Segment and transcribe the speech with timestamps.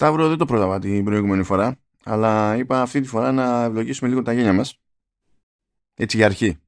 [0.00, 4.22] Σταύρο δεν το πρόλαβα την προηγούμενη φορά, αλλά είπα αυτή τη φορά να ευλογήσουμε λίγο
[4.22, 4.80] τα γένια μας.
[5.94, 6.58] Έτσι για αρχή.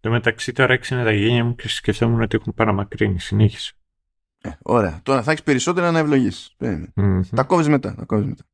[0.00, 3.20] Το μεταξύ τώρα έξινε τα γένια μου και σκεφτόμουν ότι έχουν παραμακρύνει.
[3.20, 3.74] Συνέχισε.
[4.40, 5.00] Ε, ωραία.
[5.02, 6.56] Τώρα θα έχεις περισσότερα να ευλογήσεις.
[6.58, 7.20] Mm-hmm.
[7.34, 7.94] Τα κόβεις μετά.
[7.94, 8.44] Τα κόβεις μετά.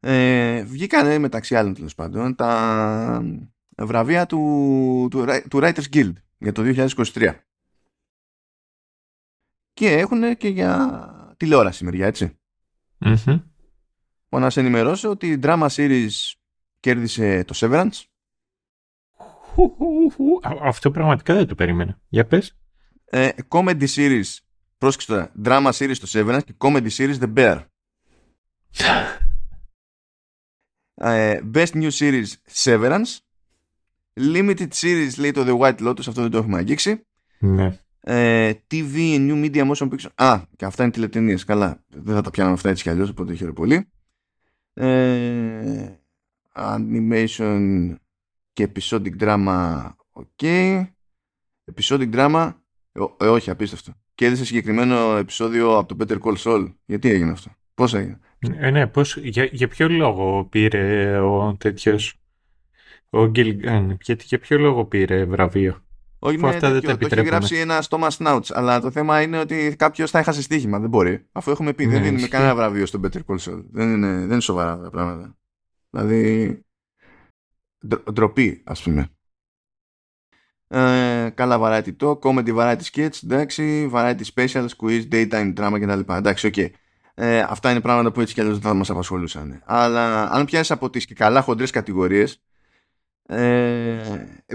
[0.00, 3.22] Ε, βγήκαν μεταξύ άλλων τέλος πάντων τα
[3.76, 6.62] βραβεία του, του, του Writers Guild για το
[6.94, 7.34] 2023.
[9.72, 12.38] Και έχουν και για τηλεόραση μεριά, έτσι.
[13.04, 13.42] Mm-hmm.
[14.28, 16.10] να σε ενημερώσω ότι η drama series
[16.80, 18.02] κέρδισε το Severance.
[20.62, 22.00] Αυτό πραγματικά δεν το περίμενα.
[22.08, 22.56] Για πες.
[23.04, 24.38] Ε, comedy series,
[24.78, 27.64] πρόσεξε τώρα, drama series το Severance και comedy series The Bear.
[30.94, 33.18] ε, best New Series Severance.
[34.20, 37.06] Limited Series λέει το The White Lotus, αυτό δεν το έχουμε αγγίξει.
[37.38, 37.78] Ναι.
[38.06, 40.10] Ε, TV New Media Motion Picture.
[40.14, 41.44] Α, και αυτά είναι τηλεταινίες.
[41.44, 43.88] Καλά, δεν θα τα πιάνουμε αυτά έτσι κι αλλιώς, οπότε χαίρομαι πολύ.
[44.74, 45.98] Ε,
[46.54, 47.94] animation
[48.52, 49.90] και episodic drama.
[50.12, 50.26] OK.
[50.40, 50.86] Okay.
[51.74, 52.52] Episodic drama.
[52.92, 53.92] Ε, ε, όχι, απίστευτο.
[54.14, 56.74] Κέρδισε συγκεκριμένο επεισόδιο από το Better Call Saul.
[56.84, 58.18] Γιατί έγινε αυτό; Πώς έγινε;
[58.56, 62.18] Ε, ναι, πώς, για, για ποιο λόγο πήρε ο τέτοιος
[63.10, 65.83] ο Γκίλιγκαν, γιατί για ποιο λόγο πήρε βραβείο;
[66.26, 69.22] Όχι, ναι, αυτά δεν τέτοιο, τα το έχει γράψει ένα Thomas Snouts, αλλά το θέμα
[69.22, 70.78] είναι ότι κάποιος θα έχασε στοίχημα.
[70.78, 71.26] Δεν μπορεί.
[71.32, 72.30] Αφού έχουμε πει, Ναι, δεν δίνουμε ισχύει.
[72.30, 73.64] κανένα βραβείο στο Better Call Saul.
[73.70, 75.36] Δεν είναι, δεν είναι σοβαρά τα πράγματα.
[75.90, 76.58] Δηλαδή.
[77.86, 79.08] ντρο- Ντροπή, ας πούμε.
[80.68, 86.12] Ε, καλά variety talk, comedy variety sketch, εντάξει, variety specials, quiz, daytime drama κτλ.
[86.12, 86.56] Εντάξει, οκ.
[87.14, 89.62] Ε, αυτά είναι πράγματα που έτσι κι αλλιώς δεν θα μας απασχολούσαν.
[89.64, 92.38] Αλλά αν πιάσεις από τις και καλά χοντρές κατηγορίες, ε,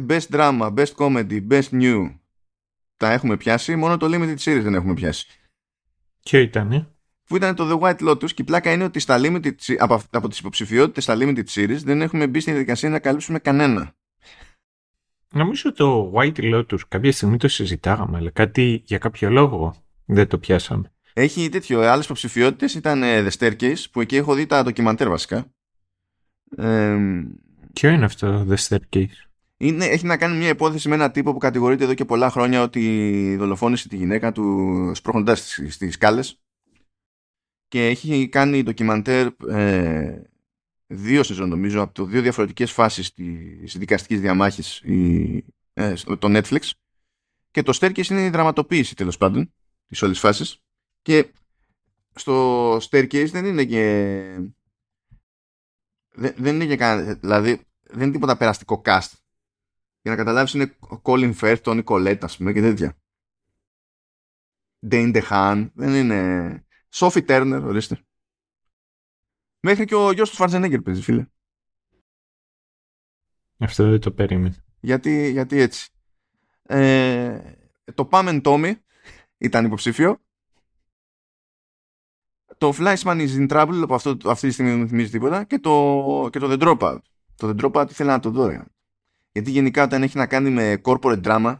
[0.07, 2.15] best drama, best comedy, best new,
[2.97, 5.27] τα έχουμε πιάσει, μόνο το limited series δεν έχουμε πιάσει.
[6.23, 9.53] Ποιο ήταν, Που ήταν το The White Lotus και η πλάκα είναι ότι στα limited,
[9.61, 12.99] se- από, αυ- από τις υποψηφιότητες στα limited series δεν έχουμε μπει στη διαδικασία να
[12.99, 13.93] καλύψουμε κανένα.
[15.33, 19.75] Νομίζω το White Lotus κάποια στιγμή το συζητάγαμε, αλλά κάτι για κάποιο λόγο
[20.05, 20.91] δεν το πιάσαμε.
[21.13, 25.51] Έχει τέτοιο, άλλες υποψηφιότητες ήταν ε, The Staircase, που εκεί έχω δει τα ντοκιμαντέρ βασικά.
[26.57, 26.97] Ε,
[27.79, 29.05] Ποιο είναι αυτό, The Staircase;
[29.57, 32.61] είναι, έχει να κάνει μια υπόθεση με ένα τύπο που κατηγορείται εδώ και πολλά χρόνια
[32.61, 36.41] ότι δολοφόνησε τη γυναίκα του σπρώχνοντας στις, στις σκάλες
[37.67, 40.21] και έχει κάνει ντοκιμαντέρ ε,
[40.87, 46.27] δύο σεζόν νομίζω από το δύο διαφορετικές φάσεις της δικαστικής διαμάχης η, ε, στο, το
[46.37, 46.69] Netflix
[47.51, 49.53] και το Staircase είναι η δραματοποίηση τέλος πάντων
[49.87, 50.61] της όλης φάσης
[51.01, 51.31] και
[52.15, 54.23] στο Staircase δεν είναι και
[56.11, 59.11] δεν, δεν είναι και κανένα δηλαδή δεν είναι τίποτα περαστικό cast.
[60.01, 62.97] Για να καταλάβεις είναι ο Colin Firth, Tony Collette ας πούμε και τέτοια.
[64.91, 65.69] Dane DeHaan.
[65.73, 66.65] Δεν είναι.
[66.93, 68.03] Sophie Turner ορίστε.
[69.59, 71.25] Μέχρι και ο γιος του Schwarzenegger παίζει φίλε.
[73.57, 74.55] Αυτό δεν το περίμενα.
[74.79, 75.89] γιατί, γιατί έτσι.
[76.61, 77.53] Ε,
[77.93, 78.73] το Pam and Tommy
[79.37, 80.23] ήταν υποψήφιο.
[82.57, 85.43] Το Fleischman is in trouble από αυτό, αυτή τη στιγμή δεν μου θυμίζει τίποτα.
[85.43, 86.99] Και το, και το The Dropout
[87.39, 88.63] το The Dropout ήθελα να το δω ρε.
[89.31, 91.59] γιατί γενικά όταν έχει να κάνει με corporate drama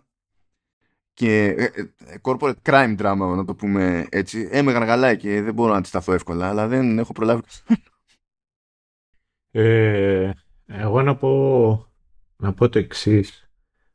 [1.14, 5.54] και ε, ε, corporate crime drama να το πούμε έτσι ε, με γαργαλάει και δεν
[5.54, 7.42] μπορώ να αντισταθώ εύκολα αλλά δεν έχω προλάβει
[9.52, 10.32] Ε,
[10.66, 11.94] εγώ να πω,
[12.36, 13.50] να πω το εξής.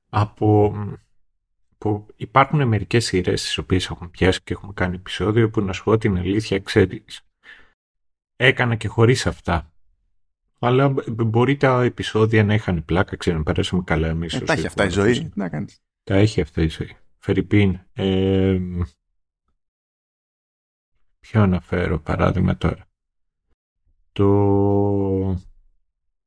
[0.08, 0.74] Από,
[1.78, 5.84] που υπάρχουν μερικές σειρές τις οποίες έχουμε πιάσει και έχουμε κάνει επεισόδιο που να σου
[5.84, 7.20] πω την αλήθεια ξέρεις.
[8.36, 9.73] Έκανα και χωρίς αυτά.
[10.58, 14.34] Αλλά μπ- μπορεί τα επεισόδια να είχαν πλάκα, ξέρω, να περάσαμε καλά εμείς.
[14.34, 15.16] ε, ως τα έχει αυτά η ηχογραφείς.
[15.16, 16.96] ζωή Τι να κάνεις Τα έχει αυτά η ζωή.
[17.18, 17.78] Φερρυπίν.
[17.92, 18.58] Ε,
[21.20, 22.86] ποιο αναφέρω παράδειγμα τώρα.
[24.12, 24.24] Το,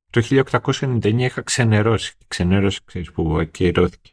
[0.09, 2.15] το 1899 είχα ξενερώσει.
[2.27, 4.11] Ξενέρωση, ξέρεις, που ακυρώθηκε.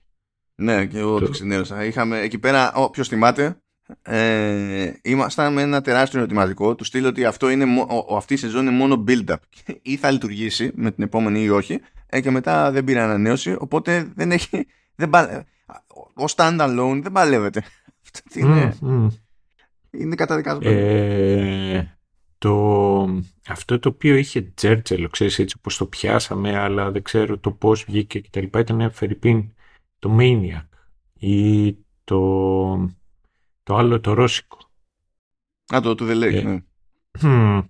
[0.54, 1.84] Ναι, και εγώ το Το- ξενέρωσα.
[1.84, 3.62] Είχαμε εκεί πέρα, όποιο θυμάται,
[4.02, 8.34] ε, ήμασταν με ένα τεράστιο ερωτηματικό του στείλω ότι αυτό είναι, μο- ο- ο- αυτή
[8.34, 9.36] η σεζόν είναι μόνο build-up.
[9.82, 11.80] ή θα λειτουργήσει με την επόμενη ή όχι.
[12.06, 14.66] Ε, και μετά δεν πήρε ανανέωση, οπότε δεν έχει.
[14.94, 15.44] Δεν πα,
[16.14, 17.62] ο stand-alone δεν παλεύεται.
[18.04, 19.08] Αυτό τι είναι, Μμ, μμ.
[19.90, 20.78] είναι καταδικασμένο.
[20.78, 21.98] Ε,
[22.38, 23.02] το,
[23.48, 27.84] αυτό το οποίο είχε Τζέρτζελο, ξέρεις έτσι όπως το πιάσαμε, αλλά δεν ξέρω το πώς
[27.84, 29.52] βγήκε και τα λοιπά, ήταν Φερρυπίν
[29.98, 30.68] το Maniac
[31.18, 31.72] ή
[32.04, 32.94] το,
[33.64, 34.58] το άλλο το Ρώσικο.
[35.74, 36.34] Α, το του The Lake.
[36.34, 36.62] ε, ναι.
[37.20, 37.60] Μμμ.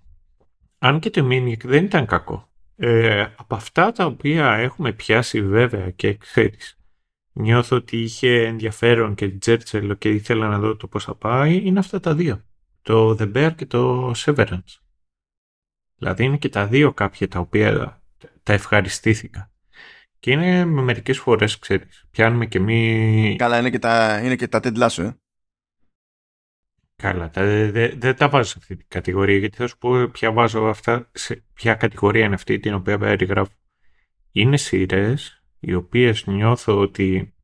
[0.78, 2.48] Αν και το Maniac δεν ήταν κακό.
[2.76, 6.78] Ε, από αυτά τα οποία έχουμε πιάσει βέβαια και ξέρεις,
[7.32, 11.78] νιώθω ότι είχε ενδιαφέρον και Τζέρτσελο και ήθελα να δω το πώς θα πάει, είναι
[11.78, 12.44] αυτά τα δύο.
[12.82, 14.78] το The Bear και το Severance.
[15.96, 18.02] Δηλαδή είναι και τα δύο κάποια τα οποία
[18.42, 19.52] τα ευχαριστήθηκα.
[20.18, 23.36] Και είναι με μερικές φορές, ξέρεις, πιάνουμε και μη...
[23.38, 25.10] Καλά, είναι και τα, είναι και τα Ted Lasso, ε.
[27.04, 30.32] Καλά, δεν δε, δε τα βάζω σε αυτή την κατηγορία, γιατί θα σου πω ποια
[30.32, 33.52] βάζω αυτά, σε ποια κατηγορία είναι αυτή την οποία περιγράφω.
[34.32, 37.34] Είναι σειρές οι οποίες νιώθω ότι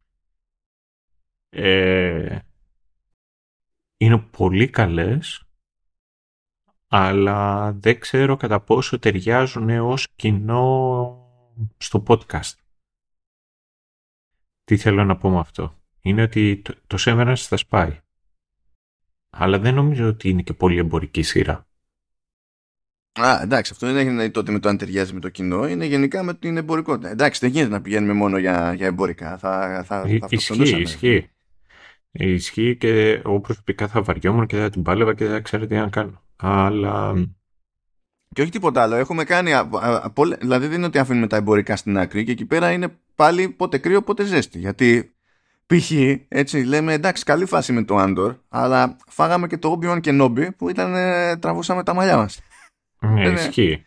[1.49, 2.39] ε,
[3.97, 5.49] είναι πολύ καλές,
[6.89, 11.17] αλλά δεν ξέρω κατά πόσο ταιριάζουν ως κοινό
[11.77, 12.55] στο podcast.
[14.65, 15.75] Τι θέλω να πω με αυτό.
[16.01, 18.01] Είναι ότι το, το Severance θα σπάει.
[19.31, 21.67] Αλλά δεν νομίζω ότι είναι και πολύ εμπορική σειρά.
[23.21, 26.23] Α, εντάξει, αυτό δεν έχει τότε με το αν ταιριάζει με το κοινό, είναι γενικά
[26.23, 27.11] με την εμπορικότητα.
[27.11, 29.38] Εντάξει, δεν γίνεται να πηγαίνουμε μόνο για, για εμπορικά.
[29.38, 31.31] Θα, θα, θα ισχύει, ισχύει.
[32.12, 35.88] Ισχύει και εγώ προσωπικά θα βαριόμουν και θα την πάλευα και δεν ξέρω τι να
[35.88, 36.23] κάνω.
[36.37, 37.15] Αλλά.
[38.35, 38.94] Και όχι τίποτα άλλο.
[38.94, 39.53] Έχουμε κάνει.
[40.41, 43.79] δηλαδή δεν είναι ότι αφήνουμε τα εμπορικά στην άκρη και εκεί πέρα είναι πάλι πότε
[43.79, 44.59] κρύο πότε ζέστη.
[44.59, 45.15] Γιατί
[45.70, 45.90] π.χ.
[46.28, 50.52] έτσι λέμε εντάξει καλή φάση με το Άντορ, αλλά φάγαμε και το Obi-Wan και Νόμπι
[50.52, 50.94] που ήταν
[51.40, 52.40] τραβούσαμε τα μαλλιά μας.
[53.00, 53.84] Ναι, ισχύει.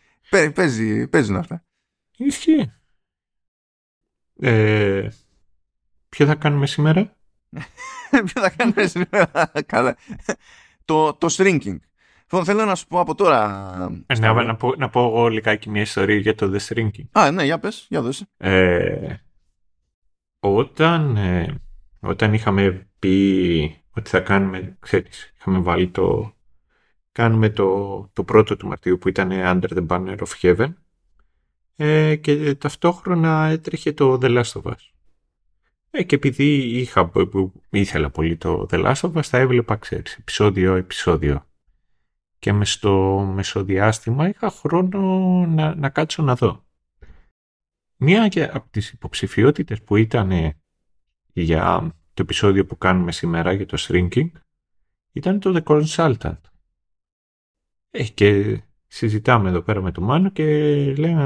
[0.54, 1.64] παίζει, παίζουν αυτά.
[2.16, 2.72] Ισχύει.
[4.40, 5.08] Ε,
[6.08, 7.16] ποιο θα κάνουμε σήμερα;
[8.26, 9.30] ποιο θα κάνουμε σήμερα;
[9.66, 9.96] Καλά.
[10.84, 11.78] το, το shrinking.
[12.22, 13.72] Λοιπόν, θέλω να σου πω από τώρα.
[14.06, 17.04] Ε, να, να, πω, να πω εγώ λιγάκι μια ιστορία για το The Shrinking.
[17.12, 18.26] Α, ναι, για πες, για δώσε.
[18.36, 19.14] Ε,
[20.40, 21.63] όταν, ε,
[22.04, 26.34] όταν είχαμε πει ότι θα κάνουμε, ξέρεις, είχαμε βάλει το,
[27.12, 30.74] κάνουμε το, το πρώτο του Μαρτίου που ήταν Under the Banner of Heaven
[31.76, 34.94] ε, και ταυτόχρονα έτρεχε το The Last of Us.
[35.90, 37.10] Ε, και επειδή είχα,
[37.70, 41.46] ήθελα πολύ το The Last of Us, τα έβλεπα, ξέρεις, επεισόδιο-επεισόδιο.
[42.38, 45.00] Και μες στο μεσοδιάστημα είχα χρόνο
[45.46, 46.64] να, να κάτσω να δω.
[47.96, 50.54] Μία από τις υποψηφιότητες που ήταν
[51.34, 54.30] για το επεισόδιο που κάνουμε σήμερα για το Shrinking
[55.12, 56.40] ήταν το The Consultant.
[57.90, 60.44] Ε, και συζητάμε εδώ πέρα με τον Μάνο και
[60.98, 61.22] λέμε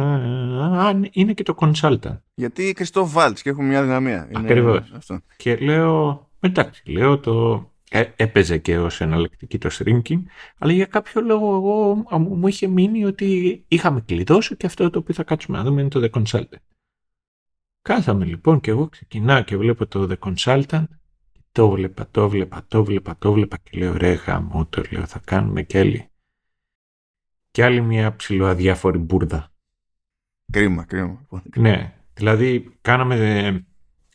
[0.78, 2.18] αν είναι και το consultant.
[2.34, 4.30] Γιατί Κριστό Βάλτς και έχουμε μια δυναμία.
[4.34, 4.92] Ακριβώς.
[4.92, 5.20] Αυτό.
[5.36, 10.22] Και λέω, εντάξει, λέω το ε, έπαιζε και ως εναλλακτική το shrinking,
[10.58, 15.14] αλλά για κάποιο λόγο εγώ μου είχε μείνει ότι είχαμε κλειδώσει και αυτό το οποίο
[15.14, 16.62] θα κάτσουμε να δούμε είναι το The Consultant.
[17.82, 20.84] Κάθαμε λοιπόν και εγώ ξεκινάω και βλέπω το The Consultant
[21.52, 25.20] το βλέπα, το βλέπα, το βλέπα, το βλέπα και λέω ρε γαμό το λέω θα
[25.24, 26.10] κάνουμε και άλλη
[27.50, 29.52] και άλλη μια ψηλοαδιάφορη μπουρδα.
[30.52, 31.26] Κρίμα, κρίμα.
[31.56, 33.66] Ναι, δηλαδή κάναμε...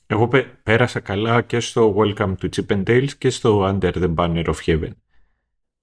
[0.06, 0.30] Εγώ
[0.64, 4.56] πέρασα καλά και στο Welcome to Chip and Dale και στο Under the Banner of
[4.66, 4.92] Heaven.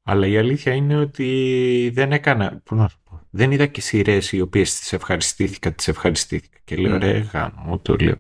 [0.03, 2.63] Αλλά η αλήθεια είναι ότι δεν έκανα...
[3.31, 6.59] Πού να σου πω, δεν είδα και σειρές οι οποίες τις ευχαριστήθηκα, τις ευχαριστήθηκα.
[6.65, 7.01] Και λέω, mm.
[7.01, 8.17] ρε, γάμο, το λέω.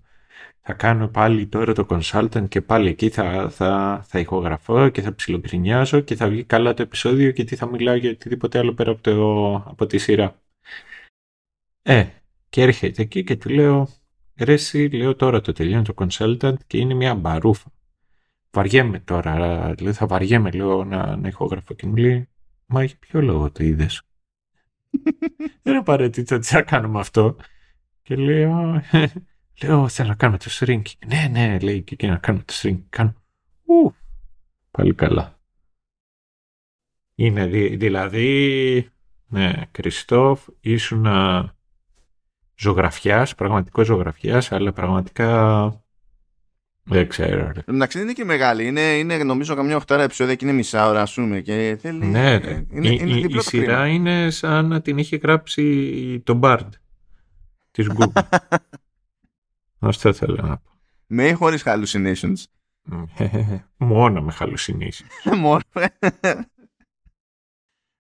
[0.63, 5.15] Θα κάνω πάλι τώρα το consultant και πάλι εκεί θα, θα, θα ηχογραφώ και θα
[5.15, 8.91] ψιλοκρινιάζω και θα βγει καλά το επεισόδιο και τι θα μιλάω για οτιδήποτε άλλο πέρα
[8.91, 10.43] από, το, από τη σειρά.
[11.83, 12.07] Ε,
[12.49, 13.89] και έρχεται εκεί και του λέω,
[14.39, 17.73] ρε εσύ, λέω τώρα το τελειώνει το consultant και είναι μια μπαρούφα.
[18.51, 22.29] Βαριέμαι τώρα, λέω, θα βαριέμαι λέω να, να ηχογραφώ και μου λέει,
[22.67, 24.03] μα για ποιο λόγο το είδες;
[25.63, 27.37] Δεν είναι απαραίτητο ότι θα κάνουμε αυτό.
[28.03, 28.83] Και λέω,
[29.63, 31.07] λέω, θέλω να κάνουμε το shrinking.
[31.07, 32.85] Ναι, ναι, λέει και να κάνουμε το shrinking.
[32.89, 33.15] Κάνω,
[33.65, 33.95] ου,
[34.71, 35.39] πάλι καλά.
[37.15, 38.91] Είναι δηλαδή,
[39.27, 41.07] ναι, Κριστόφ, ήσουν
[42.57, 45.85] ζωγραφιάς, πραγματικός ζωγραφιάς, αλλά πραγματικά
[46.91, 47.53] δεν ξέρω.
[47.67, 48.67] Εντάξει, δεν είναι και μεγάλη.
[48.67, 51.41] Είναι, είναι νομίζω καμιά οχτάρα επεισόδια και είναι μισά ώρα, ας πούμε.
[51.41, 52.07] Και θέλει...
[52.07, 52.65] Ναι, ναι.
[52.71, 56.69] Είναι, η, είναι η, η σειρά είναι σαν να την είχε γράψει το Bard
[57.71, 58.23] της Google.
[59.79, 60.71] Αυτό θέλω να πω.
[61.07, 62.45] Με ή χωρίς hallucinations.
[63.77, 65.35] Μόνο με hallucinations.
[65.39, 65.61] Μόνο.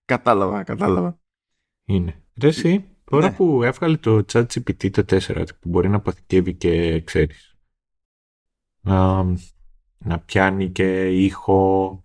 [0.04, 1.18] κατάλαβα, κατάλαβα.
[1.84, 2.22] Είναι.
[2.40, 3.34] Ρε εσύ, τώρα ναι.
[3.34, 7.49] που έβγαλε το ChatGPT το 4 που μπορεί να αποθηκεύει και ξέρεις
[8.80, 9.24] να,
[9.98, 12.04] να πιάνει και ήχο,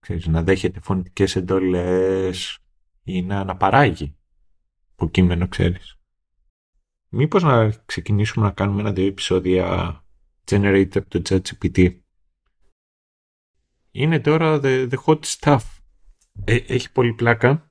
[0.00, 2.58] ξέρεις, να δέχεται φωνητικές εντολές
[3.02, 4.16] ή να αναπαράγει
[4.92, 5.96] από κείμενο, ξέρεις.
[7.08, 9.96] Μήπως να ξεκινήσουμε να κάνουμε ένα-δύο επεισόδια
[10.44, 12.00] generate από το ChatGPT.
[13.90, 15.60] Είναι τώρα the, the hot stuff.
[16.44, 17.70] Ε, έχει πολύ πλάκα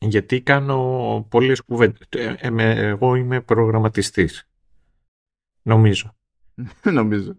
[0.00, 2.06] γιατί κάνω πολλές κουβέντες.
[2.08, 4.50] Ε, ε, εγώ είμαι προγραμματιστής.
[5.62, 6.14] Νομίζω.
[6.98, 7.34] νομίζω.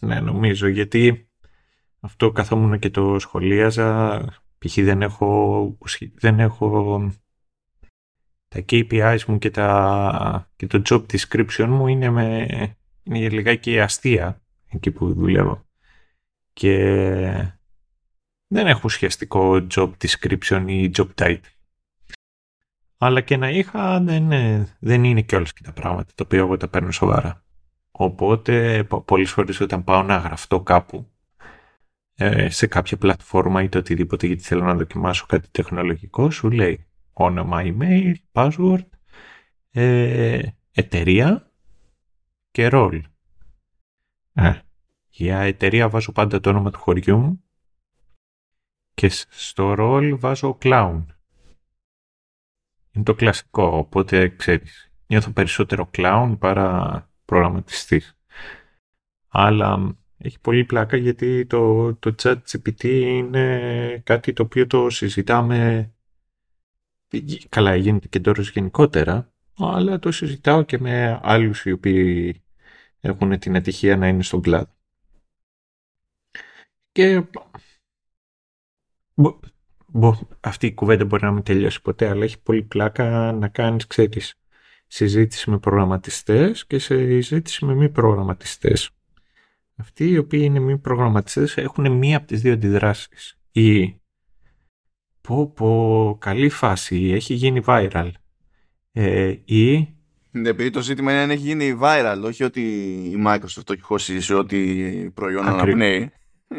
[0.00, 1.28] ναι, νομίζω, γιατί
[2.00, 4.18] Αυτό καθόμουν και το σχολίαζα.
[4.58, 4.74] Π.χ.
[4.74, 5.78] δεν έχω,
[6.14, 6.98] δεν έχω
[8.48, 12.46] τα KPIs μου και, τα, και το job description μου είναι, με,
[13.02, 15.64] είναι λιγάκι αστεία εκεί που δουλεύω.
[16.52, 16.74] Και
[18.46, 21.40] δεν έχω ουσιαστικό job description ή job title.
[22.96, 24.28] Αλλά και να είχα δεν,
[24.80, 27.44] δεν είναι και όλες και τα πράγματα τα οποία εγώ τα παίρνω σοβαρά.
[27.90, 31.10] Οπότε πολλές φορές όταν πάω να γραφτώ κάπου
[32.14, 36.86] ε, σε κάποια πλατφόρμα ή το οτιδήποτε γιατί θέλω να δοκιμάσω κάτι τεχνολογικό σου λέει
[37.12, 38.86] όνομα email, password,
[39.70, 40.42] ε,
[40.72, 41.52] εταιρεία
[42.50, 43.00] και role.
[44.32, 44.52] Ε,
[45.08, 47.44] για εταιρεία βάζω πάντα το όνομα του χωριού μου
[48.94, 51.04] και στο role βάζω clown.
[52.92, 54.92] Είναι το κλασικό, οπότε ξέρεις.
[55.06, 58.18] Νιώθω περισσότερο clown παρά προγραμματιστής.
[59.28, 65.90] Αλλά έχει πολύ πλάκα γιατί το, το chat GPT είναι κάτι το οποίο το συζητάμε
[67.48, 72.42] καλά γίνεται και τώρα γενικότερα αλλά το συζητάω και με άλλους οι οποίοι
[73.00, 74.74] έχουν την ατυχία να είναι στον κλάδο.
[76.92, 77.24] Και
[80.40, 84.39] αυτή η κουβέντα μπορεί να μην τελειώσει ποτέ, αλλά έχει πολύ πλάκα να κάνεις, ξέρεις,
[84.92, 88.90] συζήτηση με προγραμματιστές και συζήτηση με μη προγραμματιστές.
[89.76, 93.38] Αυτοί οι οποίοι είναι μη προγραμματιστές έχουν μία από τις δύο αντιδράσεις.
[93.52, 94.00] Ή
[95.20, 98.10] πω πω καλή φάση, έχει γίνει viral.
[98.92, 99.94] Ε, ή...
[100.30, 102.60] Ναι, επειδή το ζήτημα είναι αν έχει γίνει viral, όχι ότι
[103.12, 104.58] η Microsoft το έχει χώσει σε ό,τι
[105.14, 106.12] προϊόν αναπνέει.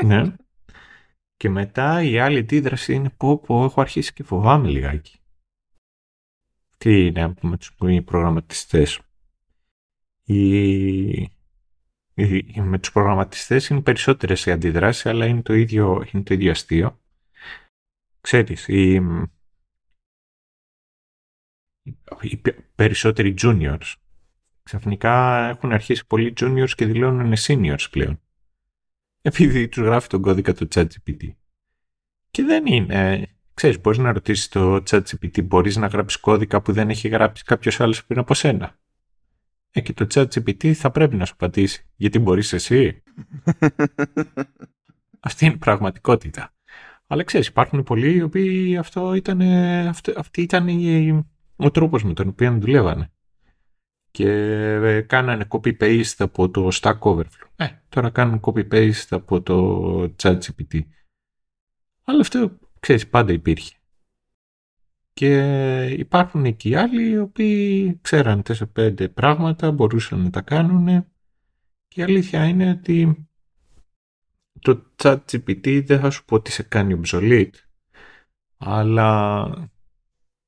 [0.03, 0.35] ναι.
[1.37, 5.20] Και μετά η άλλη αντίδραση είναι πω πω έχω αρχίσει και φοβάμαι λιγάκι.
[6.81, 8.99] Τι είναι με τους προγραμματιστές.
[10.23, 11.29] Οι...
[12.55, 16.99] Με τους προγραμματιστές είναι περισσότερες οι αντιδράσεις, αλλά είναι το ίδιο, είναι το ίδιο αστείο.
[18.21, 18.93] Ξέρεις, οι,
[22.21, 22.41] οι
[22.75, 23.93] περισσότεροι juniors
[24.63, 28.21] ξαφνικά έχουν αρχίσει πολλοί juniors και δηλώνουν seniors πλέον
[29.21, 31.33] επειδή τους γράφει τον κώδικα του ChatGPT.
[32.31, 33.29] Και δεν είναι...
[33.61, 37.79] Ξέρεις, μπορείς να ρωτήσεις το ChatGPT, μπορείς να γράψεις κώδικα που δεν έχει γράψει κάποιος
[37.79, 38.79] άλλος πριν από σένα.
[39.71, 41.89] Ε, και το ChatGPT θα πρέπει να σου απαντήσει.
[41.95, 43.03] Γιατί μπορείς εσύ;
[45.19, 46.53] Αυτή είναι η πραγματικότητα.
[47.07, 49.41] Αλλά ξέρεις, υπάρχουν πολλοί οι οποίοι αυτό ήταν,
[49.87, 50.67] αυτό, αυτή ήταν
[51.55, 53.11] ο τρόπος με τον οποίο δουλεύανε
[54.11, 54.29] και
[54.71, 57.49] ε, κάνανε copy-paste από το Stack Overflow.
[57.55, 60.79] Ε, τώρα κάνουν copy-paste από το ChatGPT.
[62.03, 63.75] Αλλά αυτό, ξέρεις, πάντα υπήρχε.
[65.13, 68.43] Και υπάρχουν εκεί άλλοι οι οποίοι ξέραν
[68.75, 71.05] 4-5 πράγματα, μπορούσαν να τα κάνουν
[71.87, 73.27] και η αλήθεια είναι ότι
[74.59, 77.55] το ChatGPT δεν θα σου πω ότι σε κάνει obsolete,
[78.57, 79.49] αλλά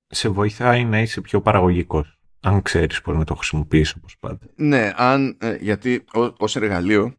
[0.07, 4.47] σε βοηθάει να είσαι πιο παραγωγικός αν ξέρεις πώς να το χρησιμοποιήσεις όπως πάντα.
[4.55, 6.03] Ναι, αν, ε, γιατί
[6.37, 7.15] ως εργαλείο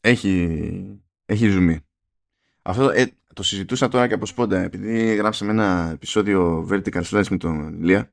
[0.00, 1.80] έχει, έχει ζουμί.
[2.62, 7.36] Αυτό ε, το συζητούσα τώρα και από σπόντα επειδή γράψαμε ένα επεισόδιο Vertical Slice με
[7.36, 8.12] τον Ηλία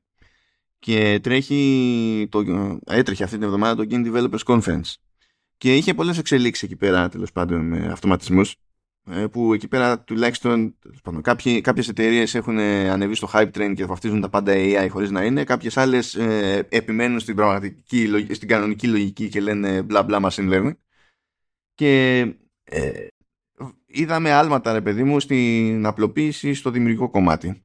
[0.78, 2.44] και τρέχει το,
[2.86, 4.94] έτρεχε αυτή την εβδομάδα το Game Developers Conference.
[5.56, 8.56] Και είχε πολλές εξελίξεις εκεί πέρα τέλος πάντων με αυτοματισμούς
[9.10, 10.78] ε, που εκεί πέρα τουλάχιστον
[11.20, 15.24] κάποιοι, κάποιες εταιρείες έχουν ανεβεί στο hype train και βαφτίζουν τα πάντα AI χωρίς να
[15.24, 20.52] είναι κάποιες άλλες ε, επιμένουν στην, πραγματική, στην κανονική λογική και λένε μπλα μπλα machine
[20.52, 20.76] learning.
[21.74, 22.20] Και
[22.64, 23.06] ε,
[23.94, 27.64] είδαμε άλματα ρε παιδί μου στην απλοποίηση στο δημιουργικό κομμάτι.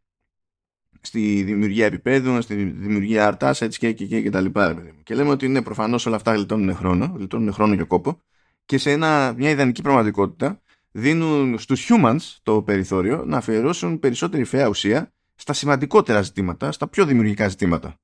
[1.02, 5.30] Στη δημιουργία επίπεδου, στη δημιουργία αρτάς έτσι και, και, και, και τα λοιπά και λέμε
[5.30, 8.22] ότι ναι προφανώς όλα αυτά γλιτώνουν χρόνο γλιτώνουν χρόνο και κόπο.
[8.66, 14.68] Και σε ένα, μια ιδανική πραγματικότητα δίνουν στους humans το περιθώριο να αφιερώσουν περισσότερη φαία
[14.68, 17.96] ουσία στα σημαντικότερα ζητήματα, στα πιο δημιουργικά ζητήματα.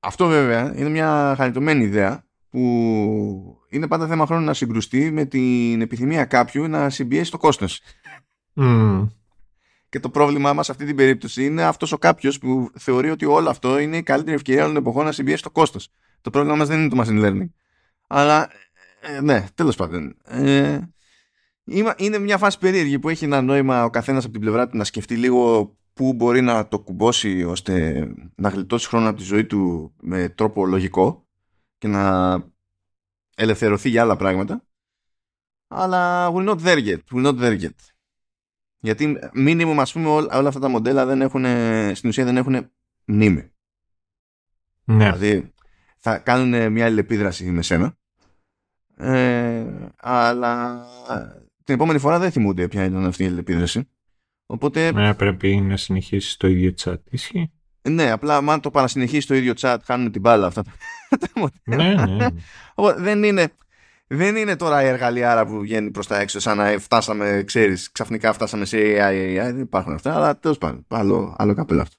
[0.00, 5.80] Αυτό βέβαια είναι μια χαριτωμένη ιδέα που είναι πάντα θέμα χρόνου να συγκρουστεί με την
[5.80, 7.80] επιθυμία κάποιου να συμπιέσει το κόστος.
[9.88, 13.24] Και το πρόβλημά μας σε αυτή την περίπτωση είναι αυτός ο κάποιος που θεωρεί ότι
[13.24, 15.88] όλο αυτό είναι η καλύτερη ευκαιρία όλων των εποχών να συμπιέσει το κόστος.
[16.20, 17.50] Το πρόβλημα μας δεν είναι το machine learning.
[18.06, 18.50] Αλλά,
[19.00, 20.16] ε, ναι, τέλος πάντων.
[20.24, 20.78] Ε,
[21.96, 24.84] είναι μια φάση περίεργη που έχει ένα νόημα ο καθένας από την πλευρά του να
[24.84, 29.92] σκεφτεί λίγο πού μπορεί να το κουμπώσει ώστε να γλιτώσει χρόνο από τη ζωή του
[30.00, 31.23] με τρόπο λογικό
[31.84, 32.36] και να
[33.36, 34.64] ελευθερωθεί για άλλα πράγματα.
[35.68, 36.98] Αλλά we're not there yet.
[37.12, 37.74] We're not there yet.
[38.78, 41.44] Γιατί μήνυμο, ας πούμε, όλα, αυτά τα μοντέλα δεν έχουν,
[41.94, 42.70] στην ουσία δεν έχουν
[43.04, 43.50] μνήμη.
[44.84, 45.12] Ναι.
[45.12, 45.52] Δηλαδή
[45.98, 47.96] θα κάνουν μια αλληλεπίδραση με σένα.
[48.96, 50.84] Ε, αλλά
[51.64, 53.88] την επόμενη φορά δεν θυμούνται ποια ήταν αυτή η επίδραση.
[54.46, 54.92] Οπότε...
[54.92, 56.98] Ναι, πρέπει να συνεχίσει το ίδιο chat.
[57.10, 57.52] Ισχύει.
[57.88, 60.62] Ναι, απλά αν το παρασυνεχίσει το ίδιο chat, χάνουν την μπάλα αυτά.
[61.64, 62.26] ναι, ναι.
[62.74, 63.48] Οπότε δεν είναι,
[64.06, 68.32] δεν είναι τώρα η εργαλειάρα που βγαίνει προς τα έξω σαν να φτάσαμε, ξέρεις, ξαφνικά
[68.32, 71.96] φτάσαμε σε AI, AI δεν υπάρχουν αυτά, αλλά τέλος πάντων, άλλο, άλλο καπέλο αυτό.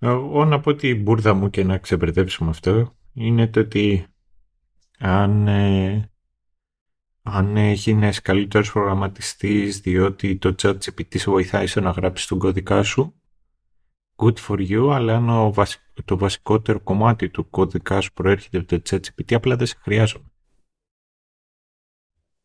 [0.00, 4.06] Εγώ να πω την μπουρδα μου και να ξεμπερδέψουμε αυτό είναι το ότι
[4.98, 6.10] αν, ε,
[7.22, 12.82] αν γίνει καλύτερος προγραμματιστής διότι το chat GPT σε βοηθάει στο να γράψεις τον κώδικά
[12.82, 13.14] σου
[14.18, 15.52] good for you, αλλά αν
[16.04, 20.30] το βασικότερο κομμάτι του κώδικα σου προέρχεται από το ChatGPT, απλά δεν σε χρειάζομαι.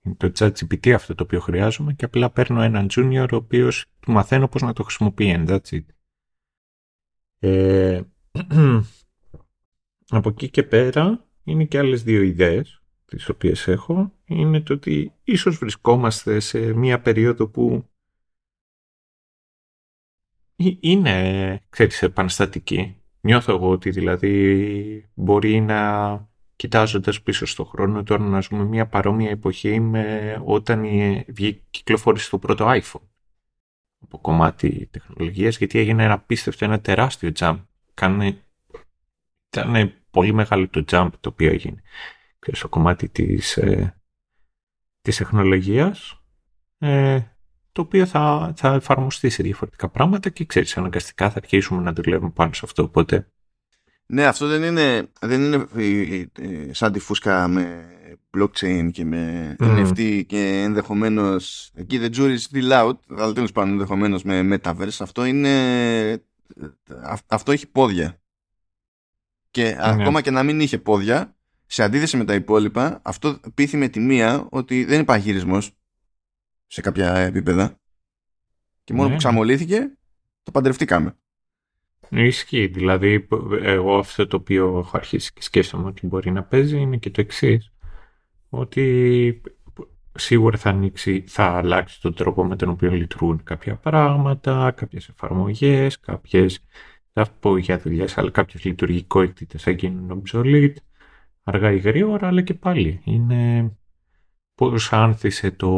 [0.02, 4.12] Είναι το ChatGPT αυτό το οποίο χρειάζομαι και απλά παίρνω έναν junior ο οποίος του
[4.12, 5.36] μαθαίνω πώς να το χρησιμοποιεί.
[5.38, 5.86] And that's it.
[7.40, 8.02] Ε,
[10.18, 14.14] από εκεί και πέρα είναι και άλλες δύο ιδέες τις οποίες έχω.
[14.26, 17.90] Είναι το ότι ίσως βρισκόμαστε σε μία περίοδο που
[20.82, 22.98] είναι, ξέρεις, επαναστατική.
[23.22, 29.30] Νιώθω εγώ ότι δηλαδή μπορεί να κοιτάζοντας πίσω στον χρόνο τώρα να ζούμε μια παρόμοια
[29.30, 30.82] εποχή με όταν
[31.28, 33.08] βγήκε κυκλοφόρησε το πρώτο iPhone
[34.04, 37.60] από κομμάτι τεχνολογίας γιατί έγινε ένα απίστευτο, ένα τεράστιο jump.
[37.94, 38.44] Κάνε,
[39.50, 41.82] ήταν πολύ μεγάλο το jump το οποίο έγινε
[42.52, 44.02] στο κομμάτι της, ε,
[45.02, 46.22] της τεχνολογίας
[46.78, 47.22] ε,
[47.74, 52.32] το οποίο θα, θα εφαρμοστεί σε διαφορετικά πράγματα και ξέρεις αναγκαστικά θα αρχίσουμε να δουλεύουμε
[52.36, 53.28] πάνω σε αυτό οπότε
[54.06, 55.68] ναι, αυτό δεν είναι, δεν είναι
[56.72, 57.86] σαν τη φούσκα με
[58.38, 59.80] blockchain και με mm.
[59.80, 61.72] NFT και ενδεχομένως.
[61.74, 64.98] Εκεί the jury is still out, αλλά τέλος πάντων ενδεχομένως με metaverse.
[65.00, 66.24] Αυτό είναι.
[67.28, 68.22] Αυτό έχει πόδια.
[69.52, 69.78] Και ναι.
[69.80, 74.00] ακόμα και να μην είχε πόδια, σε αντίθεση με τα υπόλοιπα, αυτό πείθει με τη
[74.00, 75.72] μία ότι δεν υπάρχει γυρισμός
[76.74, 77.80] σε κάποια επίπεδα.
[78.84, 79.14] Και μόνο ναι.
[79.14, 79.98] που ξαμολύθηκε,
[80.44, 81.18] το παντρευτήκαμε.
[82.10, 82.68] Ισχύει.
[82.68, 83.28] Δηλαδή,
[83.62, 87.22] εγώ αυτό το οποίο έχω αρχίσει και σκέφτομαι ότι μπορεί να παίζει είναι και το
[87.22, 87.72] εξής.
[88.50, 89.42] Ότι
[90.12, 96.00] σίγουρα θα ανοίξει, θα αλλάξει τον τρόπο με τον οποίο λειτουργούν κάποια πράγματα, κάποιες εφαρμογές,
[96.00, 96.66] κάποιες,
[97.14, 100.76] θα πω για δουλειές, αλλά κάποιες λειτουργικότητες θα γίνουν obsolete,
[101.44, 103.02] αργά ή γρήγορα, αλλά και πάλι.
[103.04, 103.72] Είναι
[104.56, 105.70] πώς άνθησε το,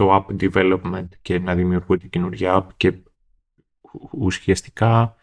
[0.00, 2.92] το app development και να δημιουργούνται καινούργια app και
[4.10, 5.16] ουσιαστικά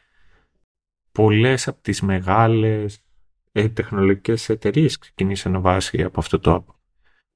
[1.11, 3.05] πολλές από τις μεγάλες
[3.51, 6.73] ε, τεχνολογικές εταιρείες ξεκινήσαν βάση από αυτό το app.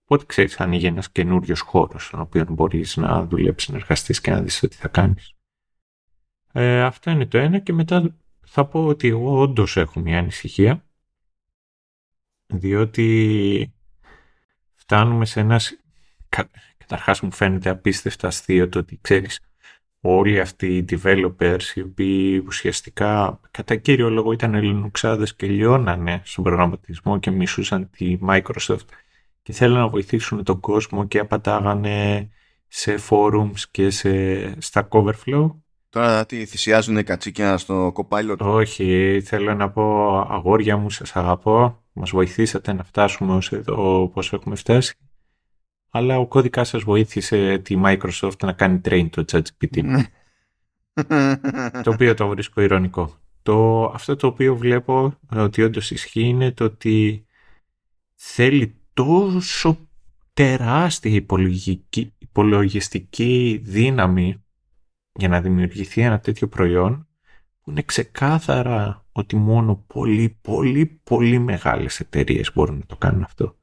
[0.03, 4.41] Οπότε ξέρεις, ανοίγει ένας καινούριος χώρος στον οποίο μπορείς να δουλέψεις, να εργαστείς και να
[4.41, 5.35] δεις τι θα κάνεις.
[6.51, 10.85] Ε, αυτό είναι το ένα και μετά θα πω ότι εγώ όντως έχω μια ανησυχία
[12.53, 13.73] διότι
[14.73, 15.75] φτάνουμε σε ένας...
[16.91, 19.39] Καταρχάς μου φαίνεται απίστευτα αστείο το ότι ξέρεις
[20.01, 26.43] όλοι αυτοί οι developers οι οποίοι ουσιαστικά κατά κύριο λόγο ήταν ελληνοξάδες και λιώνανε στον
[26.43, 28.85] προγραμματισμό και μισούσαν τη Microsoft
[29.41, 32.29] και θέλουν να βοηθήσουν τον κόσμο και απατάγανε
[32.67, 35.51] σε forums και σε, στα Coverflow.
[35.89, 41.83] Τώρα τι θυσιάζουν κατσίκια στο Copilot; Όχι, θέλω να πω αγόρια μου σας αγαπώ.
[41.93, 44.95] Μας βοηθήσατε να φτάσουμε ως εδώ όπως έχουμε φτάσει
[45.93, 49.83] αλλά ο κώδικας σας βοήθησε τη Microsoft να κάνει train το ChatGPT.
[49.83, 50.09] Ναι.
[51.83, 53.15] το οποίο το βρίσκω ηρωνικό.
[53.43, 57.25] Το, αυτό το οποίο βλέπω ότι όντως ισχύει είναι το ότι
[58.15, 59.89] θέλει τόσο
[60.33, 61.15] τεράστια
[62.17, 64.43] υπολογιστική δύναμη
[65.13, 67.07] για να δημιουργηθεί ένα τέτοιο προϊόν
[67.61, 73.55] που είναι ξεκάθαρα ότι μόνο πολύ πολύ πολύ μεγάλες εταιρείες μπορούν να το κάνουν αυτό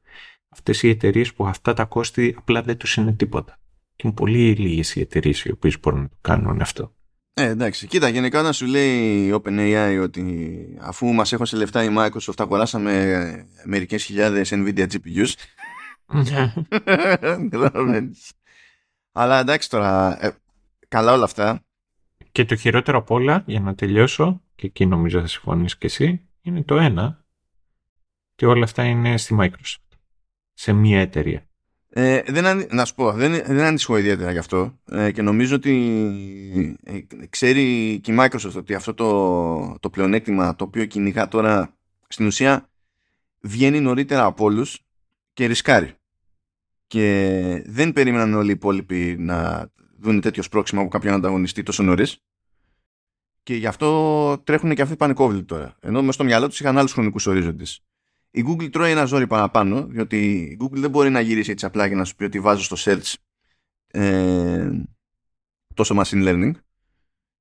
[0.48, 3.58] αυτές οι εταιρείες που αυτά τα κόστη απλά δεν τους είναι τίποτα.
[3.96, 6.94] Και είναι πολύ λίγες οι εταιρείες οι οποίες μπορούν να το κάνουν αυτό.
[7.32, 7.86] Ε, εντάξει.
[7.86, 13.48] Κοίτα, γενικά όταν σου λέει η OpenAI ότι αφού μας έχωσε λεφτά η Microsoft αγοράσαμε
[13.64, 15.32] μερικές χιλιάδες Nvidia GPUs
[16.12, 16.52] ναι.
[19.12, 20.36] Αλλά εντάξει τώρα, ε,
[20.88, 21.62] καλά όλα αυτά.
[22.32, 26.28] Και το χειρότερο απ' όλα, για να τελειώσω, και εκεί νομίζω θα συμφωνείς και εσύ,
[26.40, 27.24] είναι το ένα,
[28.34, 29.87] και όλα αυτά είναι στη Microsoft
[30.58, 31.46] σε μία εταιρεία.
[31.88, 35.74] Ε, δεν, να σου πω, δεν, δεν ανησυχώ ιδιαίτερα γι' αυτό ε, και νομίζω ότι
[36.84, 36.98] ε,
[37.30, 41.76] ξέρει και η Microsoft ότι αυτό το, το πλεονέκτημα το οποίο κυνηγά τώρα
[42.08, 42.68] στην ουσία
[43.40, 44.86] βγαίνει νωρίτερα από όλους
[45.32, 45.94] και ρισκάρει.
[46.86, 49.68] Και δεν περίμεναν όλοι οι υπόλοιποι να
[49.98, 52.18] δουν τέτοιο σπρώξιμο από κάποιον ανταγωνιστή τόσο νωρίς.
[53.42, 55.76] Και γι' αυτό τρέχουν και αυτοί πανικόβλητοι τώρα.
[55.80, 57.82] Ενώ μες στο μυαλό τους είχαν άλλους χρονικούς ορίζοντες
[58.30, 61.88] η Google τρώει ένα ζόρι παραπάνω, διότι η Google δεν μπορεί να γυρίσει έτσι απλά
[61.88, 63.14] και να σου πει ότι βάζω στο search
[63.86, 64.70] ε,
[65.74, 66.52] τόσο machine learning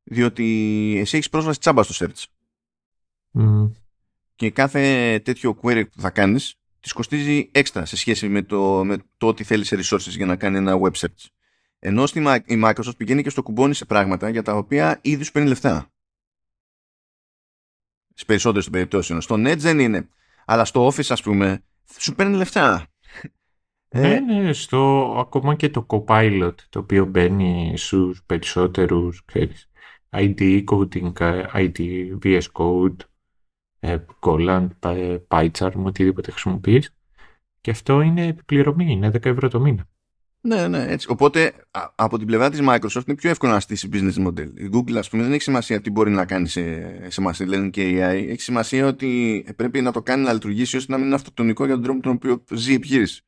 [0.03, 0.43] διότι
[0.99, 2.23] εσύ έχεις πρόσβαση τσάμπα στο search.
[4.35, 8.97] Και κάθε τέτοιο query που θα κάνεις της κοστίζει έξτρα σε σχέση με το, με
[9.17, 11.25] το ότι θέλεις σε resources για να κάνει ένα web search.
[11.79, 15.31] Ενώ στη, η Microsoft πηγαίνει και στο κουμπώνει σε πράγματα για τα οποία ήδη σου
[15.31, 15.91] παίρνει λεφτά.
[18.13, 19.21] Σε περισσότερες των περιπτώσεων.
[19.21, 20.09] Στο Edge δεν είναι.
[20.49, 21.63] Αλλά στο Office, ας πούμε,
[21.99, 22.87] σου παίρνει λεφτά.
[23.89, 29.69] Ναι, ναι, στο, ακόμα και το Copilot, το οποίο μπαίνει στους περισσότερους, ξέρεις,
[30.09, 31.13] ID, coding,
[31.53, 31.79] ID,
[32.23, 32.95] VS Code,
[33.79, 34.67] ε, Golang,
[35.27, 36.95] PyCharm, οτιδήποτε χρησιμοποιείς.
[37.61, 39.89] Και αυτό είναι επιπληρωμή, είναι 10 ευρώ το μήνα.
[40.41, 41.07] Ναι, ναι, έτσι.
[41.09, 41.53] Οπότε
[41.95, 44.47] από την πλευρά της Microsoft είναι πιο εύκολο να στήσει business model.
[44.55, 46.61] Η Google, ας πούμε, δεν έχει σημασία τι μπορεί να κάνει σε,
[47.11, 48.29] σε machine learning και AI.
[48.29, 51.73] Έχει σημασία ότι πρέπει να το κάνει να λειτουργήσει ώστε να μην είναι αυτοκτονικό για
[51.73, 53.21] τον τρόπο τον οποίο ζει η επιχείρηση.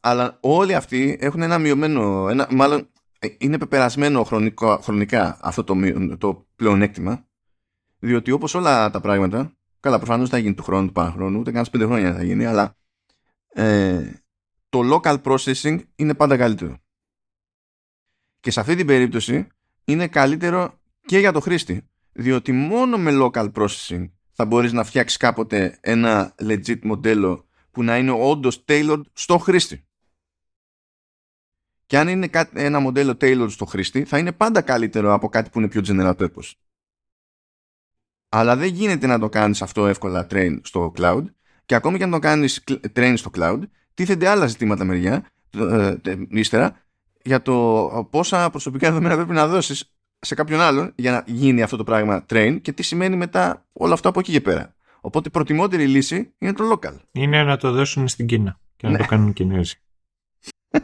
[0.00, 2.88] αλλά όλοι αυτοί έχουν ένα μειωμένο, ένα, μάλλον
[3.18, 5.76] ε, είναι πεπερασμένο χρονικό, χρονικά αυτό το,
[6.18, 7.26] το πλεονέκτημα
[7.98, 11.66] διότι όπως όλα τα πράγματα καλά προφανώς θα γίνει του χρόνου του παραχρόνου ούτε καν
[11.70, 12.76] πέντε χρόνια θα γίνει αλλά
[13.48, 14.10] ε,
[14.76, 16.78] το local processing είναι πάντα καλύτερο.
[18.40, 19.46] Και σε αυτή την περίπτωση
[19.84, 21.88] είναι καλύτερο και για το χρήστη.
[22.12, 27.98] Διότι μόνο με local processing θα μπορείς να φτιάξεις κάποτε ένα legit μοντέλο που να
[27.98, 29.86] είναι όντως tailored στο χρήστη.
[31.86, 35.58] Και αν είναι ένα μοντέλο tailored στο χρήστη θα είναι πάντα καλύτερο από κάτι που
[35.58, 36.52] είναι πιο general purpose.
[38.28, 41.24] Αλλά δεν γίνεται να το κάνεις αυτό εύκολα train στο cloud
[41.66, 43.60] και ακόμη και αν το κάνεις train στο cloud
[43.96, 45.26] τίθενται άλλα ζητήματα μεριά,
[45.58, 45.94] ε,
[46.28, 46.80] ύστερα,
[47.22, 51.76] για το πόσα προσωπικά δεδομένα πρέπει να δώσεις σε κάποιον άλλον για να γίνει αυτό
[51.76, 54.74] το πράγμα train και τι σημαίνει μετά όλο αυτό από εκεί και πέρα.
[55.00, 56.96] Οπότε προτιμότερη λύση είναι το local.
[57.12, 58.98] Είναι να το δώσουν στην Κίνα και να ναι.
[58.98, 59.74] το κάνουν Κινέζοι.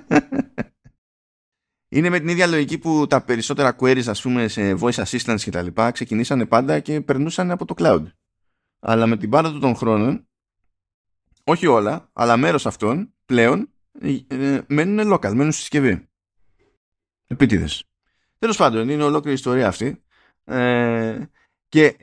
[1.94, 5.50] Είναι με την ίδια λογική που τα περισσότερα queries ας πούμε σε voice assistance και
[5.50, 8.02] τα λοιπά ξεκινήσανε πάντα και περνούσαν από το cloud.
[8.80, 10.28] Αλλά με την πάροδο των χρόνων
[11.44, 13.68] όχι όλα, αλλά μέρος αυτών πλέον
[14.00, 16.08] ε, ε, μένουν local, μένουν στη συσκευή.
[17.26, 17.84] Επίτηδες.
[18.38, 20.02] Τέλος πάντων, είναι ολόκληρη η ιστορία αυτή.
[20.44, 21.18] Ε,
[21.68, 21.96] και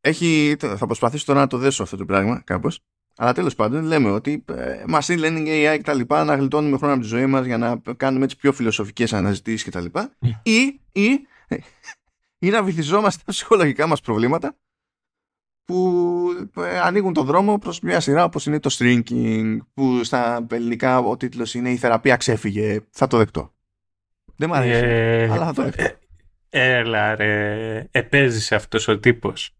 [0.00, 2.80] έχει, θα προσπαθήσω τώρα να το δέσω αυτό το πράγμα κάπως.
[3.16, 6.92] Αλλά τέλος πάντων λέμε ότι ε, machine learning, AI και τα λοιπά να γλιτώνουμε χρόνο
[6.92, 10.16] από τη ζωή μας για να κάνουμε έτσι πιο φιλοσοφικές αναζητήσεις και τα λοιπά.
[10.18, 10.40] Ναι.
[10.42, 11.26] Ή, ή,
[12.38, 14.56] ή να βυθιζόμαστε τα ψυχολογικά μας προβλήματα
[15.66, 20.98] που ε, ανοίγουν τον δρόμο προς μια σειρά όπως είναι το shrinking που στα ελληνικά
[20.98, 23.52] ο τίτλος είναι η θεραπεία ξέφυγε θα το δεκτώ
[24.36, 25.98] δεν μου αρέσει ε, αλλά θα το δεκτώ ε,
[26.48, 29.50] έλα ρε επέζησε αυτός ο τύπος.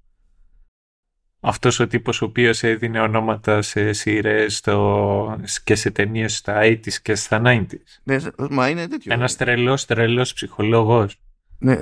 [1.40, 5.40] Αυτός ο τύπος ο οποίος έδινε ονόματα σε σειρές στο...
[5.64, 7.66] και σε ταινίες στα 80s και στα 90s
[8.02, 8.16] ναι,
[8.50, 9.12] μα είναι τέτοιο.
[9.12, 11.20] Ένας τρελός τρελός ψυχολόγος.
[11.58, 11.78] Ναι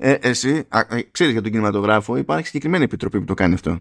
[0.00, 3.78] ε, εσύ, α, ε, ξέρεις για τον κινηματογράφο, υπάρχει συγκεκριμένη επιτροπή που το κάνει αυτό.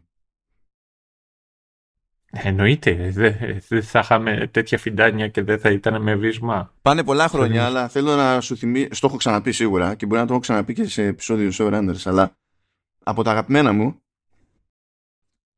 [2.31, 3.11] Εννοείται.
[3.11, 3.35] Δεν
[3.67, 6.73] δε θα είχαμε τέτοια φιντάνια και δεν θα ήταν με βίσμα.
[6.81, 8.87] Πάνε πολλά χρόνια, αλλά θέλω να σου θυμίσω.
[8.91, 12.31] Στο έχω ξαναπεί σίγουρα και μπορεί να το έχω ξαναπεί και σε επεισόδιο Showrunners, αλλά
[13.03, 14.01] από τα αγαπημένα μου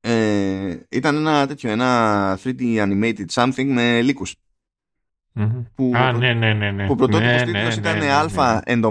[0.01, 4.35] ε, ήταν ένα τέτοιο, ένα 3D animated something με λύκους.
[5.35, 5.63] Mm-hmm.
[5.75, 6.85] Που, Α, ναι, ναι, ναι, ναι.
[6.85, 8.61] Που πρωτότυπος ναι, ναι, ήταν ναι, ναι, Αλφα ναι.
[8.65, 8.85] and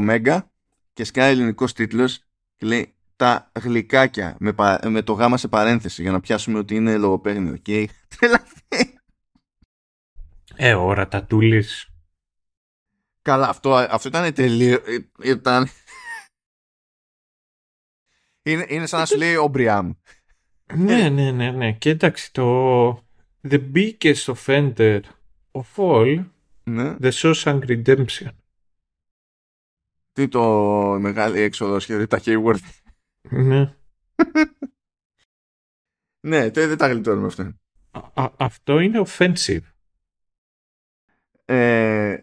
[0.99, 2.19] και σκάει ελληνικός τίτλος
[2.57, 4.55] και λέει τα γλυκάκια με,
[4.89, 7.57] με το γάμα σε παρένθεση για να πιάσουμε ότι είναι λογοπαίγνιο.
[7.57, 8.99] Και τρελαθεί.
[10.57, 11.89] Ε, ώρα τα τούλης.
[13.23, 14.83] Καλά, αυτό, αυτό ήταν τελείω.
[14.87, 14.99] Ε,
[15.31, 15.69] ήταν...
[18.43, 19.93] είναι, είναι σαν να σου λέει ο Μπριάμ.
[20.75, 21.73] ναι, ναι, ναι, ναι.
[21.73, 22.89] Και εντάξει, το
[23.49, 25.01] The biggest offender
[25.51, 26.25] of all,
[26.65, 26.97] ναι.
[27.01, 28.31] The Shawshank Redemption.
[30.19, 30.43] Τι το
[31.01, 32.59] μεγάλη έξοδο σχεδόν τα Hayward.
[33.31, 33.75] Ναι.
[36.29, 37.53] ναι, δεν τα γλιτώνουμε αυτό.
[38.37, 39.61] αυτό είναι offensive.
[41.45, 42.17] Ε,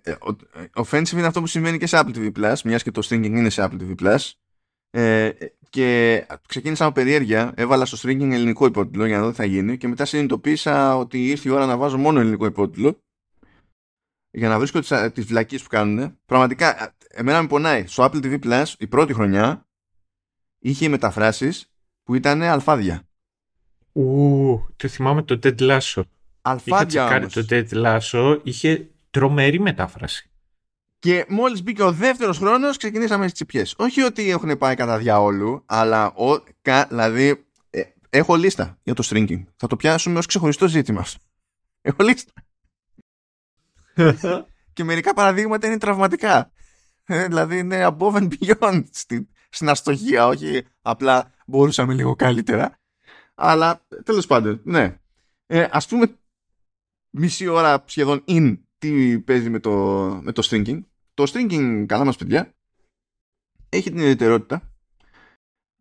[0.73, 3.49] offensive είναι αυτό που συμβαίνει και σε Apple TV Plus, μιας και το stringing είναι
[3.49, 4.31] σε Apple TV Plus.
[4.89, 5.31] Ε,
[5.69, 9.77] και ξεκίνησα από περιέργεια, έβαλα στο stringing ελληνικό υπότιτλο για να δω τι θα γίνει
[9.77, 12.99] και μετά συνειδητοποίησα ότι ήρθε η ώρα να βάζω μόνο ελληνικό υπότιτλο
[14.31, 16.19] για να βρίσκω τις, τις βλακίες που κάνουν.
[16.25, 17.87] Πραγματικά, εμένα με πονάει.
[17.87, 19.67] Στο Apple TV Plus η πρώτη χρονιά
[20.59, 21.71] είχε μεταφράσεις
[22.03, 23.07] που ήταν αλφάδια.
[23.91, 26.01] Ου, το θυμάμαι το Ted Lasso.
[26.41, 30.29] Αλφάδια Είχα το Ted Lasso, είχε τρομερή μετάφραση.
[30.99, 33.75] Και μόλις μπήκε ο δεύτερος χρόνος ξεκινήσαμε στις τσιπιές.
[33.77, 39.07] Όχι ότι έχουν πάει κατά διαόλου, αλλά ο, κα, δηλαδή ε, έχω λίστα για το
[39.09, 39.43] stringing.
[39.55, 41.05] Θα το πιάσουμε ως ξεχωριστό ζήτημα.
[41.81, 42.31] Έχω λίστα.
[44.73, 46.51] και μερικά παραδείγματα είναι τραυματικά.
[47.05, 52.79] Ε, δηλαδή είναι above and beyond στην, στην αστοχία, όχι απλά μπορούσαμε λίγο καλύτερα.
[53.35, 54.99] Αλλά τέλος πάντων, ναι.
[55.45, 56.17] Ε, ας πούμε
[57.09, 59.71] μισή ώρα σχεδόν in τι παίζει με το,
[60.23, 60.79] με το stringing.
[61.13, 62.53] Το stringing, καλά μας παιδιά,
[63.69, 64.73] έχει την ιδιαιτερότητα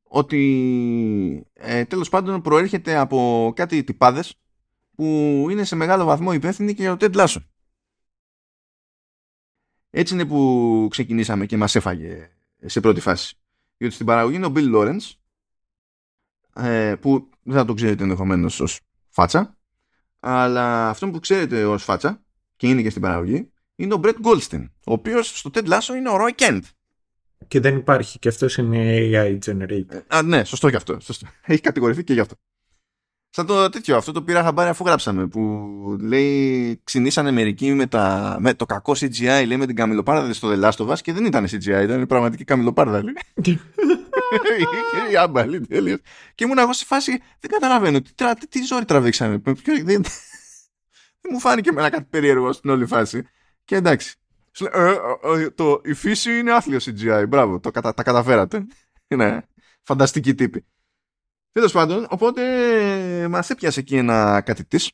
[0.02, 4.40] ότι ε, τέλος πάντων προέρχεται από κάτι τυπάδες
[4.94, 5.04] που
[5.50, 7.36] είναι σε μεγάλο βαθμό υπεύθυνοι και για το Ted Lasso.
[9.96, 12.30] Έτσι είναι που ξεκινήσαμε και μας έφαγε
[12.64, 13.36] σε πρώτη φάση.
[13.76, 15.12] Γιατί στην παραγωγή είναι ο Bill Lawrence
[16.54, 19.58] ε, που δεν θα το ξέρετε ενδεχομένως ως φάτσα
[20.20, 22.22] αλλά αυτό που ξέρετε ως φάτσα
[22.56, 26.08] και είναι και στην παραγωγή είναι ο Brett Goldstein ο οποίος στο Ted Lasso είναι
[26.08, 26.60] ο Roy Kent
[27.48, 30.02] και δεν υπάρχει και αυτός είναι AI generated.
[30.06, 31.00] Α, ναι, σωστό και αυτό.
[31.00, 31.26] Σωστό.
[31.44, 32.34] Έχει κατηγορηθεί και γι' αυτό.
[33.36, 35.26] Σαν το τέτοιο, αυτό το πήρα χαμπάρι αφού γράψαμε.
[35.26, 35.40] Που
[36.00, 40.64] λέει ξυνήσανε μερικοί με, τα, με το κακό CGI, λέει με την καμιλοπάρδα στο The
[40.64, 43.02] Last of Us και δεν ήταν CGI, ήταν πραγματική καμιλοπάρδα.
[43.02, 43.14] Λέει.
[45.12, 45.96] Η άμπαλη τέλειο.
[46.34, 49.42] Και ήμουν εγώ σε φάση, δεν καταλαβαίνω τι, τι, τι ζόρι τραβήξαμε.
[49.44, 50.02] Δεν, δεν
[51.30, 53.26] μου φάνηκε με ένα κάτι περίεργο στην όλη φάση.
[53.64, 54.14] Και εντάξει.
[54.60, 54.96] Ε, ε,
[55.42, 57.24] ε, το, η φύση είναι άθλιο CGI.
[57.28, 58.66] Μπράβο, το, τα καταφέρατε.
[59.08, 59.48] Είναι
[59.88, 60.64] φανταστική τύπη.
[61.54, 62.42] Τέλος πάντων, οπότε
[63.28, 64.88] μας έπιασε εκεί ένα κάτι τη.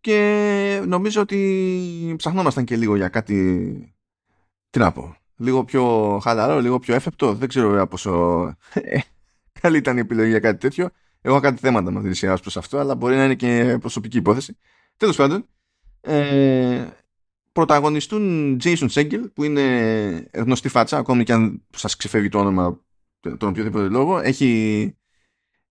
[0.00, 3.94] Και νομίζω ότι ψαχνόμασταν και λίγο για κάτι.
[4.70, 5.16] Τι να πω.
[5.36, 7.34] Λίγο πιο χαλαρό, λίγο πιο έφεπτο.
[7.34, 8.54] Δεν ξέρω βέβαια πόσο
[9.60, 10.90] καλή ήταν η επιλογή για κάτι τέτοιο.
[11.20, 14.56] Εγώ έχω κάτι θέματα με τη προς αυτό, αλλά μπορεί να είναι και προσωπική υπόθεση.
[14.96, 15.46] Τέλος πάντων,
[16.00, 16.86] ε,
[17.52, 22.80] πρωταγωνιστούν Jason Segel που είναι γνωστή φάτσα ακόμη και αν σας ξεφεύγει το όνομα
[23.20, 24.94] τον οποιοδήποτε λόγο έχει,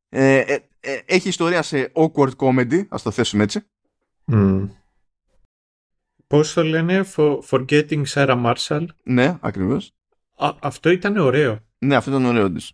[0.09, 3.61] ε, ε, ε, έχει ιστορία σε awkward comedy ας το θέσουμε έτσι.
[4.31, 4.69] Mm.
[6.27, 7.05] Πώς το λένε
[7.49, 9.91] Forgetting Sarah Marshall; Ναι ακριβώς.
[10.61, 11.59] Αυτό ήταν ωραίο.
[11.77, 12.73] Ναι αυτό ήταν ωραίο της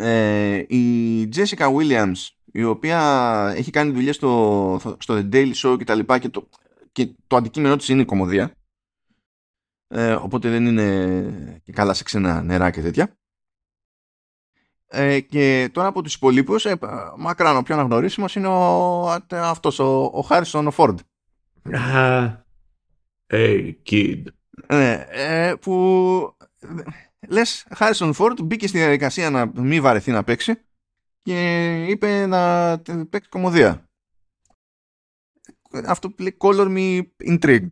[0.00, 3.00] ε, η Jessica Williams η οποία
[3.56, 6.48] έχει κάνει δουλειές στο, στο The Daily Show και τα λοιπά και το,
[6.92, 8.52] και το αντικείμενό της είναι η κομμωδία.
[9.88, 13.16] Ε, οπότε δεν είναι και καλά σε ξένα νερά και τέτοια
[14.88, 16.78] ε, και τώρα από τους υπολείπους ε,
[17.16, 20.98] μακράν ο πιο αναγνωρίσιμος είναι ο, αυτός ο, ο Χάρισον ο Φόρντ
[23.30, 24.22] Hey kid
[24.66, 26.36] ναι, ε, που
[27.28, 30.54] λες Χάρισον Φόρντ μπήκε στη διαδικασία να μην βαρεθεί να παίξει
[31.22, 32.78] και είπε να
[33.10, 33.88] παίξει κομμωδία
[35.86, 37.68] αυτό που λέει color me intrigued.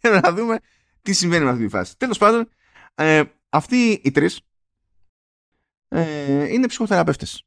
[0.22, 0.58] να δούμε
[1.02, 1.96] τι συμβαίνει με αυτή τη φάση.
[1.96, 2.48] Τέλος πάντων,
[2.94, 4.40] ε, αυτοί οι τρεις
[5.94, 7.44] ε, είναι ψυχοθεραπευτές.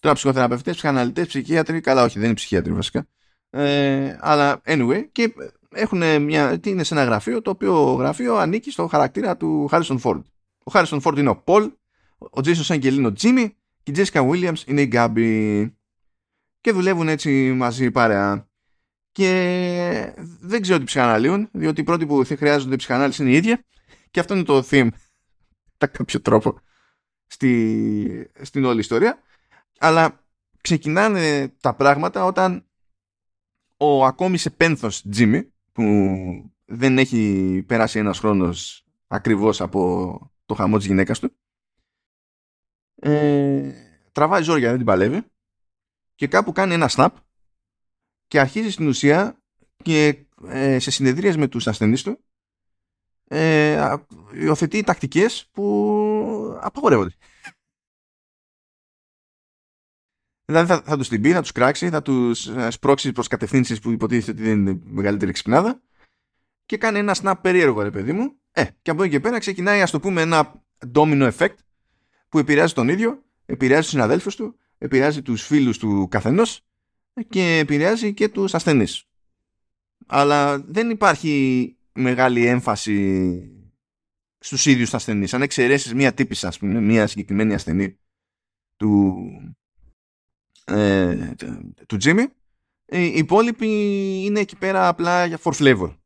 [0.00, 3.06] Τώρα ψυχοθεραπευτές, ψυχαναλυτές, ψυχίατροι, καλά όχι δεν είναι ψυχίατροι βασικά.
[3.50, 5.34] Ε, αλλά anyway, και
[5.74, 10.00] έχουν μια, τι είναι σε ένα γραφείο, το οποίο γραφείο ανήκει στο χαρακτήρα του Harrison
[10.02, 10.22] Ford.
[10.64, 11.72] Ο Harrison Ford είναι ο Paul,
[12.18, 13.48] ο Jason Segel είναι ο Jimmy
[13.82, 15.70] και η Jessica Williams είναι η Gabby
[16.60, 18.48] και δουλεύουν έτσι μαζί παρέα.
[19.12, 23.56] Και δεν ξέρω τι ψυχαναλύουν, διότι οι πρώτοι που χρειάζονται ψυχανάλυση είναι οι ίδιοι
[24.10, 24.88] και αυτό είναι το theme
[25.78, 26.58] τα κάποιο τρόπο
[27.26, 29.18] στη, στην όλη ιστορία.
[29.78, 30.24] Αλλά
[30.60, 32.66] ξεκινάνε τα πράγματα όταν
[33.76, 35.82] ο ακόμη σε πένθος Τζίμι που
[36.64, 41.36] δεν έχει περάσει ένας χρόνος ακριβώς από το χαμό της γυναίκας του
[43.00, 43.72] ε,
[44.12, 45.22] τραβάει ζόρια, δεν την παλεύει
[46.14, 47.08] και κάπου κάνει ένα snap
[48.28, 49.42] και αρχίζει στην ουσία
[49.82, 52.24] και ε, σε συνεδρίες με τους ασθενείς του
[53.28, 53.94] ε,
[54.32, 57.14] υιοθετεί τακτικές που απαγορεύονται.
[60.44, 63.80] Δηλαδή θα, θα τους την πει, θα τους κράξει, θα τους ε, σπρώξει προς κατευθύνσεις
[63.80, 65.82] που υποτίθεται ότι δεν είναι μεγαλύτερη ξυπνάδα
[66.66, 68.38] και κάνει ένα snap περίεργο ρε παιδί μου.
[68.52, 70.62] Ε, και από εκεί και πέρα ξεκινάει ας το πούμε ένα
[70.94, 71.54] domino effect
[72.28, 76.66] που επηρεάζει τον ίδιο, επηρεάζει τους συναδέλφους του, επηρεάζει τους φίλους του καθενός
[77.28, 79.04] και επηρεάζει και τους ασθενείς.
[80.06, 83.50] Αλλά δεν υπάρχει μεγάλη έμφαση
[84.38, 85.34] στους ίδιους ασθενείς.
[85.34, 87.98] Αν εξαιρέσεις μία τύπησα, ας πούμε, μία συγκεκριμένη ασθενή
[88.76, 89.14] του,
[90.64, 91.34] ε,
[91.86, 92.24] του Jimmy,
[92.86, 93.66] οι υπόλοιποι
[94.24, 95.96] είναι εκεί πέρα απλά για for flavor.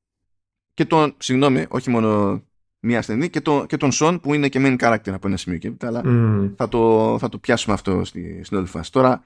[0.74, 2.42] Και τον, συγγνώμη, όχι μόνο
[2.80, 5.58] μία ασθενή και, το, και τον Σον που είναι και main character από ένα σημείο
[5.58, 6.52] και αλλά mm.
[6.56, 8.92] θα, το, θα το πιάσουμε αυτό στη, στην όλη φάση.
[8.92, 9.24] Τώρα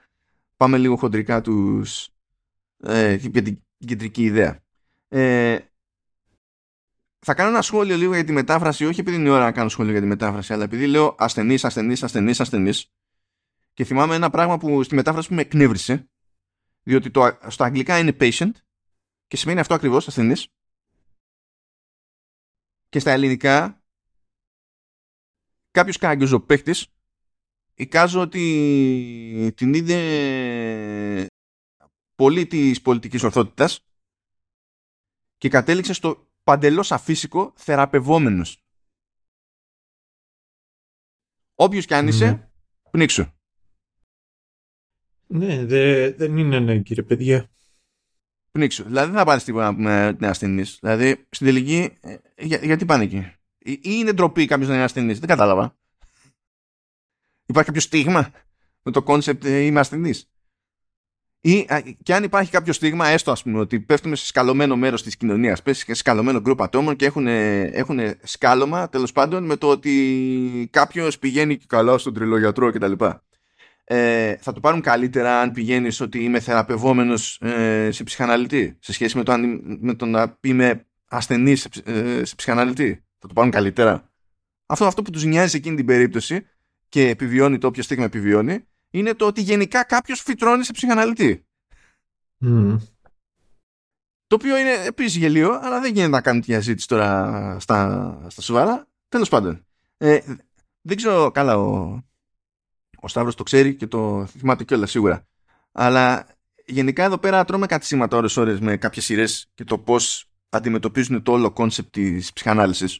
[0.57, 2.09] πάμε λίγο χοντρικά τους,
[2.77, 4.59] ε, για την κεντρική ιδέα.
[5.07, 5.57] Ε,
[7.25, 9.69] θα κάνω ένα σχόλιο λίγο για τη μετάφραση, όχι επειδή είναι η ώρα να κάνω
[9.69, 12.71] σχόλιο για τη μετάφραση, αλλά επειδή λέω ασθενή, ασθενή, ασθενή, ασθενή.
[13.73, 16.09] Και θυμάμαι ένα πράγμα που στη μετάφραση που με εκνεύρισε
[16.83, 18.51] Διότι το, στα αγγλικά είναι patient
[19.27, 20.47] και σημαίνει αυτό ακριβώς ασθενής.
[22.89, 23.83] Και στα ελληνικά
[25.71, 26.87] κάποιος κάγκιος ο παίχτης
[27.73, 31.27] εικάζω ότι την είδε
[32.15, 33.85] πολύ της πολιτικής ορθότητας
[35.37, 38.63] και κατέληξε στο παντελώς αφύσικο θεραπευόμενος.
[41.55, 42.49] Όποιος κι αν είσαι, ναι.
[42.91, 43.25] πνίξου.
[45.27, 47.49] Ναι, δε, δεν είναι ναι, κύριε παιδιά.
[48.51, 48.83] Πνίξου.
[48.83, 50.61] Δηλαδή δεν θα πάρεις τίποτα με την ασθενή.
[50.61, 53.17] Δηλαδή στην τελική, ε, για, γιατί πάνε εκεί;
[53.57, 55.77] Ή είναι ντροπή κάποιος να είναι ασθενής; Δεν κατάλαβα.
[57.45, 58.31] Υπάρχει κάποιο στίγμα
[58.81, 60.32] με το concept ε, είμαι ασθενής;
[61.45, 61.67] Ή
[62.03, 65.61] και αν υπάρχει κάποιο στίγμα, έστω ας πούμε ότι πέφτουμε σε σκαλωμένο μέρος της κοινωνίας,
[65.61, 71.19] πέσει σε σκαλωμένο γκρουπ ατόμων και έχουν, έχουν σκάλωμα τέλος πάντων με το ότι κάποιος
[71.19, 72.91] πηγαίνει και καλά στον τρελογιατρό κτλ.
[73.83, 79.17] Ε, θα το πάρουν καλύτερα αν πηγαίνεις ότι είμαι θεραπευόμενος ε, σε ψυχαναλυτή σε σχέση
[79.17, 79.33] με το,
[79.79, 83.03] με το να είμαι ασθενής σε, ε, σε ψυχαναλυτή.
[83.19, 84.11] Θα το πάρουν καλύτερα.
[84.65, 86.45] Αυτό, αυτό που τους νοιάζει σε εκείνη την περίπτωση
[86.89, 91.45] και επιβιώνει το όποιο στίγμα επιβιώνει είναι το ότι γενικά κάποιος φυτρώνει σε ψυχαναλυτή.
[92.41, 92.77] Mm.
[94.27, 98.41] Το οποίο είναι επίσης γελίο, αλλά δεν γίνεται να κάνουμε τη διαζήτηση τώρα στα, στα
[98.41, 98.87] σοβαρά.
[99.09, 99.65] Τέλος πάντων.
[99.97, 100.19] Ε,
[100.81, 101.99] δεν ξέρω καλά ο,
[102.99, 105.27] ο Σταύρος το ξέρει και το θυμάται κιόλας σίγουρα.
[105.71, 106.27] Αλλά
[106.65, 111.23] γενικά εδώ πέρα τρώμε κάτι σήματα ώρες ώρες με κάποιες σειρές και το πώς αντιμετωπίζουν
[111.23, 112.99] το όλο concept της ψυχανάλυσης.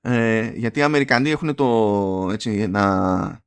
[0.00, 3.44] Ε, γιατί οι Αμερικανοί έχουν το έτσι, ένα,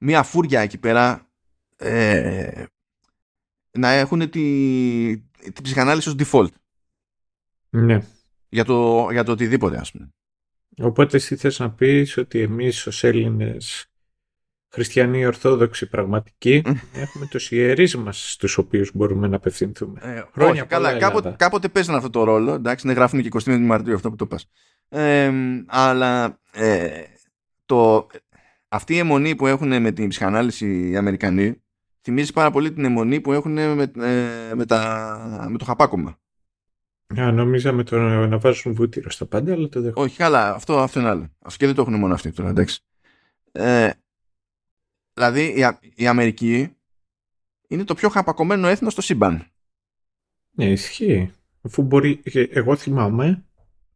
[0.00, 1.28] μία φούρια εκεί πέρα
[1.76, 2.64] ε,
[3.70, 5.16] να έχουν τη,
[5.52, 6.52] τη ψυχανάλυση ως default.
[7.70, 8.00] Ναι.
[8.48, 10.08] Για το, για το οτιδήποτε ας πούμε.
[10.78, 13.90] Οπότε εσύ θες να πεις ότι εμείς ως Έλληνες
[14.68, 20.00] χριστιανοί ορθόδοξοι πραγματικοί έχουμε τους ιερείς μας στους οποίους μπορούμε να απευθυνθούμε.
[20.02, 23.58] Ε, Χρόνια όχι, καλά, κάποτε, κάποτε παίζανε αυτό το ρόλο, εντάξει, να γράφουν και 20
[23.58, 24.48] Μαρτίου αυτό που το πας.
[24.88, 25.32] Ε,
[25.66, 27.02] αλλά ε,
[27.66, 28.06] το,
[28.72, 31.62] αυτή η αιμονή που έχουν με την ψυχανάλυση οι Αμερικανοί
[32.02, 36.18] θυμίζει πάρα πολύ την αιμονή που έχουν με, ε, με, τα, με το χαπάκωμα.
[37.20, 40.04] Α, νόμιζα με το να βάζουν βούτυρο στα πάντα, αλλά το δέχομαι.
[40.04, 41.30] Όχι, καλά, αυτό, αυτό είναι άλλο.
[41.38, 42.80] Αυτό και δεν το έχουν μόνο αυτοί τώρα, εντάξει.
[43.52, 43.90] Ε,
[45.14, 46.76] δηλαδή, η, η Αμερική
[47.68, 49.46] είναι το πιο χαπακωμένο έθνος στο σύμπαν.
[50.50, 51.32] Ναι, ισχύει.
[51.62, 53.44] Αφού μπορεί, εγώ θυμάμαι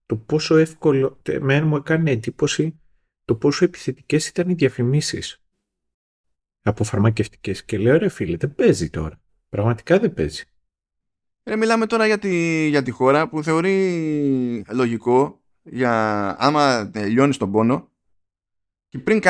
[0.07, 2.81] το πόσο εύκολο, εμένα μου έκανε εντύπωση
[3.25, 5.43] το πόσο επιθετικές ήταν οι διαφημίσεις
[6.63, 10.45] από φαρμακευτικές και λέω ρε φίλε δεν παίζει τώρα πραγματικά δεν παίζει
[11.47, 17.53] Ρε, μιλάμε τώρα για τη, για τη χώρα που θεωρεί λογικό για άμα λιώνεις τον
[17.53, 17.89] πόνο
[18.89, 19.21] και πριν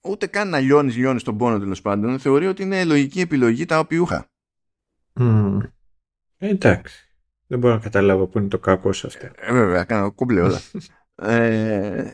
[0.00, 3.78] ούτε καν να λιώνεις, λιώνεις τον πόνο τέλος πάντων, θεωρεί ότι είναι λογική επιλογή τα
[3.78, 4.26] οπιούχα.
[5.20, 5.58] Mm.
[6.38, 7.08] εντάξει.
[7.46, 9.26] Δεν μπορώ να καταλάβω πού είναι το κακό σε αυτό.
[9.36, 10.60] Ε, βέβαια, κάνω κούμπλε όλα.
[11.32, 12.12] ε,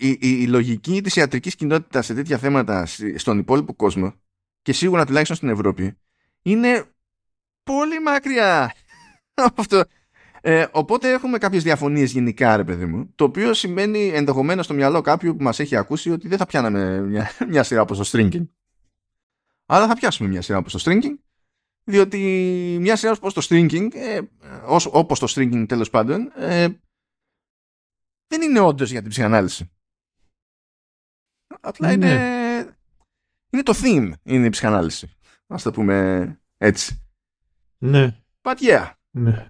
[0.00, 4.14] η, η, η, λογική της ιατρικής κοινότητας σε τέτοια θέματα στον υπόλοιπο κόσμο
[4.62, 5.98] και σίγουρα τουλάχιστον στην Ευρώπη
[6.42, 6.84] είναι
[7.62, 8.74] πολύ μακριά
[9.34, 9.84] από αυτό.
[10.40, 15.00] Ε, οπότε έχουμε κάποιες διαφωνίες γενικά ρε παιδί μου το οποίο σημαίνει ενδεχομένως στο μυαλό
[15.00, 18.46] κάποιου που μας έχει ακούσει ότι δεν θα πιάναμε μια, μια σειρά όπως το stringing
[19.66, 21.18] αλλά θα πιάσουμε μια σειρά όπως το stringing
[21.84, 22.18] διότι
[22.80, 24.20] μια σειρά όπως το stringing ε,
[24.92, 26.68] όπως το stringing τέλος πάντων ε,
[28.26, 29.70] δεν είναι όντως για την ψυχανάλυση
[31.68, 32.66] Απλά είναι, ναι.
[33.50, 35.16] είναι το theme, είναι η ψυχανάλυση.
[35.46, 37.02] Ας το πούμε έτσι.
[37.78, 38.16] Ναι.
[38.42, 38.90] But yeah.
[39.10, 39.46] Ναι.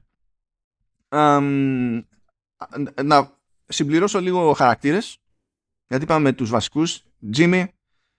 [1.08, 2.02] Um,
[3.04, 3.30] να
[3.66, 5.18] συμπληρώσω λίγο χαρακτήρες.
[5.88, 7.02] Γιατί είπαμε τους βασικούς.
[7.36, 7.64] Jimmy,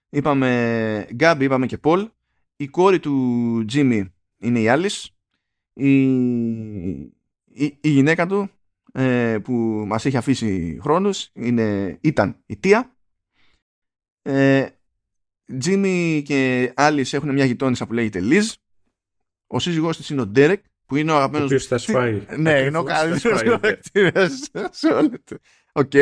[0.10, 2.08] είπαμε Gabby, είπαμε και Paul.
[2.56, 4.06] Η κόρη του Jimmy
[4.38, 5.06] είναι η Alice.
[5.74, 6.02] Η,
[7.46, 8.50] η, η γυναίκα του
[8.92, 9.54] ε, που
[9.88, 12.94] μας έχει αφήσει χρόνους είναι, ήταν η Τία
[14.30, 14.70] ε,
[15.58, 18.54] Τζίμι και Άλις έχουν μια γειτόνισσα που λέγεται Λιζ.
[19.48, 21.52] Ο σύζυγός της είναι ο Ντέρεκ που είναι ο αγαπημένος...
[21.52, 22.26] Ο οποίος θα σφάει.
[22.38, 25.38] Ναι, είναι ο καλύτερος χαρακτήρας σε όλο το...
[25.72, 25.94] Οκ.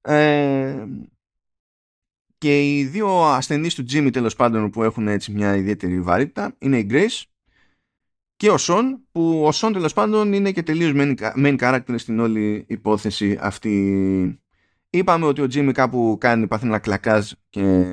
[0.00, 0.86] Ε,
[2.38, 6.78] και οι δύο ασθενείς του Τζίμι τέλος πάντων που έχουν έτσι μια ιδιαίτερη βαρύτητα είναι
[6.78, 7.22] η Grace
[8.36, 12.20] και ο Σον που ο Σον τέλος πάντων είναι και τελείως main, main character στην
[12.20, 14.41] όλη υπόθεση αυτή
[14.94, 17.86] Είπαμε ότι ο Τζίμι κάπου κάνει πάθει ένα κλακάζ και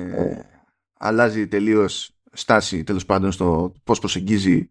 [0.92, 4.70] αλλάζει τελείως στάση τέλος πάντων στο πώς προσεγγίζει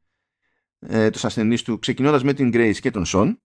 [0.79, 3.41] ε, τους ασθενείς του ξεκινώντας με την Grace και τον Σον.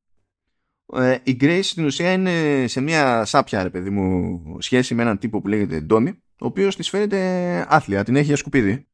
[0.95, 5.19] Ε, η Grace στην ουσία είναι σε μια σάπια ρε παιδί μου σχέση με έναν
[5.19, 6.11] τύπο που λέγεται Ντόνι
[6.41, 8.87] ο οποίος της φαίνεται άθλια, την έχει για σκουπίδι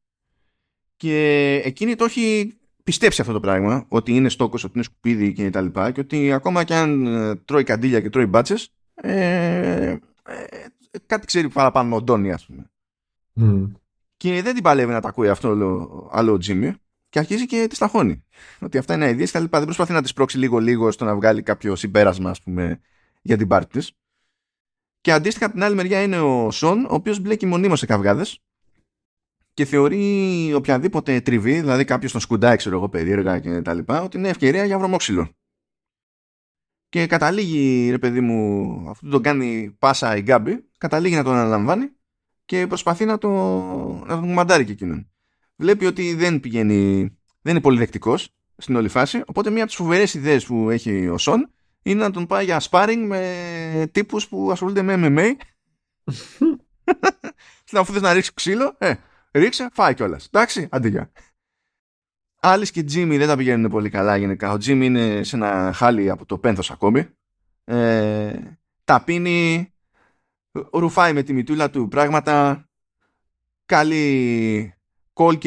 [0.95, 5.49] και εκείνη το έχει πιστέψει αυτό το πράγμα, ότι είναι στόκος, ότι είναι σκουπίδι και
[5.49, 9.99] τα λοιπά και ότι ακόμα και αν ε, τρώει καντήλια και τρώει μπάτσες ε, ε,
[11.05, 12.71] κάτι ξέρει παραπάνω ο Ντόνι ας πούμε.
[14.17, 15.49] Και δεν την παλεύει να τα ακούει αυτό
[16.11, 16.73] άλλο ο Τζίμι
[17.09, 18.23] και αρχίζει και τη σταχώνει.
[18.59, 19.57] Ότι αυτά είναι ιδέε και τα λοιπά.
[19.57, 22.79] Δεν προσπαθεί να τη πρόξει λίγο-λίγο στο να βγάλει κάποιο συμπέρασμα, ας πούμε,
[23.21, 23.91] για την πάρτη της.
[25.01, 28.39] Και αντίστοιχα από την άλλη μεριά είναι ο Σον, ο οποίος μπλέκει μονίμως σε καυγάδες
[29.53, 34.17] και θεωρεί οποιαδήποτε τριβή, δηλαδή κάποιος τον σκουντάει, ξέρω εγώ, περίεργα και τα λοιπά, ότι
[34.17, 35.29] είναι ευκαιρία για βρωμόξυλο.
[36.91, 41.89] Και καταλήγει, ρε παιδί μου, αυτό τον κάνει πάσα η Γκάμπη, καταλήγει να τον αναλαμβάνει
[42.45, 43.29] και προσπαθεί να, το,
[44.07, 45.09] να τον μαντάρει και εκείνον.
[45.55, 46.99] Βλέπει ότι δεν πηγαίνει,
[47.41, 48.17] δεν είναι πολύ δεκτικό
[48.57, 52.11] στην όλη φάση, οπότε μία από τις φοβερές ιδέες που έχει ο Σον είναι να
[52.11, 55.31] τον πάει για sparring με τύπους που ασχολούνται με MMA.
[57.79, 58.93] αφού θες να ρίξεις ξύλο, ε,
[59.31, 60.25] ρίξε, φάει κιόλας.
[60.25, 61.11] Εντάξει, αντίγεια.
[62.43, 64.51] Άλλη και Τζίμι δεν τα πηγαίνουν πολύ καλά γενικά.
[64.51, 67.07] Ο Τζίμι είναι σε ένα χάλι από το πένθος ακόμη.
[67.63, 68.33] Ε,
[68.83, 69.73] τα πίνει,
[70.71, 72.65] ρουφάει με τη μητούλα του πράγματα.
[73.65, 74.73] Καλή
[75.13, 75.37] call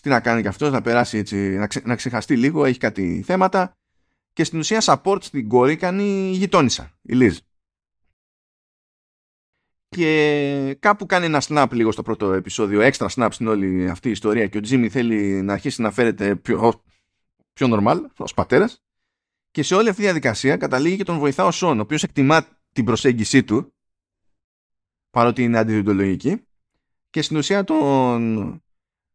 [0.00, 3.76] τι να κάνει κι αυτός, να περάσει έτσι, να, να ξεχαστεί λίγο, έχει κάτι θέματα.
[4.32, 7.38] Και στην ουσία support στην κόρη κάνει η γειτόνισσα, η Λίζ
[9.94, 14.10] και κάπου κάνει ένα snap λίγο στο πρώτο επεισόδιο, έξτρα snap στην όλη αυτή η
[14.10, 16.82] ιστορία και ο Τζίμι θέλει να αρχίσει να φέρεται πιο,
[17.52, 18.82] πιο normal ως πατέρας
[19.50, 22.46] και σε όλη αυτή τη διαδικασία καταλήγει και τον βοηθά ο Σον, ο οποίος εκτιμά
[22.72, 23.74] την προσέγγιση του
[25.10, 26.44] παρότι είναι αντιδιοντολογική
[27.10, 28.62] και στην ουσία τον,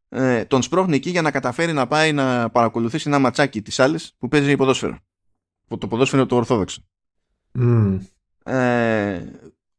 [0.09, 4.13] ε, τον σπρώχνει εκεί για να καταφέρει να πάει να παρακολουθήσει ένα ματσάκι της άλλης
[4.17, 4.97] που παίζει ποδόσφαιρο.
[5.67, 6.82] Το ποδόσφαιρο το ορθόδοξο.
[7.59, 7.99] Mm.
[8.43, 9.25] Ε,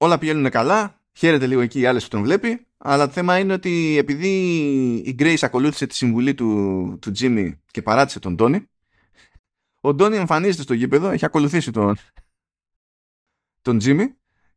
[0.02, 3.52] όλα πηγαίνουν καλά, χαίρεται λίγο εκεί οι άλλες που τον βλέπει, αλλά το θέμα είναι
[3.52, 4.28] ότι επειδή
[5.04, 8.68] η Grace ακολούθησε τη συμβουλή του, του Jimmy και παράτησε τον Τόνι,
[9.80, 11.96] ο Τόνι εμφανίζεται στο γήπεδο, έχει ακολουθήσει τον,
[13.62, 14.04] τον Jimmy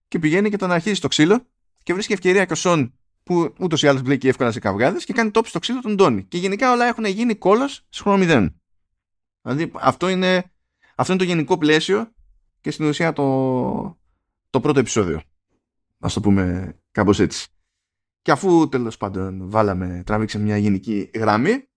[0.07, 1.47] και πηγαίνει και τον αρχίζει στο ξύλο
[1.83, 5.13] και βρίσκει ευκαιρία και ο Σον που ούτως ή άλλως μπλέκει εύκολα σε καυγάδες και
[5.13, 6.23] κάνει τόπι στο ξύλο τον Τόνι.
[6.23, 8.61] Και γενικά όλα έχουν γίνει κόλος σε χρόνο μηδέν.
[9.41, 10.51] Δηλαδή αυτό είναι,
[10.95, 12.11] αυτό είναι το γενικό πλαίσιο
[12.61, 13.23] και στην ουσία το,
[14.49, 15.21] το πρώτο επεισόδιο
[16.03, 17.47] ας το πούμε κάπως έτσι.
[18.21, 21.67] Και αφού τέλος πάντων βάλαμε, τραβήξαμε μια γενική γραμμή,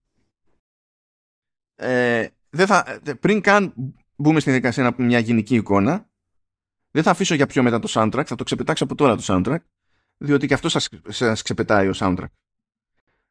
[1.74, 3.74] ε, δεν θα, πριν καν
[4.16, 6.10] μπούμε στην διαδικασία να πούμε μια γενική εικόνα,
[6.90, 9.58] δεν θα αφήσω για πιο μετά το soundtrack, θα το ξεπετάξω από τώρα το soundtrack,
[10.16, 12.30] διότι και αυτό σας, σας ξεπετάει ο soundtrack.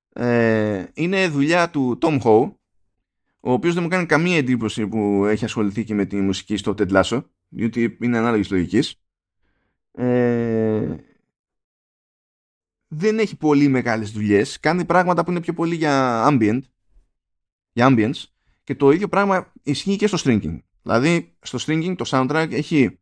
[0.09, 2.53] Ε, είναι δουλειά του Tom Ho,
[3.39, 6.75] ο οποίος δεν μου κάνει καμία εντύπωση που έχει ασχοληθεί και με τη μουσική στο
[6.77, 8.99] Ted Lasso, διότι είναι ανάλογης λογικής.
[9.95, 10.95] Ε,
[12.87, 14.59] δεν έχει πολύ μεγάλες δουλειές.
[14.59, 16.59] Κάνει πράγματα που είναι πιο πολύ για ambient,
[17.71, 18.23] για ambience
[18.63, 20.59] και το ίδιο πράγμα ισχύει και στο stringing.
[20.81, 22.99] Δηλαδή στο stringing το soundtrack έχει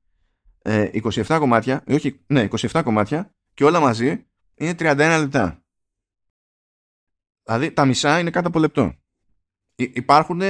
[0.64, 0.90] 27
[1.28, 4.26] ε, κομμάτια, ε, όχι, ναι, 27 κομμάτια και όλα μαζί
[4.56, 5.64] είναι 31 λεπτά.
[7.44, 8.96] Δηλαδή τα μισά είναι κάτω από λεπτό.
[9.76, 10.42] Υπάρχουν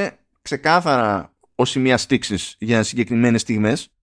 [0.41, 3.93] ξεκάθαρα ως σημεία στήξης για συγκεκριμένες στιγμές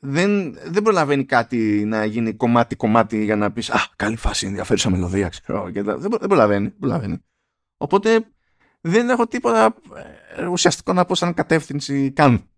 [0.00, 5.28] δεν, δεν προλαβαίνει κάτι να γίνει κομμάτι-κομμάτι για να πεις «Α, καλή φάση, ενδιαφέρουσα μελωδία»,
[5.28, 7.24] ξέρω, και δεν, δεν προλαβαίνει, προλαβαίνει.
[7.76, 8.24] Οπότε
[8.80, 9.74] δεν έχω τίποτα
[10.36, 12.48] ε, ουσιαστικό να πω σαν κατεύθυνση καν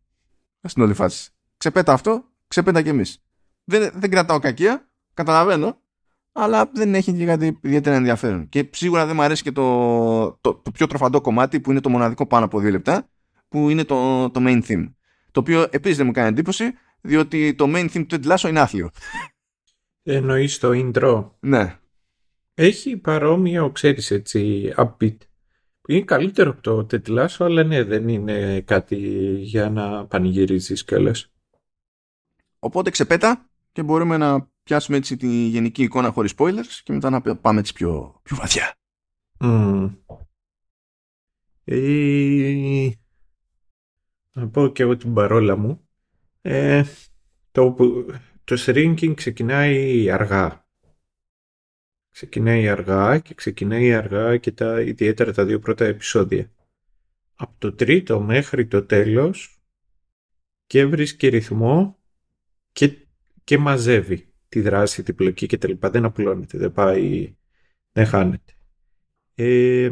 [0.63, 1.31] στην όλη φάση.
[1.57, 3.23] Ξεπέτα αυτό, ξεπέτα κι εμείς.
[3.65, 5.81] Δεν, δεν κρατάω κακία, καταλαβαίνω,
[6.33, 8.49] αλλά δεν έχει και κάτι ιδιαίτερα ενδιαφέρον.
[8.49, 11.89] Και σίγουρα δεν μου αρέσει και το, το, το, πιο τροφαντό κομμάτι που είναι το
[11.89, 13.09] μοναδικό πάνω από δύο λεπτά,
[13.49, 14.93] που είναι το, το main theme.
[15.31, 16.65] Το οποίο επίσης δεν μου κάνει εντύπωση,
[17.03, 18.91] διότι το main theme του Ted Lasso είναι άθλιο.
[20.03, 21.31] Εννοείς το intro.
[21.41, 21.79] Ναι.
[22.55, 25.17] Έχει παρόμοιο, ξέρεις έτσι, upbeat.
[25.89, 28.97] Είναι καλύτερο από το Ted Lasso, αλλά ναι, δεν είναι κάτι
[29.39, 31.33] για να πανηγυρίζεις κιόλας.
[32.59, 37.37] Οπότε ξεπέτα και μπορούμε να πιάσουμε έτσι τη γενική εικόνα χωρίς spoilers και μετά να
[37.37, 38.75] πάμε έτσι πιο, πιο βαθιά.
[39.39, 39.91] Mm.
[41.65, 42.91] Ε,
[44.33, 45.89] να πω και εγώ την παρόλα μου.
[46.43, 46.85] Ε,
[47.53, 47.75] το,
[48.45, 50.67] το shrinking ξεκινάει αργά.
[52.11, 56.53] Ξεκινάει αργά και ξεκινάει αργά και τα, ιδιαίτερα τα δύο πρώτα επεισόδια.
[57.35, 59.63] Από το τρίτο μέχρι το τέλος
[60.67, 61.99] και βρίσκει ρυθμό
[62.73, 63.07] και,
[63.45, 65.91] και μαζεύει τη δράση, την πλοκή και τα λοιπά.
[65.91, 67.37] Δεν απλώνεται, δεν πάει,
[67.93, 68.53] δεν χάνεται.
[69.35, 69.91] Ε,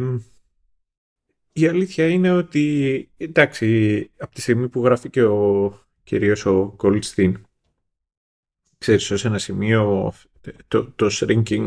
[1.53, 7.33] η αλήθεια είναι ότι, εντάξει, από τη στιγμή που γράφει και ο κυρίως ο Goldstein.
[8.79, 10.13] Ξέρεις, ως ένα σημείο
[10.69, 11.67] το, το shrinking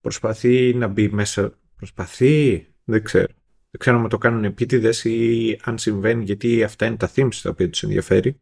[0.00, 1.58] προσπαθεί να μπει μέσα.
[1.76, 3.32] Προσπαθεί, δεν ξέρω.
[3.70, 7.50] Δεν ξέρω αν το κάνουν επίτηδες ή αν συμβαίνει γιατί αυτά είναι τα themes τα
[7.50, 8.40] οποία τους ενδιαφέρει.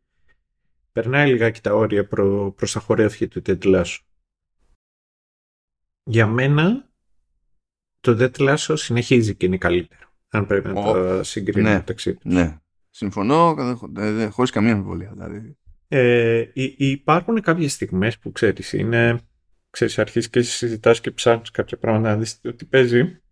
[0.92, 3.84] Περνάει λιγάκι τα όρια προ, προς τα χορεύια του Ted
[6.04, 6.90] Για μένα
[8.00, 10.10] το Dead Lasso συνεχίζει και είναι καλύτερο.
[10.28, 12.60] Αν πρέπει να oh, τα συγκρίνουμε ναι, μεταξύ Ναι.
[12.95, 13.55] Συμφωνώ
[14.30, 15.12] χωρίς καμία αμφιβολία.
[15.12, 15.57] Δηλαδή.
[15.88, 16.45] Ε,
[16.76, 19.20] υπάρχουν κάποιες στιγμές που ξέρεις είναι
[19.70, 23.22] ξέρεις αρχίζεις και συζητάς και ψάχνεις κάποια πράγματα να δεις τι παίζει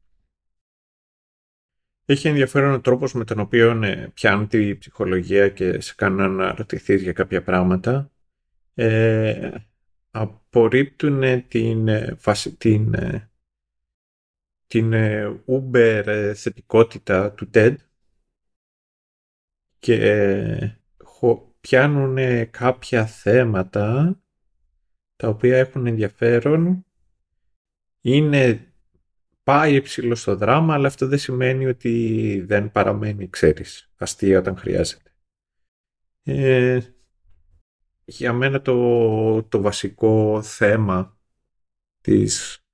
[2.12, 6.54] έχει ενδιαφέρον ο τρόπος με τον οποίο ναι, πιάνουν τη ψυχολογία και σε κάνουν να
[6.54, 8.10] ρωτηθεί για κάποια πράγματα.
[8.74, 9.50] Ε,
[10.10, 12.16] απορρίπτουν την, ε,
[12.58, 13.30] την, ε,
[14.66, 17.74] την ε, Uber θετικότητα του TED
[19.80, 20.78] και
[21.60, 22.16] πιάνουν
[22.50, 24.20] κάποια θέματα
[25.16, 26.84] τα οποία έχουν ενδιαφέρον
[28.00, 28.72] είναι
[29.42, 35.14] πάει υψηλό στο δράμα, αλλά αυτό δεν σημαίνει ότι δεν παραμένει, ξέρεις, αστεία όταν χρειάζεται.
[36.22, 36.80] Ε,
[38.04, 41.18] για μένα το, το βασικό θέμα
[42.00, 42.64] της,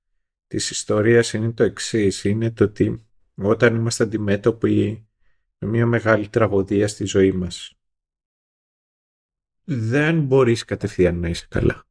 [0.47, 5.06] της ιστορίας είναι το εξής, είναι το ότι όταν είμαστε αντιμέτωποι
[5.57, 7.77] με μια μεγάλη τραγωδία στη ζωή μας,
[9.63, 11.85] δεν μπορείς κατευθείαν να είσαι καλά.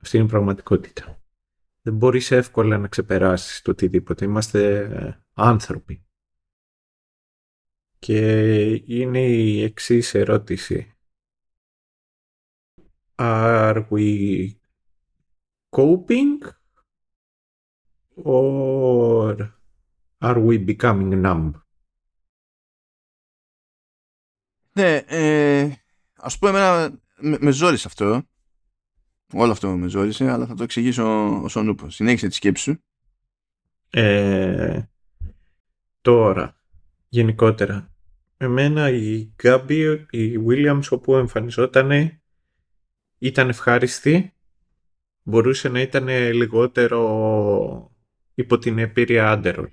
[0.00, 1.20] Αυτή είναι η πραγματικότητα
[1.82, 4.24] δεν μπορείς εύκολα να ξεπεράσεις το οτιδήποτε.
[4.24, 6.04] Είμαστε ε, άνθρωποι.
[7.98, 10.94] Και είναι η εξής ερώτηση.
[13.16, 14.50] Are we
[15.70, 16.38] coping
[18.24, 19.50] or
[20.20, 21.52] are we becoming numb?
[24.80, 25.70] Ναι, ε,
[26.16, 28.22] ας πούμε εμένα με, με ζόρις αυτό
[29.32, 31.04] Όλο αυτό με ζόρισε, αλλά θα το εξηγήσω
[31.54, 31.90] ο νούπο.
[31.90, 32.82] Συνέχισε τη σκέψη σου.
[33.90, 34.82] Ε,
[36.00, 36.60] τώρα,
[37.08, 37.94] γενικότερα,
[38.36, 42.20] εμένα η Γκάμπι, η Williams όπου εμφανιζόταν
[43.18, 44.34] ήταν ευχάριστη.
[45.22, 47.90] Μπορούσε να ήταν λιγότερο
[48.34, 49.68] υπό την επίρρεια Άντερολ.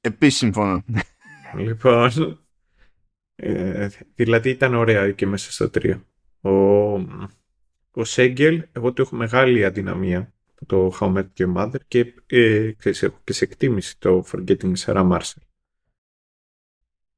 [0.00, 0.84] Επίσης συμφωνώ.
[1.56, 2.10] Λοιπόν,
[3.36, 6.04] ε, δηλαδή ήταν ωραία και μέσα στο τρίο.
[6.40, 6.50] Ο,
[7.90, 10.34] ο Σέγγελ, εγώ του έχω μεγάλη αδυναμία
[10.66, 15.10] το How Met Your Mother και ε, ξέρεις, έχω και σε εκτίμηση το Forgetting Sarah
[15.10, 15.42] Marshall.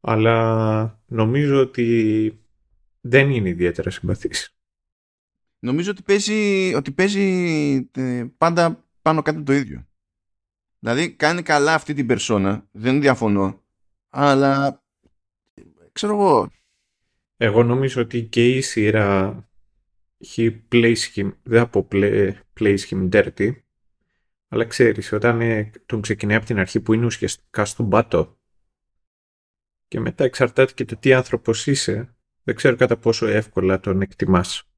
[0.01, 2.39] Αλλά νομίζω ότι
[3.01, 4.59] δεν είναι ιδιαίτερα συμπαθής.
[5.59, 7.21] Νομίζω ότι παίζει, ότι παίζει
[7.95, 9.87] ε, πάντα πάνω κάτω το ίδιο.
[10.79, 13.63] Δηλαδή κάνει καλά αυτή την περσόνα, δεν διαφωνώ,
[14.09, 14.83] αλλά
[15.99, 16.51] ξέρω εγώ.
[17.37, 19.49] Εγώ νομίζω ότι και η σειρά
[20.27, 23.53] he plays him, δεν θα πω play, plays him dirty,
[24.49, 28.39] αλλά ξέρεις, όταν ε, τον ξεκινάει από την αρχή που είναι ουσιαστικά στον πάτο
[29.89, 34.71] και μετά εξαρτάται και το τι άνθρωπος είσαι, δεν ξέρω κατά πόσο εύκολα τον εκτιμάς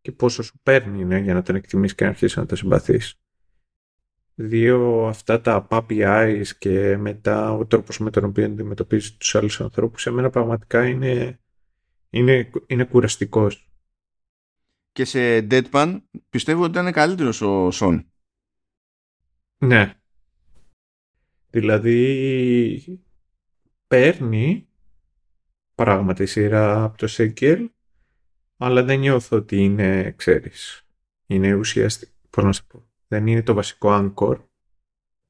[0.00, 3.20] και πόσο σου παίρνει ναι, για να τον εκτιμείς και να αρχίσεις να τον συμπαθείς.
[4.40, 9.60] Δύο αυτά τα puppy eyes και μετά ο τρόπος με τον οποίο αντιμετωπίζεις τους άλλους
[9.60, 11.40] ανθρώπους, σε μένα πραγματικά είναι,
[12.10, 13.68] είναι, είναι κουραστικός
[14.92, 18.12] και σε Deadpan πιστεύω ότι ήταν καλύτερος ο Σον.
[19.58, 19.94] Ναι.
[21.50, 23.04] Δηλαδή
[23.86, 24.68] παίρνει
[25.74, 27.70] πράγματι σειρά από το Σέγκελ
[28.56, 30.86] αλλά δεν νιώθω ότι είναι, ξέρεις,
[31.26, 34.36] είναι ουσιαστικό, πώς να σου πω, δεν είναι το βασικό anchor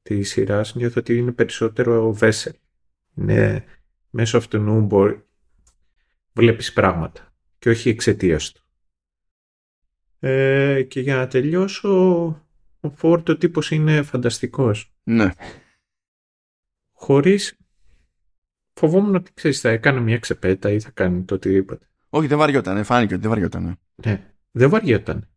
[0.01, 0.75] της σειράς.
[0.75, 2.53] Νιώθω ότι είναι περισσότερο vessel.
[3.15, 3.65] Είναι
[4.09, 5.23] μέσω αυτού μπορεί
[6.33, 8.63] βλέπεις πράγματα και όχι εξαιτίας του.
[10.19, 11.89] Ε, και για να τελειώσω,
[12.79, 14.93] ο Φόρτ ο τύπος είναι φανταστικός.
[15.03, 15.31] Ναι.
[16.91, 17.57] Χωρίς...
[18.73, 21.89] Φοβόμουν ότι ξέρεις, θα έκανε μια ξεπέτα ή θα κάνει το οτιδήποτε.
[22.09, 22.83] Όχι, δεν βαριόταν.
[22.83, 23.79] Φάνηκε ότι δεν βαριόταν.
[23.95, 25.29] Ναι, δεν βαριόταν.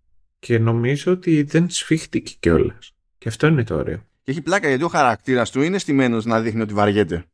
[0.42, 2.94] Και νομίζω ότι δεν σφίχτηκε κιόλας.
[3.18, 4.06] Και αυτό είναι το ωραίο.
[4.22, 7.24] Και έχει πλάκα γιατί ο χαρακτήρας του είναι στημένος να δείχνει ότι βαριέται.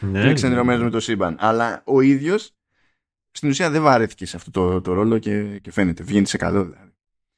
[0.00, 0.84] Ναι, είναι ξενερωμένος ναι.
[0.84, 1.36] με το σύμπαν.
[1.38, 2.54] Αλλά ο ίδιος
[3.30, 6.02] στην ουσία δεν βαρέθηκε σε αυτό το, το ρόλο και, και φαίνεται.
[6.02, 6.92] Βγαίνει σε καλό δηλαδή.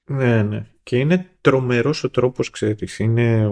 [0.04, 0.66] Ναι, ναι.
[0.82, 2.98] Και είναι τρομερός ο τρόπος, ξέρεις.
[2.98, 3.50] Είναι,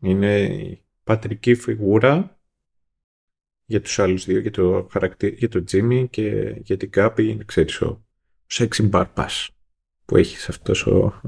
[0.00, 2.40] είναι η πατρική φιγούρα
[3.64, 7.44] για τους άλλους δύο, για το, χαρακτή, για το Τζίμι και για την Κάπη, είναι,
[7.44, 8.04] ξέρεις, ο,
[8.52, 9.06] sexy bar
[10.12, 11.20] που έχεις αυτός ο,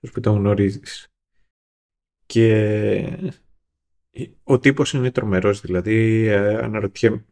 [0.00, 1.08] ο που τον γνωρίζεις.
[2.26, 3.32] Και
[4.42, 7.24] ο τύπος είναι τρομερός, δηλαδή ε, αναρωτιέμαι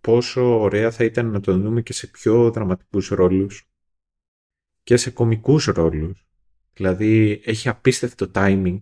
[0.00, 3.70] πόσο ωραία θα ήταν να τον δούμε και σε πιο δραματικούς ρόλους
[4.82, 6.26] και σε κομικούς ρόλους.
[6.72, 8.78] Δηλαδή έχει απίστευτο timing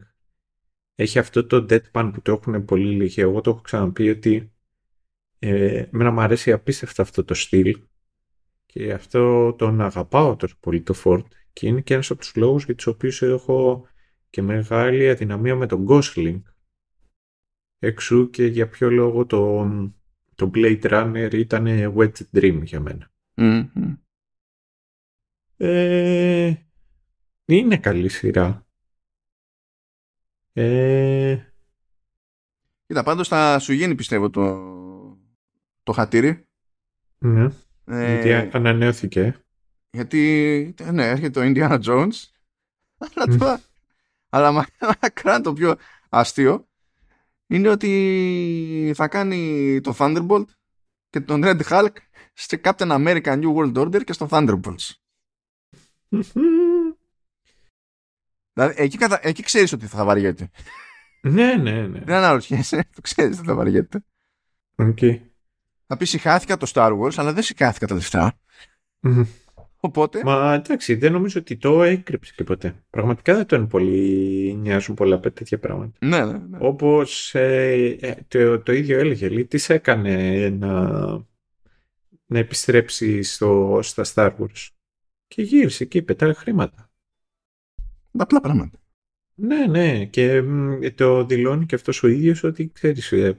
[0.95, 3.21] έχει αυτό το deadpan που το έχουν πολύ λίγοι.
[3.21, 4.53] Εγώ το έχω ξαναπεί ότι
[5.39, 7.87] ε, εμένα μου αρέσει απίστευτα αυτό το στυλ
[8.77, 11.23] και αυτό τον αγαπάω τόσο πολύ το Ford
[11.53, 13.87] και είναι και ένας από τους λόγους για τους οποίους έχω
[14.31, 16.43] και μεγάλη αδυναμία με τον Gosling.
[17.79, 19.67] Εξού και για ποιο λόγο το,
[20.35, 21.67] το Blade Runner ήταν
[21.97, 23.11] wet dream για μένα.
[25.57, 26.55] Ε,
[27.45, 28.67] είναι καλή σειρά.
[30.53, 31.39] Ε...
[32.87, 35.19] Κοίτα, πάντως θα σου γίνει πιστεύω το,
[35.83, 36.47] το χατήρι.
[37.19, 37.45] Ναι.
[37.45, 39.41] Ε, γιατί ανανεώθηκε.
[39.91, 42.25] Γιατί, ναι, έρχεται το Indiana Jones.
[42.99, 43.61] Αλλά τώρα,
[44.29, 44.67] αλλά
[45.01, 45.77] μακράν το πιο
[46.09, 46.69] αστείο
[47.47, 50.45] είναι ότι θα κάνει το Thunderbolt
[51.11, 51.93] και τον Red Hulk
[52.33, 54.91] στο Captain America New World Order και στο Thunderbolts.
[58.53, 59.21] δηλαδή, εκεί, κατα...
[59.23, 60.51] εκεί ξέρεις ότι θα βαριέται.
[61.23, 62.01] Ναι, ναι, ναι.
[62.01, 64.05] Δεν αναρωτιέσαι, το ξέρεις ότι θα βαριέται.
[64.77, 65.21] Okay.
[65.87, 68.39] Θα πεις συχάθηκα το Star Wars, αλλά δεν συχάθηκα τα λεφτά.
[69.77, 70.21] Οπότε...
[70.25, 72.85] Μα εντάξει, δεν νομίζω ότι το έκρυψε και ποτέ.
[72.91, 75.99] Πραγματικά δεν τον πολύ νοιάζουν πολλά τέτοια πράγματα.
[76.07, 76.59] Ναι, ναι, ναι.
[76.61, 81.01] Όπως ε, ε, το, το ίδιο έλεγε, λέει, τι σε έκανε να,
[82.27, 84.69] να επιστρέψει στο, στα Star Wars;
[85.27, 86.91] Και γύρισε και είπε τα χρήματα.
[88.17, 88.79] Απλά πράγματα.
[89.35, 90.05] Ναι, ναι.
[90.05, 90.43] Και
[90.95, 93.37] το δηλώνει και αυτός ο ίδιος ότι ξέρεις, ε,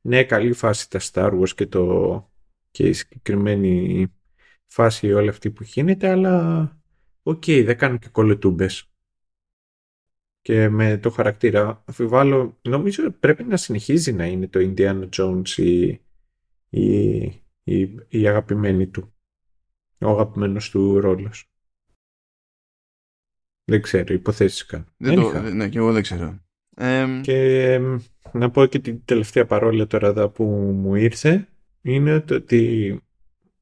[0.00, 2.32] ναι, καλή φάση τα Star Wars και, το,
[2.70, 4.06] και η συγκεκριμένη
[4.66, 6.64] φάση όλη αυτή που γίνεται, αλλά
[7.22, 8.84] ok, okay, δεν κάνω και κολοτούμπες.
[10.42, 16.00] Και με το χαρακτήρα αμφιβάλλω, νομίζω πρέπει να συνεχίζει να είναι το Indiana Jones η,
[16.68, 17.22] η,
[17.62, 19.14] η, η αγαπημένη του,
[19.98, 21.50] ο αγαπημένος του ρόλος.
[23.64, 24.84] Δεν ξέρω, υποθέσεις κάνω.
[24.96, 26.40] Δεν, το, ναι, και εγώ δεν ξέρω.
[27.22, 27.80] Και
[28.32, 31.48] να πω και την τελευταία παρόλα τώρα εδώ που μου ήρθε,
[31.80, 33.00] είναι το ότι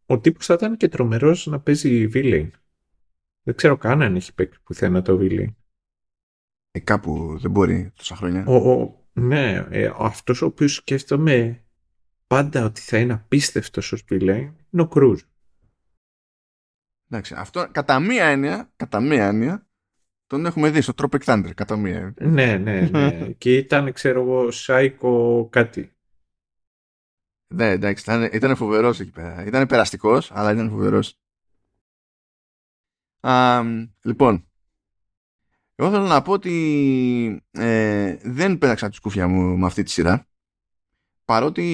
[0.06, 2.50] ο τύπος θα ήταν και τρομερός να παίζει villain.
[3.42, 5.54] Δεν ξέρω καν αν έχει παίξει πουθενά το villain.
[6.70, 8.44] Ε, κάπου δεν μπορεί τόσα χρόνια.
[8.46, 11.64] Ο, ο, ναι, ε, αυτός ο οποίος σκέφτομαι
[12.26, 15.22] πάντα ότι θα είναι απίστευτος ως villain είναι ο Κρούζ.
[17.10, 19.67] Εντάξει, αυτό κατά μία έννοια, κατά μία έννοια
[20.28, 22.14] τον έχουμε δει στο Tropic Thunder κατά μία.
[22.20, 23.32] Ναι, ναι, ναι.
[23.38, 25.92] και ήταν, ξέρω εγώ, σάικο κάτι.
[27.54, 29.44] Ναι, εντάξει, ήταν, ήταν φοβερός εκεί πέρα.
[29.44, 31.18] Ήταν περαστικός, αλλά ήταν φοβερός.
[34.02, 34.48] Λοιπόν,
[35.74, 40.26] εγώ θέλω να πω ότι ε, δεν πέταξα τη σκούφια μου με αυτή τη σειρά.
[41.24, 41.64] Παρότι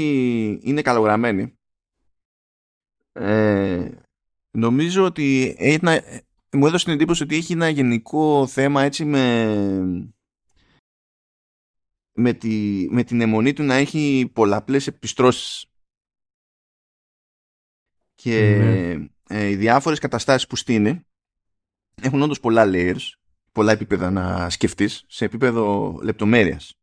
[0.63, 1.59] είναι καλογραμμένη.
[3.13, 3.89] Ε,
[4.51, 5.57] νομίζω ότι
[6.55, 10.15] μου έδωσε την εντύπωση ότι έχει ένα γενικό θέμα έτσι με
[12.17, 15.67] με, τη, με την αιμονή του να έχει πολλαπλές επιστρώσεις
[18.15, 19.09] και ναι.
[19.29, 21.07] ε, οι διάφορες καταστάσεις που στείνει
[22.03, 23.13] έχουν όντως πολλά layers
[23.53, 26.75] πολλά επίπεδα να σκεφτείς σε επίπεδο λεπτομέρειας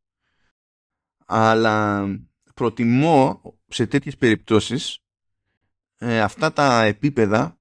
[1.26, 2.06] αλλά
[2.54, 5.00] προτιμώ σε τέτοιες περιπτώσεις
[5.98, 7.60] ε, αυτά τα επίπεδα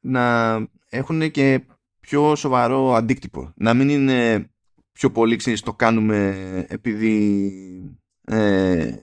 [0.00, 0.56] να
[0.88, 1.66] έχουν και
[2.00, 4.50] πιο σοβαρό αντίκτυπο να μην είναι
[4.92, 6.36] πιο πολύ ξέρεις το κάνουμε
[6.68, 8.96] επειδή ε,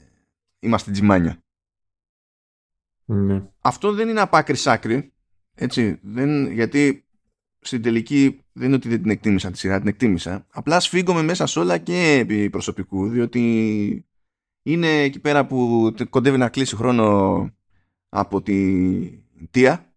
[0.60, 1.44] είμαστε τζιμάνια.
[3.06, 3.44] Ναι.
[3.60, 5.14] Αυτό δεν είναι από άκρη άκρη.
[5.56, 7.06] Έτσι, δεν, γιατί
[7.60, 10.48] στην τελική δεν είναι ότι δεν την εκτίμησα τη σειρά, την εκτίμησα.
[10.50, 14.06] Απλά σφίγγομαι μέσα σε όλα και επί προσωπικού, διότι
[14.64, 17.50] είναι εκεί πέρα που κοντεύει να κλείσει χρόνο
[18.10, 19.02] από τη
[19.52, 19.95] Τία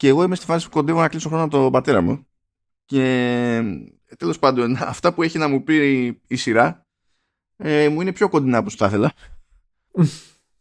[0.00, 2.26] και εγώ είμαι στη φάση που κοντεύω να κλείσω χρόνο από τον πατέρα μου.
[2.84, 3.62] Και
[4.16, 6.86] τέλος πάντων αυτά που έχει να μου πει η σειρά
[7.56, 9.12] ε, μου είναι πιο κοντινά από θα ήθελα.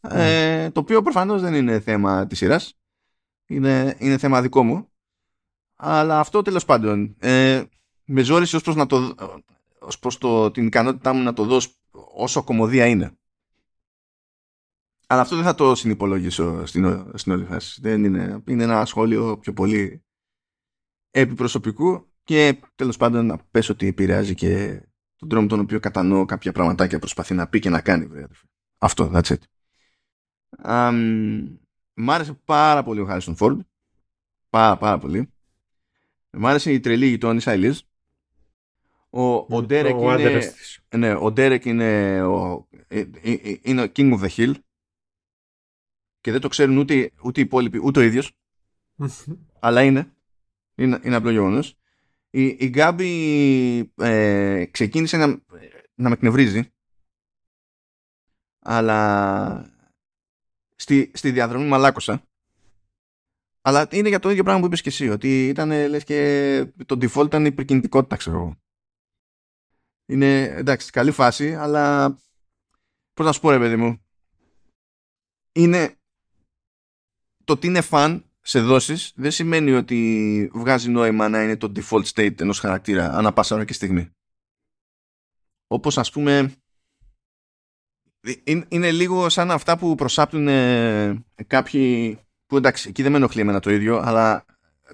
[0.02, 2.80] Ε, το οποίο προφανώς δεν είναι θέμα της σειράς.
[3.46, 4.88] Είναι, είναι θέμα δικό μου.
[5.76, 7.64] Αλλά αυτό τέλος πάντων ε,
[8.04, 9.16] με ζόρισε ως προς, να το,
[9.80, 11.70] ως προς το, την ικανότητά μου να το δώσω
[12.14, 13.19] όσο κομμωδία είναι
[15.12, 17.82] αλλά αυτό δεν θα το συνυπολογίσω στην, στην όλη φάση.
[17.82, 20.04] Δεν είναι, είναι ένα σχόλιο πιο πολύ
[21.12, 24.82] επιπροσωπικού και τέλος πάντων να πες ότι επηρεάζει και
[25.16, 28.06] τον τρόπο τον οποίο κατανοώ κάποια πραγματάκια προσπαθεί να πει και να κάνει.
[28.06, 28.26] Βρε,
[28.78, 29.38] Αυτό, that's it.
[30.64, 31.58] Um,
[31.94, 33.58] μ' άρεσε πάρα πολύ ο Harrison Ford.
[34.50, 35.34] Πάρα πάρα πολύ.
[36.32, 37.80] Μ' άρεσε η τρελή γειτόνισσα Ελίζ.
[39.10, 40.42] Ο, ο Derek είναι,
[40.96, 44.54] ναι, ο Derek είναι ο, ε, ε, ε, είναι ο King of the Hill
[46.22, 48.32] και δεν το ξέρουν ούτε, ούτε οι υπόλοιποι ούτε ο ίδιος.
[49.60, 50.14] Αλλά είναι.
[50.76, 51.78] Είναι, είναι απλό γεγονός.
[52.30, 55.28] Η, η Γκάμπη ε, ξεκίνησε να,
[55.96, 56.72] να με εκνευρίζει.
[58.60, 59.72] Αλλά
[60.76, 62.24] στη, στη διαδρομή μαλάκωσα.
[63.62, 66.98] Αλλά είναι για το ίδιο πράγμα που είπες και εσύ ότι ήταν λες και το
[67.02, 68.58] default ήταν η υπερκινητικότητα ξέρω εγώ.
[70.06, 72.16] Είναι εντάξει καλή φάση αλλά
[73.14, 74.04] πώς να σου πω ρε παιδί μου.
[75.52, 75.99] Είναι
[77.50, 82.04] το ότι είναι φαν σε δόσεις δεν σημαίνει ότι βγάζει νόημα να είναι το default
[82.04, 84.10] state ενός χαρακτήρα ανά πάσα ώρα και στιγμή.
[85.68, 86.54] Όπως ας πούμε
[88.68, 93.60] είναι λίγο σαν αυτά που προσάπτουν ε, κάποιοι που εντάξει εκεί δεν με ενοχλεί εμένα
[93.60, 94.46] το ίδιο αλλά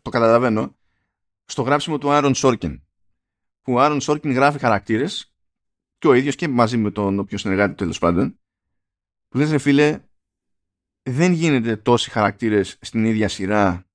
[0.01, 0.75] το καταλαβαίνω
[1.45, 2.83] στο γράψιμο του Άρον Σόρκιν
[3.61, 5.33] που ο Άρον Σόρκιν γράφει χαρακτήρες
[5.97, 8.39] και ο ίδιος και μαζί με τον οποίο συνεργάτη τέλος πάντων
[9.27, 10.04] που λες ρε φίλε
[11.09, 13.85] δεν γίνεται τόσοι χαρακτήρες στην ίδια σειρά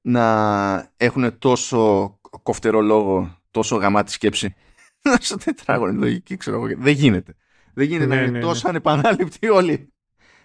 [0.00, 2.08] να έχουν τόσο
[2.42, 4.54] κοφτερό λόγο, τόσο γαμάτη σκέψη;
[5.20, 6.76] Στο τετράγωνο λογική, ξέρω εγώ.
[6.78, 7.34] Δεν γίνεται.
[7.74, 8.68] Δεν γίνεται ναι, να είναι ναι, τόσο ναι.
[8.68, 9.92] ανεπανάληπτοι όλοι.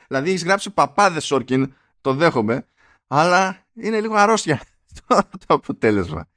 [0.07, 2.67] Δηλαδή έχεις γράψει παπάδες Σόρκιν, το δέχομαι,
[3.07, 4.61] αλλά είναι λίγο αρρώστια
[5.07, 6.27] το, το αποτέλεσμα.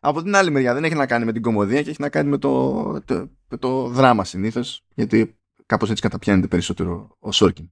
[0.00, 2.28] Από την άλλη μεριά δεν έχει να κάνει με την κομμωδία και έχει να κάνει
[2.28, 3.28] με το, το,
[3.58, 7.70] το δράμα συνήθως, γιατί κάπως έτσι καταπιάνεται περισσότερο ο Σόρκιν.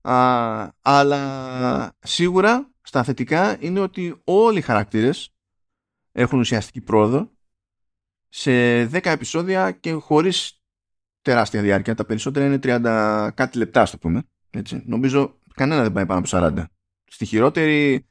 [0.00, 5.34] Α, αλλά σίγουρα στα θετικά είναι ότι όλοι οι χαρακτήρες
[6.12, 7.30] έχουν ουσιαστική πρόοδο
[8.28, 8.50] σε
[8.84, 10.62] 10 επεισόδια και χωρίς
[11.22, 11.94] τεράστια διάρκεια.
[11.94, 14.22] Τα περισσότερα είναι 30 κάτι λεπτά, στο πούμε.
[14.50, 14.82] Έτσι.
[14.86, 16.64] Νομίζω κανένα δεν πάει πάνω από 40.
[17.04, 18.06] Στη χειρότερη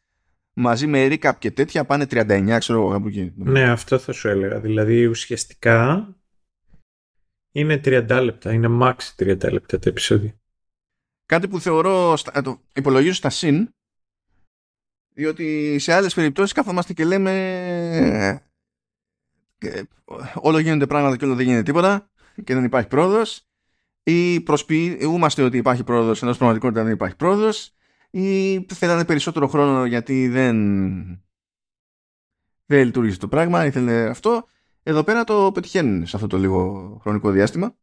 [0.53, 3.33] μαζί με recap και τέτοια πάνε 39, ξέρω εγώ από εκεί.
[3.35, 4.59] Ναι, αυτό θα σου έλεγα.
[4.59, 6.07] Δηλαδή ουσιαστικά
[7.51, 10.39] είναι 30 λεπτά, είναι max 30 λεπτά τα επεισόδια.
[11.29, 13.69] Κάτι που θεωρώ, ε, το υπολογίζω στα συν,
[15.13, 17.31] διότι σε άλλες περιπτώσεις κάθομαστε και λέμε
[19.57, 19.81] ε,
[20.35, 22.09] όλο γίνονται πράγματα και όλο δεν γίνεται τίποτα
[22.43, 23.47] και δεν υπάρχει πρόοδος.
[24.03, 27.73] Ή προσποιούμαστε ότι υπάρχει πρόοδος ενώ πραγματικότητα δεν υπάρχει πρόοδος.
[28.09, 30.57] Ή θέλανε περισσότερο χρόνο γιατί δεν
[32.65, 34.47] δεν λειτουργήσε το πράγμα ήθελε αυτό.
[34.83, 37.75] Εδώ πέρα το πετυχαίνουν σε αυτό το λίγο χρονικό διάστημα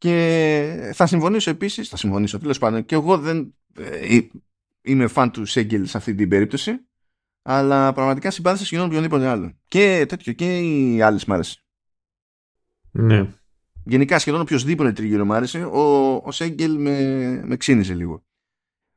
[0.00, 4.18] και θα συμφωνήσω επίσης, θα συμφωνήσω τέλος πάντων, και εγώ δεν ε,
[4.82, 6.80] είμαι φαν του Σέγγελ σε αυτή την περίπτωση,
[7.42, 9.52] αλλά πραγματικά συμπάθησα σχεδόν οποιονδήποτε άλλο.
[9.68, 11.64] Και τέτοιο, και οι άλλε μ' άρεσε.
[12.90, 13.34] Ναι.
[13.84, 18.24] Γενικά σχεδόν οποιοδήποτε τριγύρω μ' άρεσε, ο, ο Σέγγελ με, με ξύνησε λίγο.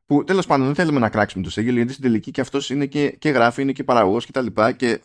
[0.05, 2.85] Που τέλος πάντων δεν θέλουμε να κράξουμε το Σέγγελ, γιατί στην τελική και αυτός είναι
[2.85, 4.45] και, και γράφει, είναι και παραγωγός κτλ.
[4.45, 5.01] Και, και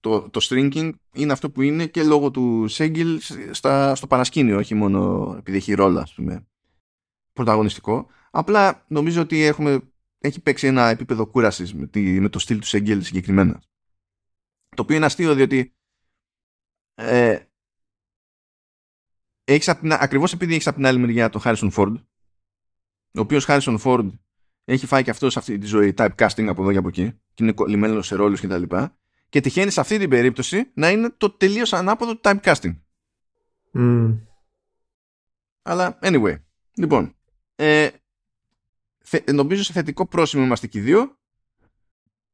[0.00, 3.20] το, το stringing είναι αυτό που είναι και λόγω του Σέγγιλ
[3.92, 6.46] στο παρασκήνιο, όχι μόνο επειδή έχει ρόλο, ας πούμε,
[7.32, 8.06] πρωταγωνιστικό.
[8.30, 9.80] Απλά νομίζω ότι έχουμε,
[10.18, 11.90] έχει παίξει ένα επίπεδο κούρασης με,
[12.20, 13.62] με το στυλ του Σέγγιλ συγκεκριμένα.
[14.76, 15.76] Το οποίο είναι αστείο διότι
[16.94, 17.38] ε,
[19.44, 21.96] έχεις ακριβώς επειδή έχεις από την άλλη μεριά τον Χάρισον Φόρντ
[23.14, 24.12] ο οποίος Χάρισον Φόρντ
[24.64, 27.42] έχει φάει και αυτός σε αυτή τη ζωή typecasting από εδώ και από εκεί και
[27.42, 28.88] είναι κολλημένος σε ρόλους κτλ και
[29.30, 32.76] τυχαίνει σε αυτή την περίπτωση να είναι το τελείως ανάποδο typecasting.
[33.74, 34.18] Mm.
[35.62, 36.36] Αλλά anyway.
[36.74, 37.16] Λοιπόν,
[37.56, 37.88] ε,
[39.32, 41.18] νομίζω σε θετικό πρόσημο είμαστε και οι δύο.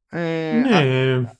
[0.08, 1.32] Ε, ναι.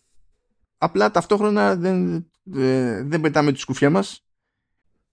[0.79, 2.15] απλά ταυτόχρονα δεν,
[2.55, 4.27] ε, δεν πετάμε τη σκουφιά μας.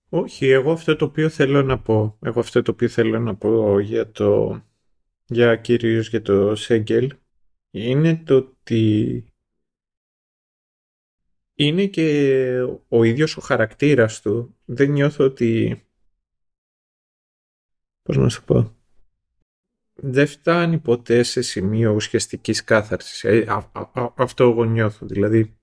[0.10, 3.80] Όχι, εγώ αυτό το οποίο θέλω να πω, εγώ αυτό το οποίο θέλω να πω
[3.80, 4.62] για το,
[5.26, 7.14] για κυρίως για το Σέγγελ,
[7.72, 9.31] είναι το ότι
[11.66, 14.58] είναι και ο ίδιος ο χαρακτήρας του.
[14.66, 15.82] Δεν νιώθω ότι...
[18.02, 18.76] Πώς να σου πω...
[20.04, 23.24] Δεν φτάνει ποτέ σε σημείο ουσιαστικής κάθαρσης.
[23.24, 23.46] Ε,
[24.16, 25.06] αυτό εγώ νιώθω.
[25.06, 25.58] Δηλαδή,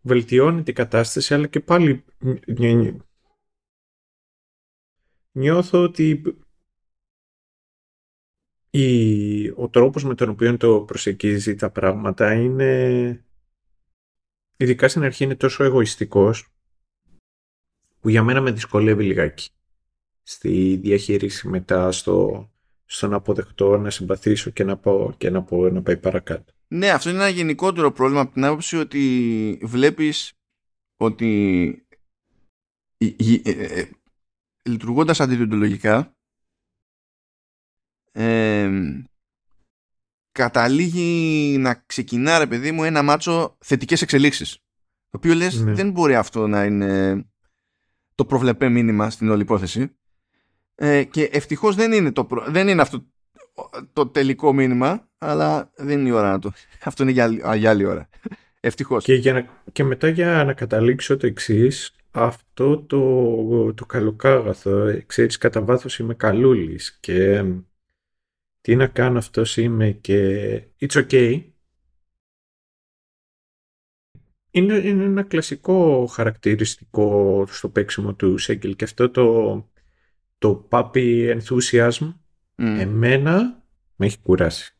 [0.00, 2.04] βελτιώνει την κατάσταση, αλλά και πάλι
[5.32, 6.22] νιώθω ότι
[8.70, 13.24] η, ο τρόπος με τον οποίο το προσεγγίζει τα πράγματα είναι
[14.60, 16.48] ειδικά στην αρχή είναι τόσο εγωιστικός
[18.00, 19.50] που για μένα με δυσκολεύει λιγάκι
[20.22, 22.48] στη διαχείριση μετά στο,
[22.84, 26.52] στο να αποδεχτώ, να συμπαθήσω και να πω και να πω να πάει παρακάτω.
[26.68, 30.32] Ναι, αυτό είναι ένα γενικότερο πρόβλημα από την άποψη ότι βλέπεις
[30.96, 31.72] ότι
[32.96, 33.06] ε,
[33.44, 33.90] ε,
[34.62, 36.16] λειτουργώντας αντιδιοντολογικά
[38.12, 38.70] ε,
[40.40, 44.52] καταλήγει να ξεκινά ρε παιδί μου ένα μάτσο θετικές εξελίξεις
[45.10, 45.72] το οποίο λες ναι.
[45.72, 47.24] δεν μπορεί αυτό να είναι
[48.14, 49.96] το προβλεπέ μήνυμα στην όλη υπόθεση
[50.74, 53.06] ε, και ευτυχώς δεν είναι, το δεν είναι αυτό
[53.92, 56.52] το τελικό μήνυμα αλλά δεν είναι η ώρα να το.
[56.84, 58.08] Αυτό είναι για, για άλλη ώρα.
[58.60, 59.04] Ευτυχώς.
[59.04, 65.62] Και, για και μετά για να καταλήξω το εξής, αυτό το, το καλοκάγαθο, ξέρεις, κατά
[65.62, 67.44] βάθος είμαι καλούλης και
[68.60, 71.44] τι να κάνω αυτός είμαι και it's okay.
[74.50, 79.70] Είναι, είναι ένα κλασικό χαρακτηριστικό στο παίξιμο του Σέγγελ και αυτό το,
[80.38, 82.14] το puppy enthusiasm
[82.56, 83.64] εμένα
[83.96, 84.76] με έχει κουράσει.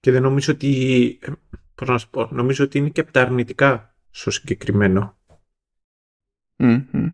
[0.00, 1.18] Και δεν νομίζω ότι,
[1.74, 5.18] πώς να σου πω, νομίζω ότι είναι και από τα αρνητικά στο συγκεκριμένο.
[6.56, 7.08] Mm-hmm.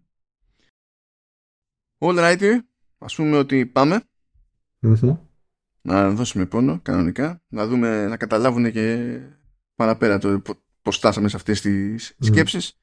[1.99, 2.59] All right,
[2.99, 4.03] ας πούμε ότι πάμε
[5.81, 9.19] να δώσουμε πόνο κανονικά, να δούμε, να καταλάβουν και
[9.75, 10.43] παραπέρα το
[10.83, 12.79] πώς φτάσαμε σε αυτές τις σκέψεις.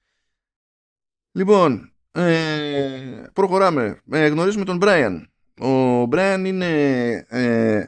[1.32, 4.02] Λοιπόν, ε, προχωράμε.
[4.12, 5.22] Ε, γνωρίζουμε τον Brian.
[5.60, 6.68] Ο Brian είναι
[7.28, 7.86] ε,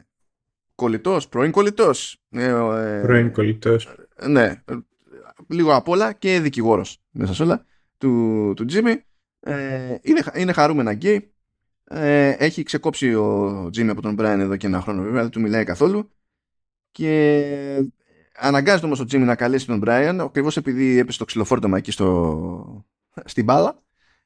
[0.74, 2.22] κολλητός, πρώην κολλητός.
[2.30, 3.94] Ε, ε, πρώην κολλητός.
[4.26, 4.62] Ναι,
[5.48, 7.64] λίγο απ' όλα και δικηγόρος μέσα σε όλα
[7.98, 8.94] του, του Jimmy.
[9.40, 11.34] Ε, είναι, είναι χαρούμενα γκέι.
[11.88, 15.40] Ε, έχει ξεκόψει ο Jimmy από τον Brian εδώ και ένα χρόνο βέβαια, δεν του
[15.40, 16.10] μιλάει καθόλου.
[16.90, 17.90] Και
[18.36, 22.84] αναγκάζεται όμως ο Jimmy να καλέσει τον Brian ακριβώς επειδή έπεσε το ξυλοφόρτωμα εκεί στο,
[23.24, 23.82] στην μπάλα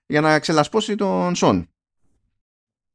[0.07, 1.69] για να ξελασπώσει τον Σον.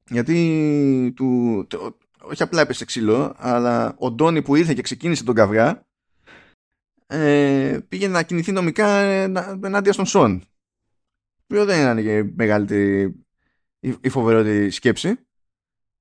[0.10, 5.36] Γιατί του, το, όχι απλά έπεσε ξύλο, αλλά ο Ντόνι που ήρθε και ξεκίνησε τον
[5.36, 5.86] καυγά
[7.08, 8.88] ε, πήγε να κινηθεί νομικά
[9.64, 10.44] ενάντια στον Σον.
[11.48, 13.25] Που δεν είναι και μεγαλύτερη
[14.02, 15.16] η φοβερότερη σκέψη.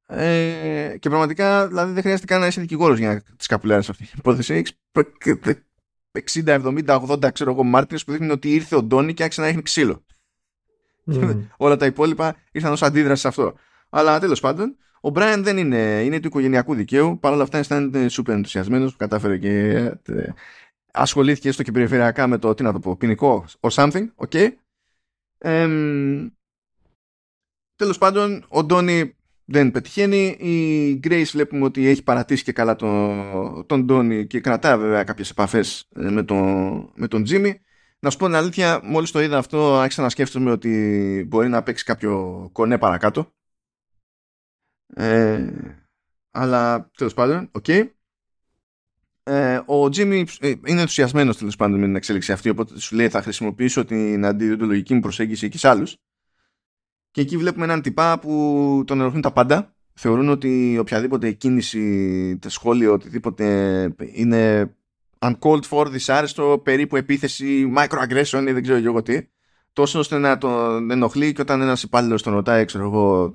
[0.07, 4.05] Ε, και πραγματικά δηλαδή δεν χρειάζεται καν να είσαι δικηγόρος για να τη καπουλάρεις αυτή
[4.05, 4.55] την υπόθεση.
[4.55, 4.72] Έχεις
[6.18, 9.47] 60, 70, 80 ξέρω εγώ μάρτυρες που δείχνουν ότι ήρθε ο Ντόνι και άρχισε να
[9.47, 10.05] έχει ξύλο.
[11.07, 11.47] Mm.
[11.57, 13.55] Όλα τα υπόλοιπα ήρθαν ως αντίδραση σε αυτό.
[13.89, 17.18] Αλλά τέλος πάντων, ο Μπράιν δεν είναι, είναι του οικογενειακού δικαίου.
[17.20, 19.70] Παρ' όλα αυτά αισθάνεται σούπερ ενθουσιασμένος που κατάφερε και
[20.07, 20.32] ε,
[20.93, 24.07] ασχολήθηκε έστω και περιφερειακά με το τι να το πω, ποινικό or something.
[24.28, 24.49] Okay.
[25.39, 25.68] Ε,
[27.77, 30.27] τέλος πάντων, ο Ντόνι δεν πετυχαίνει.
[30.27, 35.31] Η Grace βλέπουμε ότι έχει παρατήσει και καλά τον, τον Ντόνι και κρατά βέβαια κάποιες
[35.31, 37.53] επαφές ε, με τον, με τον Jimmy.
[37.99, 41.62] Να σου πω την αλήθεια, μόλις το είδα αυτό άρχισα να σκέφτομαι ότι μπορεί να
[41.62, 43.33] παίξει κάποιο κονέ παρακάτω.
[44.95, 45.53] Ε,
[46.31, 47.64] αλλά τέλος πάντων, ok.
[47.68, 47.89] Okay.
[49.22, 53.09] Ε, ο Τζίμι ε, είναι ενθουσιασμένος τέλος πάντων με την εξέλιξη αυτή, οπότε σου λέει
[53.09, 55.97] θα χρησιμοποιήσω την αντιδεοντολογική μου προσέγγιση και σε άλλους.
[57.15, 59.75] Και εκεί βλέπουμε έναν τυπά που τον ενοχλούν τα πάντα.
[59.93, 63.45] Θεωρούν ότι οποιαδήποτε κίνηση, σχόλιο, οτιδήποτε
[64.12, 64.73] είναι
[65.19, 69.29] uncalled for, δυσάρεστο, περίπου επίθεση, microaggression ή δεν ξέρω εγώ τι.
[69.73, 73.33] Τόσο ώστε να τον ενοχλεί και όταν ένας υπάλληλος τον ρωτάει, ξέρω εγώ,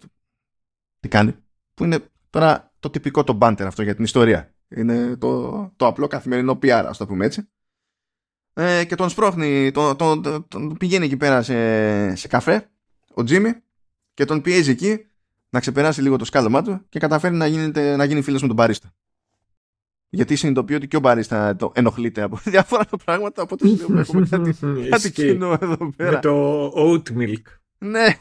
[1.00, 1.36] τι κάνει.
[1.74, 2.00] Που είναι
[2.30, 4.54] τώρα το τυπικό το banter αυτό για την ιστορία.
[4.68, 7.50] Είναι το, το απλό καθημερινό PR, ας το πούμε έτσι.
[8.54, 12.70] Ε, και τον σπρώχνει, τον, τον, τον, τον πηγαίνει εκεί πέρα σε, σε καφέ,
[13.14, 13.54] ο Τζίμι,
[14.20, 15.05] και τον πιέζει εκεί
[15.49, 18.55] να ξεπεράσει λίγο το σκάλωμά του και καταφέρει να, γίνεται, να γίνει φίλος με τον
[18.55, 18.93] μπαρίστα.
[20.09, 24.53] Γιατί συνειδητοποιεί ότι και ο μπαρίστα το ενοχλείται από διάφορα πράγματα, οπότε έχουμε κάτι,
[24.89, 26.11] κάτι κοινό εδώ πέρα.
[26.11, 27.41] Με το oat milk.
[27.78, 28.20] Ναι.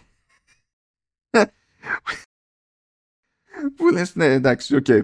[3.77, 4.85] Που λες, ναι, εντάξει, ok.
[4.89, 5.03] Okay.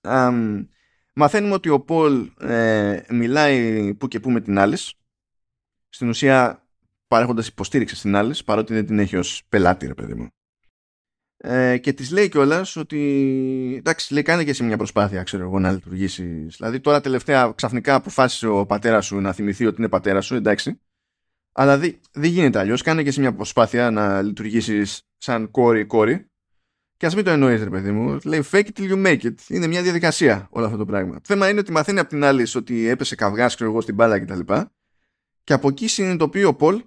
[0.00, 0.66] Um,
[1.14, 4.76] μαθαίνουμε ότι ο Πολ ε, μιλάει που και που με την άλλη.
[5.88, 6.63] Στην ουσία
[7.14, 10.28] παρέχοντας υποστήριξη στην άλλη, παρότι δεν την έχει ως πελάτη, ρε παιδί μου.
[11.36, 13.00] Ε, και της λέει κιόλας ότι
[13.78, 16.56] εντάξει, λέει, κάνε και εσύ μια προσπάθεια, ξέρω εγώ, να λειτουργήσεις.
[16.56, 20.80] Δηλαδή, τώρα τελευταία ξαφνικά αποφάσισε ο πατέρας σου να θυμηθεί ότι είναι πατέρας σου, εντάξει.
[21.52, 21.78] Αλλά
[22.12, 22.82] δεν γίνεται αλλιώς.
[22.82, 26.30] Κάνε και εσύ μια προσπάθεια να λειτουργήσεις σαν κόρη-κόρη.
[26.96, 28.18] Και ας μην το εννοείς, ρε παιδί μου.
[28.24, 29.34] Λέει fake it till you make it.
[29.48, 31.14] Είναι μια διαδικασία όλο αυτό το πράγμα.
[31.14, 34.20] Το θέμα είναι ότι μαθαίνει από την άλλη ότι έπεσε καυγάς, ξέρω εγώ, στην μπάλα
[34.20, 34.40] κτλ.
[34.40, 34.66] Και,
[35.44, 36.82] και από εκεί συνειδητοποιεί ο Πολ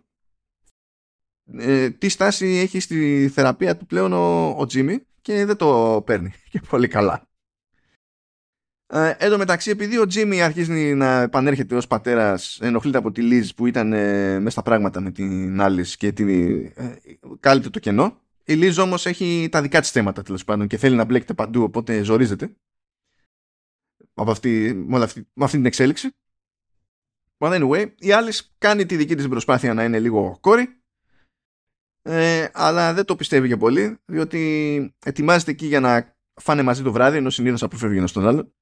[1.53, 6.33] ε, τι στάση έχει στη θεραπεία του πλέον ο, ο Τζίμι και δεν το παίρνει
[6.51, 7.27] και πολύ καλά.
[8.89, 13.21] Ε, εν τω μεταξύ, επειδή ο Τζίμι αρχίζει να επανέρχεται ως πατέρας, ενοχλείται από τη
[13.21, 16.23] Λίζ που ήταν ε, μέσα στα πράγματα με την άλλη και τη,
[16.75, 16.95] ε,
[17.39, 18.21] κάλυπτε το κενό.
[18.43, 21.63] Η Λίζ όμως έχει τα δικά της θέματα τέλος πάντων και θέλει να μπλέκεται παντού,
[21.63, 22.55] οπότε ζορίζεται
[24.13, 26.09] από αυτή, με, αυτή, με αυτή την εξέλιξη.
[27.37, 30.81] But anyway, η άλλη κάνει τη δική της προσπάθεια να είναι λίγο κόρη
[32.09, 36.91] ε, αλλά δεν το πιστεύει για πολύ, διότι ετοιμάζεται εκεί για να φάνε μαζί το
[36.91, 38.53] βράδυ, ενώ συνήθως αποφεύγει ένας στον άλλο.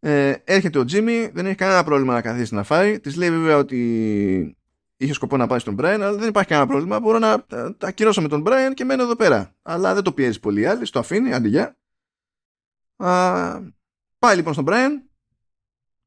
[0.00, 3.00] Ε, έρχεται ο Τζίμι, δεν έχει κανένα πρόβλημα να καθίσει να φάει.
[3.00, 4.56] Της λέει βέβαια ότι
[4.96, 7.00] είχε σκοπό να πάει στον Μπράιν, αλλά δεν υπάρχει κανένα πρόβλημα.
[7.00, 9.54] Μπορώ να τα ακυρώσω με τον Μπράιν και μένω εδώ πέρα.
[9.62, 11.76] Αλλά δεν το πιέζει πολύ άλλη, το αφήνει, αντί για.
[12.96, 13.60] Α,
[14.18, 14.90] πάει λοιπόν στον Brian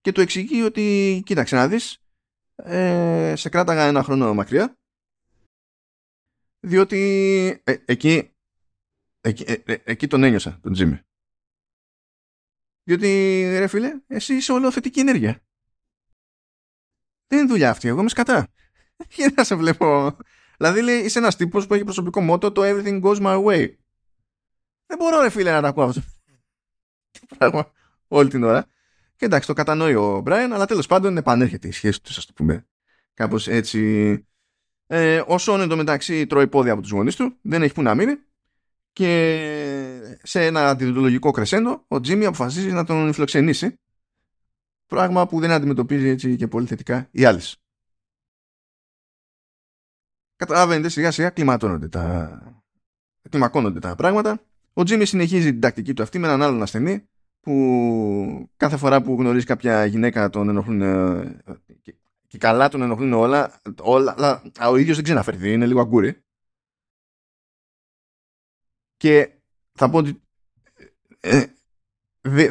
[0.02, 1.98] και του εξηγεί ότι κοίταξε να δεις
[2.56, 4.79] ε, σε κράταγα ένα χρόνο μακριά
[6.60, 8.34] διότι ε, εκεί
[9.22, 11.00] εκεί, ε, ε, εκεί τον ένιωσα τον Τζίμι.
[12.84, 13.08] Διότι
[13.58, 15.44] ρε φίλε εσύ είσαι όλο θετική ενέργεια.
[17.28, 18.48] Δεν είναι δουλειά αυτή εγώ είμαι σκατά.
[19.16, 20.18] Για να σε βλέπω.
[20.58, 23.76] Δηλαδή λέει, είσαι ένας τύπος που έχει προσωπικό μότο το everything goes my way.
[24.86, 26.02] Δεν μπορώ ρε φίλε να τα ακούω αυτό.
[27.38, 27.72] Πράγμα
[28.08, 28.66] όλη την ώρα.
[29.16, 32.34] Και εντάξει, το κατανοεί ο Μπράιν, αλλά τέλος πάντων επανέρχεται η σχέση του, ας το
[32.34, 32.68] πούμε.
[33.14, 34.29] Κάπως έτσι.
[34.92, 38.16] Ε, ο Σόν εντωμεταξύ τρώει πόδια από τους γονείς του, δεν έχει που να μείνει.
[38.94, 43.80] Και σε ένα αντιδολογικό κρεσέντο, ο Τζίμι αποφασίζει να τον φιλοξενήσει.
[44.86, 47.58] Πράγμα που δεν αντιμετωπίζει έτσι και πολύ θετικά οι άλλες.
[50.36, 52.64] Καταλαβαίνετε, σιγά σιγά κλιματώνονται τα...
[53.30, 54.42] κλιμακώνονται τα πράγματα.
[54.74, 57.08] Ο Τζίμι συνεχίζει την τακτική του αυτή με έναν άλλον ασθενή
[57.40, 61.42] που κάθε φορά που γνωρίζει κάποια γυναίκα τον ενοχλούν ε,
[62.30, 66.24] και καλά τον ενοχλούν όλα, όλα αλλά ο ίδιος δεν ξαναφερθεί, είναι λίγο αγκούρι.
[68.98, 70.22] Και θα πω ότι
[71.20, 71.46] ε,
[72.22, 72.48] δε,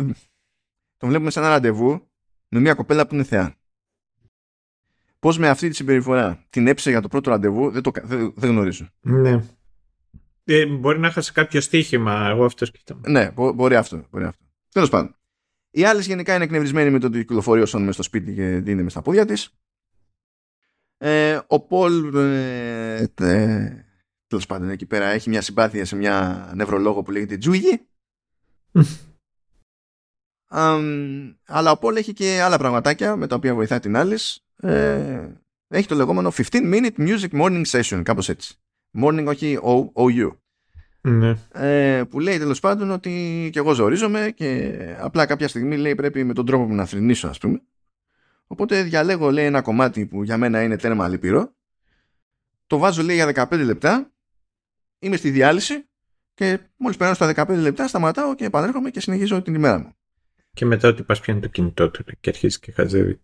[0.97, 2.11] τον βλέπουμε σε ένα ραντεβού
[2.49, 3.57] με μια κοπέλα που είναι θεά.
[5.19, 8.51] Πώς με αυτή τη συμπεριφορά την έψε για το πρώτο ραντεβού δεν, το, δεν, δεν
[8.51, 8.89] γνωρίζω.
[9.01, 9.45] Ναι.
[10.45, 13.09] Ε, μπορεί να χάσει κάποιο στοίχημα, εγώ αυτό σκέφτομαι.
[13.09, 14.07] Ναι, μπορεί αυτό.
[14.11, 14.45] Μπορεί αυτό.
[14.69, 15.17] Τέλος πάντων.
[15.71, 18.83] Οι άλλες γενικά είναι εκνευρισμένοι με το ότι κυκλοφορεί όσο μες στο σπίτι και δίνει
[18.83, 19.59] μες στα πόδια της.
[20.99, 22.15] Ε, ο Πολ.
[22.15, 23.83] Ε, ε,
[24.27, 27.87] Τέλος πάντων, εκεί πέρα έχει μια συμπάθεια σε μια νευρολόγο που λέγεται Τζούγι.
[30.51, 34.19] um, αλλά ο Πολ έχει και άλλα πραγματάκια με τα οποία βοηθάει την άλλη.
[34.57, 35.29] Ε,
[35.69, 38.55] έχει το λεγόμενο 15 minute music morning session, κάπως έτσι.
[39.03, 39.59] Morning, όχι
[39.95, 40.37] OU.
[41.01, 41.37] Ναι.
[41.53, 46.25] Ε, που λέει τέλος πάντων ότι και εγώ ζορίζομαι και απλά κάποια στιγμή λέει πρέπει
[46.25, 47.63] με τον τρόπο μου να θρυνήσω ας πούμε.
[48.51, 51.55] Οπότε διαλέγω λέει ένα κομμάτι που για μένα είναι τέρμα λυπηρό.
[52.67, 54.13] Το βάζω λέει για 15 λεπτά.
[54.99, 55.89] Είμαι στη διάλυση
[56.35, 59.93] και μόλις περνάω στα 15 λεπτά σταματάω και επανέρχομαι και συνεχίζω την ημέρα μου.
[60.53, 63.21] Και μετά ότι πας πιάνει το κινητό του και αρχίζει και χαζεύει.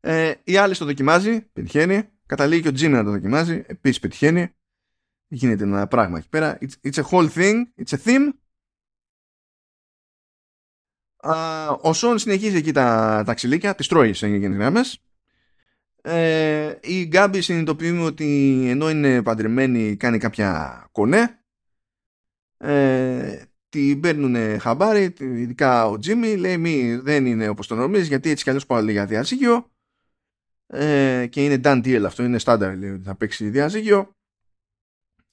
[0.00, 2.08] Ε, η άλλη το δοκιμάζει, πετυχαίνει.
[2.26, 4.54] Καταλήγει και ο Τζίμι να το δοκιμάζει, επίσης πετυχαίνει
[5.32, 6.58] γίνεται ένα πράγμα εκεί πέρα.
[6.60, 8.32] It's, it's a whole thing, it's a theme.
[11.24, 14.98] Uh, ο Σον συνεχίζει εκεί τα, τα ξυλίκια, τις τρώει σε γενικές γραμμές.
[16.02, 21.38] Ε, η Γκάμπη συνειδητοποιούμε ότι ενώ είναι παντρεμένη κάνει κάποια κονέ.
[22.56, 28.30] Ε, την παίρνουν χαμπάρι, ειδικά ο Τζίμι, λέει μη δεν είναι όπως το νομίζεις γιατί
[28.30, 29.70] έτσι κι αλλιώς πάω για διαζύγιο
[30.66, 34.16] ε, και είναι done deal αυτό, είναι στάνταρ λέει ότι θα παίξει διαζύγιο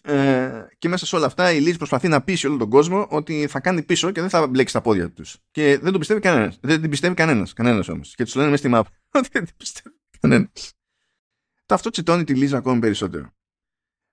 [0.02, 3.48] ε, και μέσα σε όλα αυτά η Λίζ προσπαθεί να πείσει όλο τον κόσμο ότι
[3.48, 5.38] θα κάνει πίσω και δεν θα μπλέξει τα πόδια τους.
[5.52, 6.58] Και δεν τον πιστεύει κανένας.
[6.62, 7.54] Δεν την πιστεύει κανένας.
[7.54, 8.16] Κανένας όμως.
[8.16, 8.84] Και τους λένε μέσα στη map
[9.20, 10.74] ότι δεν την πιστεύει κανένας.
[11.66, 13.32] Αυτό τσιτώνει τη Λίζα ακόμη περισσότερο.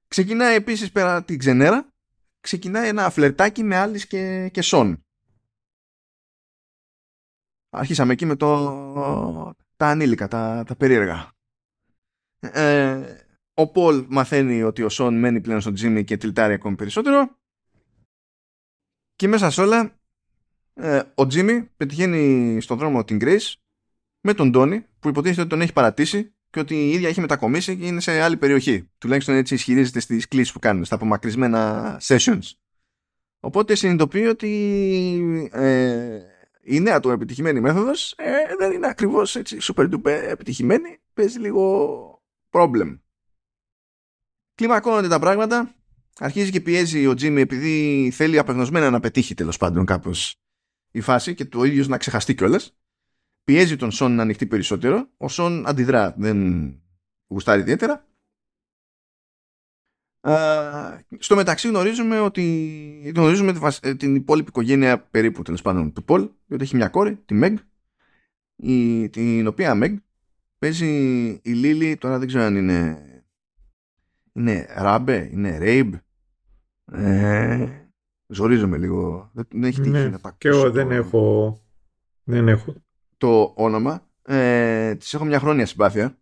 [0.08, 1.92] Ξεκινάει επίσης πέρα την ξενέρα.
[2.40, 5.04] Ξεκινάει ένα φλερτάκι με άλλη και, και Σον.
[7.70, 11.32] Αρχίσαμε εκεί με το, τα ανήλικα, τα, τα περίεργα.
[12.38, 13.25] Ε,
[13.58, 17.36] ο Πολ μαθαίνει ότι ο Σον μένει πλέον στον Τζίμι και τυλτάρει ακόμη περισσότερο.
[19.16, 19.98] Και μέσα σε όλα,
[20.74, 23.52] ε, ο Τζίμι πετυχαίνει στον δρόμο την Grace
[24.20, 27.76] με τον Τόνι που υποτίθεται ότι τον έχει παρατήσει και ότι η ίδια έχει μετακομίσει
[27.76, 28.90] και είναι σε άλλη περιοχή.
[28.98, 32.50] Τουλάχιστον έτσι ισχυρίζεται στις κλήσεις που κάνουν, στα απομακρυσμένα sessions.
[33.40, 34.50] Οπότε συνειδητοποιεί ότι
[35.52, 36.20] ε,
[36.60, 40.98] η νέα του επιτυχημένη μέθοδος ε, δεν είναι ακριβώς έτσι super duper επιτυχημένη.
[41.14, 42.98] Παίζει λίγο problem
[44.56, 45.74] κλιμακώνονται τα πράγματα.
[46.18, 50.40] Αρχίζει και πιέζει ο Τζίμι επειδή θέλει απεγνωσμένα να πετύχει τέλος πάντων κάπως
[50.90, 52.76] η φάση και το ίδιος να ξεχαστεί κιόλας.
[53.44, 55.08] Πιέζει τον Σον να ανοιχτεί περισσότερο.
[55.16, 56.68] Ο Σον αντιδρά, δεν
[57.26, 58.06] γουστάρει ιδιαίτερα.
[61.18, 63.54] στο μεταξύ γνωρίζουμε ότι γνωρίζουμε
[63.96, 67.58] την υπόλοιπη οικογένεια περίπου τέλος πάντων του Πολ, διότι έχει μια κόρη, τη Μεγ,
[69.10, 69.96] την οποία Μεγ
[70.58, 70.86] παίζει
[71.42, 73.00] η Λίλη, τώρα δεν ξέρω αν είναι
[74.36, 75.94] είναι ράμπε, είναι ρέιμπ.
[76.92, 77.66] Ε,
[78.26, 79.30] ζορίζομαι λίγο.
[79.32, 81.56] Δεν έχει τύχει ναι, να τα Και εγώ δεν έχω,
[82.24, 82.74] δεν έχω.
[83.16, 84.10] Το όνομα.
[84.22, 86.18] Ε, της έχω μια χρόνια συμπάθεια.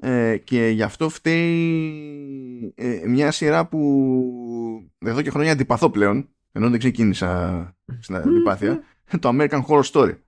[0.00, 6.70] Ε, και γι' αυτό φταίει ε, μια σειρά που εδώ και χρόνια αντιπαθώ πλέον ενώ
[6.70, 8.82] δεν ξεκίνησα στην αντιπάθεια
[9.20, 10.18] το American Horror Story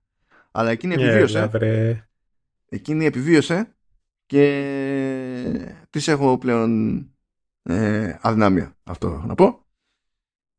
[0.51, 1.97] αλλά εκείνη επιβίωσε yeah,
[2.69, 3.75] εκείνη επιβίωσε
[4.31, 6.99] και τις έχω πλέον
[7.63, 9.65] ε, αδυνάμια αυτό να πω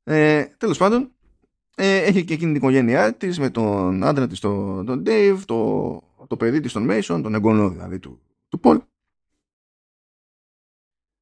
[0.03, 1.13] Ε, τέλος πάντων,
[1.77, 6.03] ε, έχει και εκείνη την οικογένειά της με τον άντρα της, τον, τον Dave, το,
[6.27, 8.81] το παιδί της, τον Mason, τον εγγονό δηλαδή του, του Paul.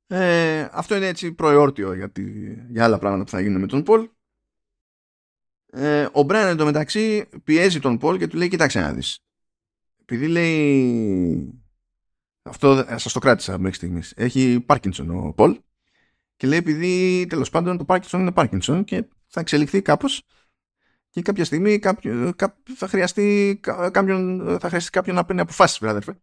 [0.06, 2.22] Ε, αυτό είναι έτσι προεόρτιο για, τη,
[2.68, 4.08] για άλλα πράγματα που θα γίνουν με τον Πολ.
[5.66, 9.24] Ε, ο Μπράιν εντωμεταξύ πιέζει τον Πολ και του λέει κοιτάξε να δεις.
[10.00, 11.59] Επειδή λέει
[12.42, 14.12] αυτό σας το κράτησα μέχρι στιγμής.
[14.16, 15.60] Έχει Πάρκινσον ο Πολ
[16.36, 20.22] και λέει επειδή τέλος πάντων το Πάρκινσον είναι Πάρκινσον και θα εξελιχθεί κάπως
[21.10, 22.32] και κάποια στιγμή κάποιο,
[22.76, 23.58] θα χρειαστεί
[23.90, 26.20] κάποιον, θα χρειαστεί κάποιον να παίρνει αποφάσεις βράδερφε.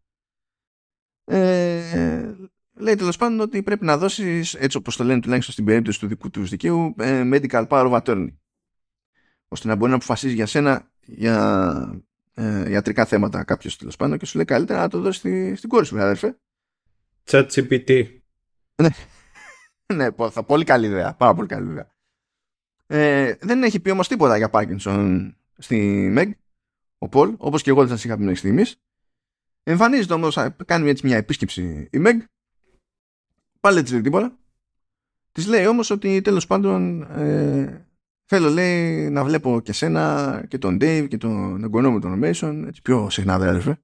[1.24, 2.36] Ε,
[2.74, 6.08] λέει τέλος πάντων ότι πρέπει να δώσεις, έτσι όπως το λένε τουλάχιστον στην περίπτωση του
[6.08, 8.36] δικού τους δικαίου, ε, medical power of attorney.
[9.48, 12.06] ώστε να μπορεί να αποφασίζει για σένα για
[12.38, 15.70] ε, ιατρικά θέματα κάποιος τέλος πάντων και σου λέει καλύτερα να το δώσεις στη, στην
[15.70, 16.38] κόρη σου, αδερφέ.
[17.26, 18.06] ChatGPT.
[18.82, 18.90] Ναι.
[19.96, 21.14] ναι, θα πολύ καλή ιδέα.
[21.14, 21.96] Πάρα πολύ καλή ιδέα.
[22.88, 26.32] Ε, δεν έχει πει όμως τίποτα για Parkinson στη Meg,
[26.98, 28.82] ο Πολ, όπως και εγώ δεν σας είχα πει μέχρι στιγμής.
[29.64, 32.18] Εμφανίζεται όμως, κάνει έτσι μια επίσκεψη η Meg
[33.60, 34.38] Πάλι έτσι λέει τίποτα.
[35.32, 37.87] Της λέει όμως ότι τέλος πάντων ε,
[38.30, 42.64] θέλω λέει να βλέπω και σένα και τον Dave και τον εγγονό μου τον Mason
[42.68, 43.82] έτσι πιο συχνά αδέρφε.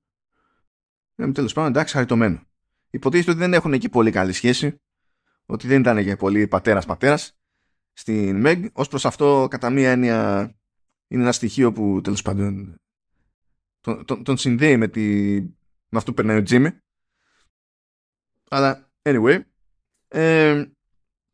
[1.16, 2.42] Λέμε τέλος πάντων εντάξει χαριτωμένο.
[2.90, 4.82] Υποτίθεται ότι δεν έχουν εκεί πολύ καλή σχέση.
[5.46, 7.38] Ότι δεν ήταν και πολύ πατέρας πατέρας
[7.94, 8.68] στην Meg.
[8.74, 10.52] Ω προς αυτό, κατά μία έννοια,
[11.08, 12.76] είναι ένα στοιχείο που τέλος πάντων
[13.80, 15.02] τον, τον, τον συνδέει με, τη,
[15.88, 16.78] με αυτό που περνάει ο Jimmy.
[18.50, 19.42] Αλλά, anyway,
[20.08, 20.66] ε,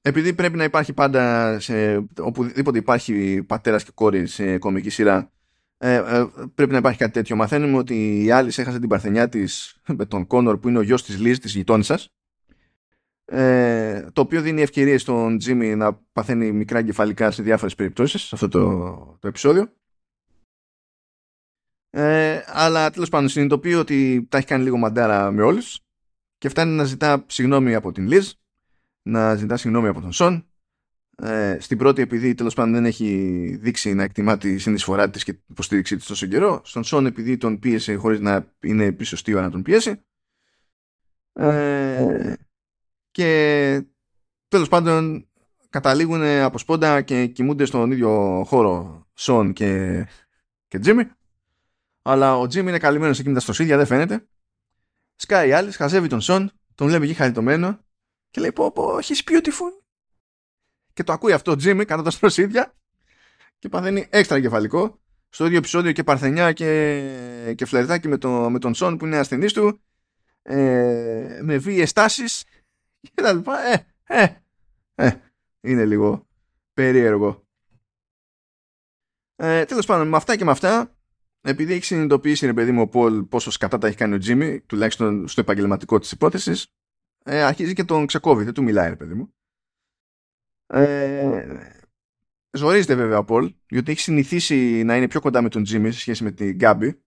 [0.10, 5.32] επειδή πρέπει να υπάρχει πάντα σε οπουδήποτε υπάρχει πατέρας και κόρη σε κομική σειρά
[5.78, 7.36] ε, ε, πρέπει να υπάρχει κάτι τέτοιο.
[7.36, 11.04] Μαθαίνουμε ότι η Άλλη έχασε την παρθενιά της με τον Κόνορ που είναι ο γιος
[11.04, 12.10] της Λίζ της γειτόνισσας
[13.26, 18.36] ε, το οποίο δίνει ευκαιρίες στον Τζίμι να παθαίνει μικρά εγκεφαλικά σε διάφορες περιπτώσεις σε
[18.36, 18.70] αυτό το,
[19.20, 19.74] το επεισόδιο
[21.90, 25.80] ε, αλλά τέλος πάντων συνειδητοποιεί ότι τα έχει κάνει λίγο μαντάρα με όλους
[26.38, 28.32] και φτάνει να ζητά συγγνώμη από την Λίζ
[29.02, 30.44] να ζητά συγγνώμη από τον Σον.
[31.22, 35.34] Ε, στην πρώτη, επειδή τέλος πάντων δεν έχει δείξει να εκτιμά τη συνεισφορά της και
[35.34, 36.62] την υποστήριξή της τόσο καιρό.
[36.64, 40.04] Στον Σον, επειδή τον πίεσε χωρίς να είναι πίσω στη ώρα να τον πιέσει.
[41.34, 42.34] Ε,
[43.12, 43.82] και
[44.48, 45.28] τέλος πάντων
[45.70, 50.06] καταλήγουν από σπόντα και κοιμούνται στον ίδιο χώρο Σον και,
[50.68, 51.04] και Τζίμι.
[52.02, 54.28] Αλλά ο Τζίμι είναι καλυμμένος εκείνη τα στροσίδια, δεν φαίνεται.
[55.16, 57.80] Σκάει άλλης, χαζεύει τον Σον, τον βλέπει εκεί χαριτωμένο
[58.30, 59.80] και λέει πω πω he's beautiful
[60.94, 62.76] και το ακούει αυτό ο Τζίμι κατά τα στροσίδια
[63.60, 65.00] και παθαίνει έξτρα κεφαλικό.
[65.30, 69.18] Στο ίδιο επεισόδιο και παρθενιά και, και φλερτάκι με, το, με τον Σον που είναι
[69.18, 69.82] ασθενής του
[70.42, 72.44] ε, με βίαιες τάσεις
[73.14, 73.60] και τα λοιπά.
[73.66, 74.28] Ε, ε,
[74.96, 75.12] ε,
[75.62, 76.28] είναι λίγο
[76.74, 77.48] περίεργο.
[79.36, 80.98] Ε, τέλος πάντων με αυτά και με αυτά
[81.42, 84.62] επειδή έχει συνειδητοποιήσει ρε παιδί μου ο Πολ πόσο σκατά τα έχει κάνει ο Τζίμι
[84.62, 86.74] τουλάχιστον στο επαγγελματικό της υπόθεσης
[87.30, 89.34] ε, αρχίζει και τον ξεκόβει, δεν του μιλάει, ρε παιδί μου.
[90.68, 91.76] Ε,
[92.52, 96.00] ζορίζεται βέβαια ο Πολ, γιατί έχει συνηθίσει να είναι πιο κοντά με τον Τζίμι σε
[96.00, 97.02] σχέση με την Γκάμπη.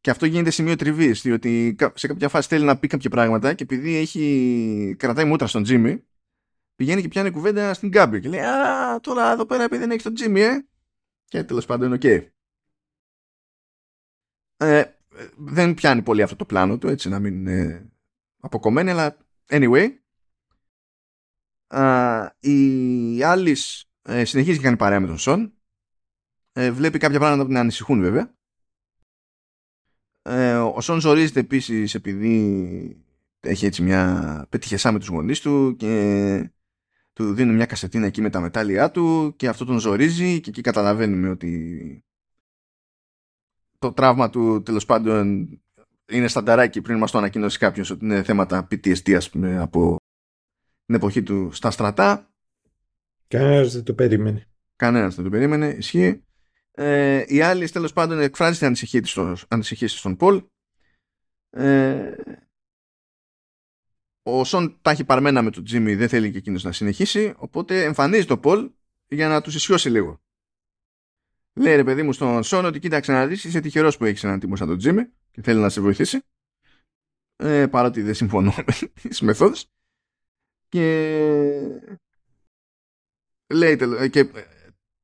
[0.00, 3.62] Και αυτό γίνεται σημείο τριβής, διότι σε κάποια φάση θέλει να πει κάποια πράγματα και
[3.62, 6.04] επειδή έχει κρατάει μούτρα στον Τζίμι,
[6.74, 10.02] πηγαίνει και πιάνει κουβέντα στην Γκάμπη και λέει Α, τώρα εδώ πέρα επειδή δεν έχει
[10.02, 10.66] τον Τζίμι, ε.
[11.24, 12.00] Και τέλος πάντων, ok.
[12.04, 12.26] Okay.
[14.56, 14.84] Ε,
[15.36, 17.91] δεν πιάνει πολύ αυτό το πλάνο του, έτσι να μην ε,
[18.42, 19.16] αποκομμένη, αλλά
[19.46, 19.88] anyway.
[22.40, 25.52] η Alice ε, συνεχίζει και κάνει παρέα με τον Σον.
[26.52, 28.34] Ε, βλέπει κάποια πράγματα που την ανησυχούν βέβαια.
[30.22, 33.06] Ε, ο Σον ζορίζεται επίσης επειδή
[33.40, 36.52] έχει έτσι μια πετυχεσά με τους γονείς του και
[37.12, 40.60] του δίνει μια κασετίνα εκεί με τα μετάλλια του και αυτό τον ζορίζει και εκεί
[40.60, 42.04] καταλαβαίνουμε ότι
[43.78, 45.48] το τραύμα του τέλος πάντων
[46.08, 49.96] είναι στανταράκι πριν μας το ανακοίνωσε κάποιος ότι είναι θέματα PTSD ας πούμε, από
[50.86, 52.30] την εποχή του στα στρατά.
[53.28, 54.46] Κανένας δεν το περίμενε.
[54.76, 56.24] Κανένας δεν το περίμενε, ισχύει.
[56.70, 58.66] Ε, η άλλη τέλος πάντων εκφράζει την
[59.48, 60.44] ανησυχία της στον Πολ.
[61.50, 62.14] Ε,
[64.22, 67.84] ο Σον τα έχει παρμένα με τον Τζίμι, δεν θέλει και εκείνος να συνεχίσει, οπότε
[67.84, 68.70] εμφανίζει τον Πολ
[69.08, 70.22] για να τους ισιώσει λίγο.
[71.54, 74.40] Λέει ρε παιδί μου στον Σον ότι κοίταξε να δεις, είσαι τυχερός που έχεις έναν
[74.40, 76.20] τύπο σαν τον Τζίμι και θέλει να σε βοηθήσει.
[77.36, 79.66] Ε, παρότι δεν συμφωνώ με τις μεθόδους.
[80.68, 80.82] Και
[83.46, 84.46] λέει ε, και ε,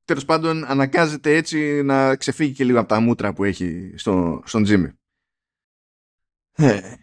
[0.05, 4.63] τέλος πάντων αναγκάζεται έτσι να ξεφύγει και λίγο από τα μούτρα που έχει στο, στον
[4.63, 4.91] Τζίμι.
[6.55, 6.93] Ε,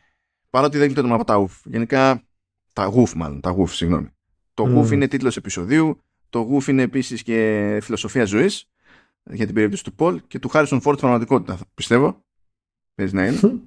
[0.51, 1.61] παρότι δεν κλειτώνουμε από τα ουφ.
[1.65, 2.23] Γενικά,
[2.73, 4.09] τα γουφ μάλλον, τα γουφ, συγγνώμη.
[4.55, 4.71] Το mm.
[4.71, 8.71] γουφ είναι τίτλος επεισοδίου Το γουφ είναι επίσης και φιλοσοφία ζωής
[9.23, 12.26] για την περίπτωση του Πολ και του Χάρισον Φόρτ πραγματικότητα, πιστεύω.
[12.97, 13.61] Παίζει να είναι.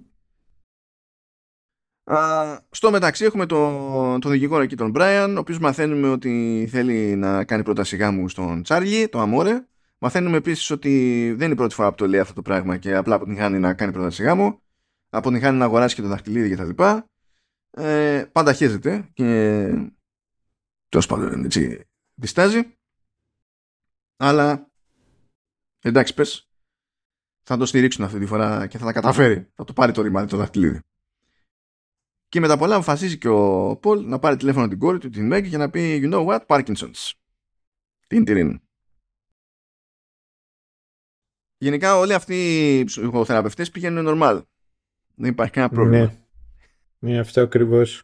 [2.70, 7.44] στο μεταξύ έχουμε τον το δικηγόρο εκεί τον Μπράιαν, ο οποίος μαθαίνουμε ότι θέλει να
[7.44, 9.68] κάνει πρόταση γάμου στον Τσάρλι, το Αμόρε.
[9.98, 12.96] Μαθαίνουμε επίσης ότι δεν είναι η πρώτη φορά που το λέει αυτό το πράγμα και
[12.96, 14.62] απλά αποτυγχάνει να κάνει πρόταση γάμου.
[15.10, 16.84] Αποτυγχάνει να αγοράσει και το δαχτυλίδι κτλ.
[17.72, 19.26] Ε, πάντα χέζεται και
[20.90, 22.74] τέλος πάντων έτσι διστάζει.
[24.18, 24.72] Αλλά
[25.82, 26.49] εντάξει πες
[27.52, 29.48] θα το στηρίξουν αυτή τη φορά και θα τα καταφέρει.
[29.56, 30.80] Θα το πάρει το ρημάδι το δαχτυλίδι.
[32.30, 35.50] Και μετά πολλά αποφασίζει και ο Πολ να πάρει τηλέφωνο την κόρη του, την Μέγκη,
[35.50, 37.12] και να πει You know what, Parkinson's.
[38.08, 38.62] Την τυρίνη.
[41.58, 44.42] Γενικά όλοι αυτοί οι ψυχοθεραπευτές πηγαίνουν normal.
[45.16, 46.14] Δεν υπάρχει κανένα πρόβλημα.
[47.00, 48.04] Ναι, ναι αυτό ακριβώς.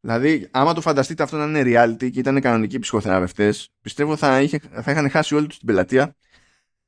[0.00, 4.58] Δηλαδή, άμα το φανταστείτε αυτό να είναι reality και ήταν κανονικοί ψυχοθεραπευτές, πιστεύω θα, είχε,
[4.58, 6.16] θα είχαν χάσει όλη τους την πελατεία.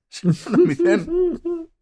[0.15, 1.09] Σε ένα μηδέν.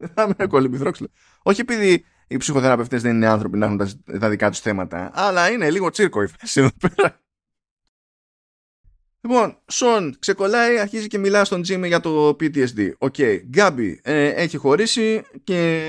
[0.01, 1.09] Δεν θα με κολυμπηθρόξυλο.
[1.43, 5.51] Όχι επειδή οι ψυχοθεραπευτές δεν είναι άνθρωποι να έχουν τα, τα δικά τους θέματα, αλλά
[5.51, 7.15] είναι λίγο τσίρκο η φάση εδώ πέρα.
[9.23, 12.91] Λοιπόν, Σον ξεκολλάει, αρχίζει και μιλά στον Τζίμι για το PTSD.
[12.99, 13.41] Ok, okay.
[13.49, 15.81] Γκάμπι ε, έχει χωρίσει και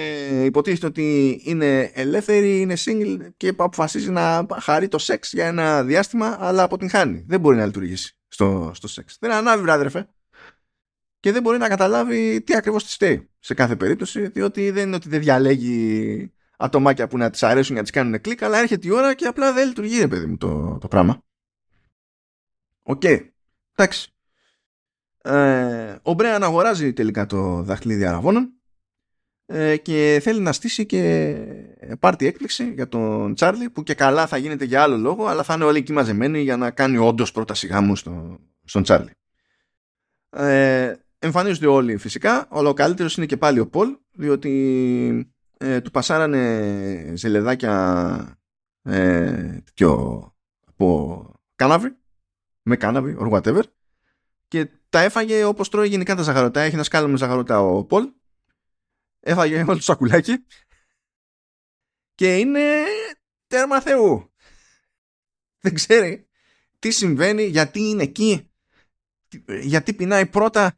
[0.46, 6.38] υποτίθεται ότι είναι ελεύθερη, είναι single και αποφασίζει να χαρεί το σεξ για ένα διάστημα,
[6.40, 7.26] αλλά αποτυγχάνει.
[7.28, 9.18] Δεν μπορεί να λειτουργήσει στο, στο σεξ.
[9.20, 10.08] Δεν ανάβει, βρ' αδερφέ
[11.22, 14.96] και δεν μπορεί να καταλάβει τι ακριβώς της φταίει σε κάθε περίπτωση, διότι δεν είναι
[14.96, 18.92] ότι δεν διαλέγει ατομάκια που να της αρέσουν να της κάνουν κλικ, αλλά έρχεται η
[18.92, 21.24] ώρα και απλά δεν λειτουργεί, ρε παιδί μου, το, το πράγμα.
[22.84, 23.02] Ok.
[23.04, 23.30] Okay.
[23.76, 24.14] Εντάξει.
[25.24, 28.54] Ε, ο Μπρέαν αγοράζει τελικά το δαχτυλίδι αρραβώνων
[29.46, 31.36] ε, και θέλει να στήσει και
[32.00, 35.54] πάρτι έκπληξη για τον Τσάρλι που και καλά θα γίνεται για άλλο λόγο αλλά θα
[35.54, 39.12] είναι όλοι εκεί μαζεμένοι για να κάνει όντως πρόταση γάμου στο, στον Τσάρλι.
[40.30, 45.92] Ε, εμφανίζονται όλοι φυσικά, αλλά ο καλύτερος είναι και πάλι ο Πολ, διότι ε, του
[45.92, 48.40] πασάρανε ζελεδάκια
[48.82, 49.58] ε,
[50.66, 51.96] από κάναβη,
[52.62, 53.62] με κάναβη, or whatever,
[54.48, 56.62] και τα έφαγε όπως τρώει γενικά τα ζαχαρωτά.
[56.62, 58.12] Έχει ένα σκάλο με ζαχαρωτά ο Πολ,
[59.20, 60.46] έφαγε όλο το σακουλάκι
[62.16, 62.84] και είναι
[63.48, 64.32] τέρμα Θεού.
[65.60, 66.28] Δεν ξέρει
[66.80, 68.52] τι συμβαίνει, γιατί είναι εκεί,
[69.62, 70.76] γιατί πεινάει πρώτα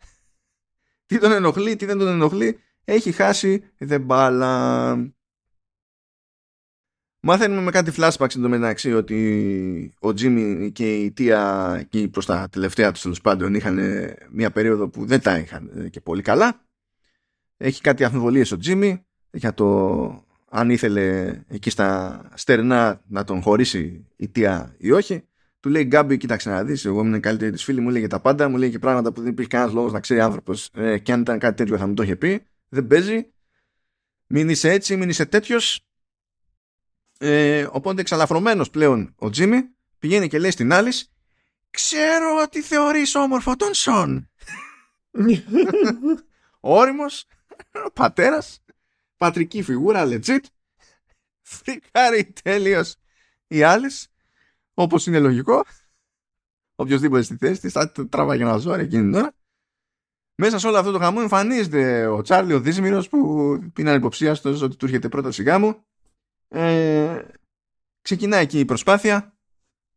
[1.06, 5.14] τι τον ενοχλεί, τι δεν τον ενοχλεί, έχει χάσει δεν μπάλα.
[7.20, 12.92] Μάθαινουμε με κάτι flashbacks εντωμεταξύ ότι ο Τζίμι και η Τία εκεί προς τα τελευταία
[12.92, 13.80] τους τέλος πάντων είχαν
[14.32, 16.66] μια περίοδο που δεν τα είχαν και πολύ καλά.
[17.58, 24.06] Έχει κάτι αμφιβολίες ο Τζίμι για το αν ήθελε εκεί στα στερνά να τον χωρίσει
[24.16, 25.24] η Τία ή όχι.
[25.64, 26.86] Του λέει Γκάμπι, κοίταξε να δεις.
[26.86, 29.32] Εγώ ήμουν καλύτερη της φίλη, μου λέει τα πάντα, μου λέει και πράγματα που δεν
[29.32, 30.70] υπήρχε κανένας λόγος να ξέρει άνθρωπος.
[30.74, 32.46] Ε, και αν ήταν κάτι τέτοιο θα μου το είχε πει.
[32.70, 33.34] Δεν παίζει.
[34.28, 35.88] Μην είσαι έτσι, μην είσαι τέτοιος.
[37.20, 39.70] Ε, οπότε εξαλαφρωμένος πλέον ο Τζίμι
[40.00, 40.94] πηγαίνει και λέει στην άλλη
[41.70, 44.30] Ξέρω ότι θεωρείς όμορφο τον Σον.
[46.60, 47.26] Όριμος,
[47.94, 48.64] πατέρας,
[49.18, 50.44] πατρική φιγούρα, legit.
[51.42, 52.96] Φρικάρει τέλειος
[53.48, 54.13] οι άλλες
[54.74, 55.64] Όπως είναι λογικό.
[56.76, 59.34] Οποιοδήποτε στη θέση της θα τραβάει ένα ζόρι εκείνη την ώρα.
[60.36, 63.20] Μέσα σε όλο αυτό το χαμό εμφανίζεται ο Τσάρλι ο Δίσμηρο που
[63.78, 65.86] είναι υποψίαστο ότι του έρχεται πρώτα σιγά μου.
[66.48, 67.22] Ε,
[68.02, 69.38] ξεκινάει εκεί η προσπάθεια.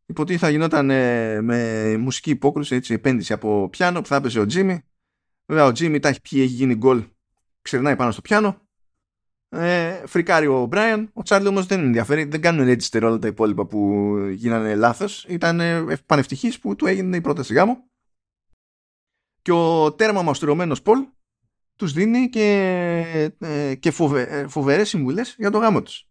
[0.05, 4.45] Υποτίθεται θα γινόταν ε, με μουσική υπόκρουση, έτσι, επένδυση από πιάνο που θα έπαιζε ο
[4.45, 4.81] Τζίμι.
[5.45, 7.03] Βέβαια ο Τζίμι τα έχει πιει, έχει γίνει γκολ.
[7.61, 8.66] Ξερνάει πάνω στο πιάνο
[9.57, 11.09] ε, φρικάρει ο Μπράιαν.
[11.13, 15.25] Ο Τσάρλι όμως δεν ενδιαφέρει, δεν κάνουν register όλα τα υπόλοιπα που γίνανε λάθος.
[15.25, 17.83] Ήταν ε, πανευτυχής που του έγινε η πρόταση γάμου.
[19.41, 21.07] Και ο τέρμα μαστουρωμένος Πολ
[21.75, 26.09] τους δίνει και, ε, και φοβε, ε, φοβερές συμβουλές για το γάμο τους.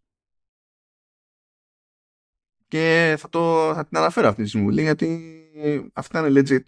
[2.69, 6.63] Και θα, το, θα την αναφέρω αυτή τη συμβουλή γιατί αυτά είναι legit.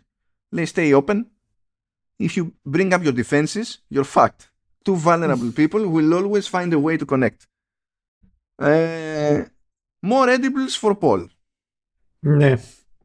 [0.48, 1.24] Λέει stay open.
[2.20, 6.78] If you bring up your defenses, you're fucked two vulnerable people will always find a
[6.78, 7.46] way to connect.
[8.58, 9.44] Uh,
[10.02, 11.26] more edibles for Paul.
[12.20, 12.54] Ναι.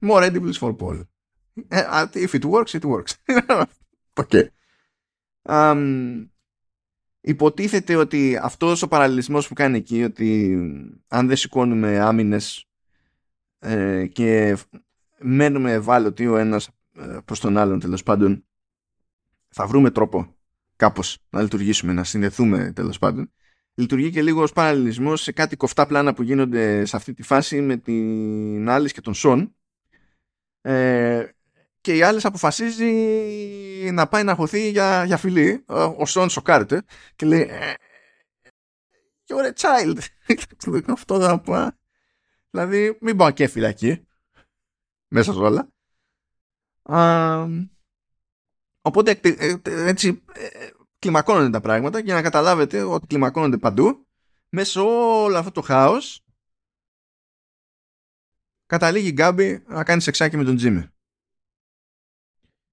[0.02, 0.98] More edibles for Paul.
[1.72, 3.18] Uh, if it works, it works.
[4.22, 4.50] okay.
[5.50, 6.28] Um,
[7.22, 10.58] υποτίθεται ότι αυτός ο παραλληλισμός που κάνει εκεί ότι
[11.08, 12.68] αν δεν σηκώνουμε άμυνες
[13.60, 14.58] ε, και
[15.20, 18.46] μένουμε ευάλωτοι ο ένας ε, προς τον άλλον τέλος πάντων
[19.50, 20.36] θα βρούμε τρόπο
[20.76, 23.32] κάπως να λειτουργήσουμε, να συνδεθούμε τέλος πάντων.
[23.74, 27.62] Λειτουργεί και λίγο ως παραλληλισμός σε κάτι κοφτά πλάνα που γίνονται σε αυτή τη φάση
[27.62, 29.56] με την Άλλη και τον Σον.
[30.62, 31.26] Ε,
[31.82, 32.92] και η άλλη αποφασίζει
[33.92, 35.64] να πάει να χωθεί για, για φιλή.
[35.98, 36.84] Ο Σον σοκάρεται
[37.16, 37.74] και λέει «Ε,
[39.28, 40.00] You're a child.
[40.88, 41.68] Αυτό θα πω.
[42.50, 44.08] Δηλαδή, μην πάω και φυλακή.
[45.08, 45.68] Μέσα σε όλα.
[48.86, 50.70] Οπότε ε, έτσι ε,
[51.00, 54.08] κλιμακώνονται τα πράγματα για να καταλάβετε ότι κλιμακώνονται παντού.
[54.50, 56.26] Μέσα σε όλο αυτό το χάος
[58.66, 60.88] καταλήγει η Γκάμπη να κάνει σεξάκι με τον Τζίμι.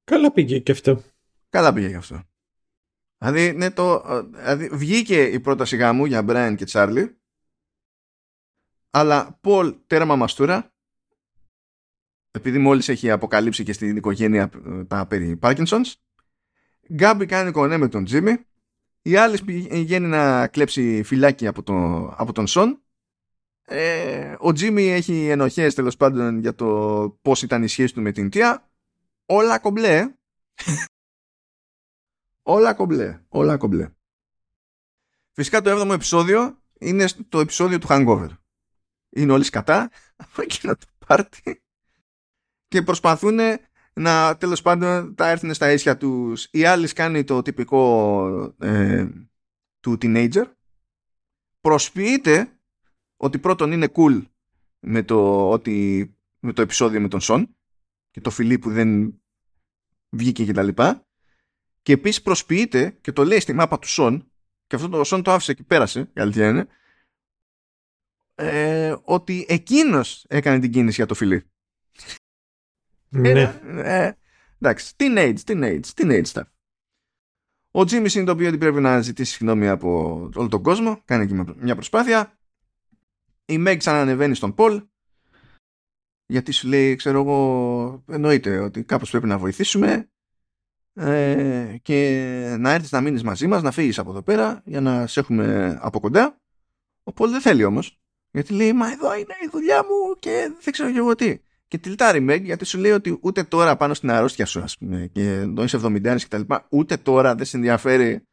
[0.04, 1.02] Καλά πήγε και αυτό.
[1.48, 2.22] Καλά πήγε και αυτό.
[3.18, 7.20] Δηλαδή, ναι, το, δηλαδή βγήκε η πρόταση γάμου για Μπράιν και Τσάρλι
[8.90, 10.74] αλλά Πολ τέρμα μαστούρα
[12.30, 15.96] επειδή μόλις έχει αποκαλύψει και στην οικογένεια ε, τα περί Πάρκινσονς
[16.92, 18.36] Γκάμπι κάνει κονέ με τον Τζίμι.
[19.02, 22.82] Η άλλη πηγαίνει να κλέψει φυλάκι από, το, από τον Σον.
[23.64, 26.66] Ε, ο Τζίμι έχει ενοχές τέλος πάντων για το
[27.22, 28.70] πώς ήταν η σχέση του με την Τία.
[29.26, 30.14] Όλα κομπλέ.
[32.42, 33.90] Όλα κομπλέ όλα κομπλέ.
[35.32, 38.28] Φυσικά το 7ο επεισόδιο είναι το επεισόδιο του Hangover.
[39.08, 39.90] Είναι όλοι σκατά
[40.22, 41.62] από εκείνο το πάρτι
[42.70, 43.38] και προσπαθούν
[43.92, 46.48] να τέλος πάντων τα έρθουν στα ίσια τους.
[46.50, 49.08] Η άλλη κάνει το τυπικό ε,
[49.80, 50.44] του teenager.
[51.60, 52.58] Προσποιείται
[53.16, 54.22] ότι πρώτον είναι cool
[54.78, 56.08] με το, ότι,
[56.40, 57.56] με το επεισόδιο με τον Σον
[58.10, 59.20] και το φιλί που δεν
[60.08, 61.06] βγήκε και τα λοιπά.
[61.82, 64.30] Και επίσης προσποιείται και το λέει στη μάπα του Σον
[64.66, 66.66] και αυτό το Σον το άφησε και πέρασε η αλήθεια είναι
[68.34, 71.49] ε, ότι εκείνος έκανε την κίνηση για το φιλί.
[73.10, 73.30] Ναι.
[73.30, 74.12] Ε, ε,
[74.58, 76.44] εντάξει, teenage, teenage, teenage stuff.
[77.70, 81.02] Ο Τζίμι συνειδητοποιεί ότι πρέπει να ζητήσει συγγνώμη από όλο τον κόσμο.
[81.04, 82.38] Κάνει και μια προσπάθεια.
[83.44, 84.82] Η Meg ξανανεβαίνει στον Πολ.
[86.26, 90.10] Γιατί σου λέει, ξέρω εγώ, εννοείται ότι κάπως πρέπει να βοηθήσουμε
[90.94, 95.06] ε, και να έρθεις να μείνεις μαζί μας, να φύγεις από εδώ πέρα για να
[95.06, 96.40] σε έχουμε από κοντά.
[97.02, 98.00] Ο Πολ δεν θέλει όμως.
[98.30, 101.38] Γιατί λέει, μα εδώ είναι η δουλειά μου και δεν ξέρω και εγώ τι.
[101.70, 105.08] Και τυλτάρει Meg γιατί σου λέει ότι ούτε τώρα πάνω στην αρρώστια σου, ας πούμε,
[105.12, 108.28] και εδώ είσαι 70 και τα λοιπά, ούτε τώρα δεν σε ενδιαφέρει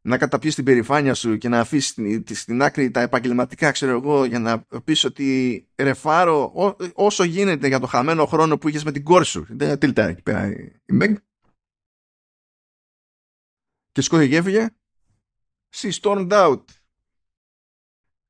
[0.00, 4.24] να καταπιείς την περηφάνεια σου και να αφήσεις στην, στην άκρη τα επαγγελματικά, ξέρω εγώ,
[4.24, 6.52] για να πεις ότι ρεφάρω
[6.94, 9.46] όσο γίνεται για το χαμένο χρόνο που είχες με την κόρη σου.
[9.48, 10.46] Δεν τυλτάρει εκεί πέρα
[10.84, 11.14] η Meg.
[13.92, 14.68] Και σκόθηκε και έφυγε.
[15.74, 16.64] She stormed out.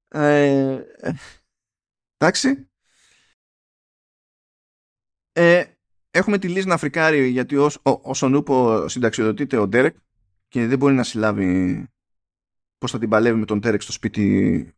[0.09, 0.81] Ε,
[2.17, 2.68] εντάξει.
[5.41, 5.65] Ε,
[6.11, 9.97] έχουμε τη Λίζ να φρικάρει γιατί ως, όσον ούπο συνταξιοδοτείται ο Ντέρεκ
[10.49, 11.85] και δεν μπορεί να συλλάβει
[12.79, 14.75] πώς θα την παλεύει με τον Ντέρεκ στο σπίτι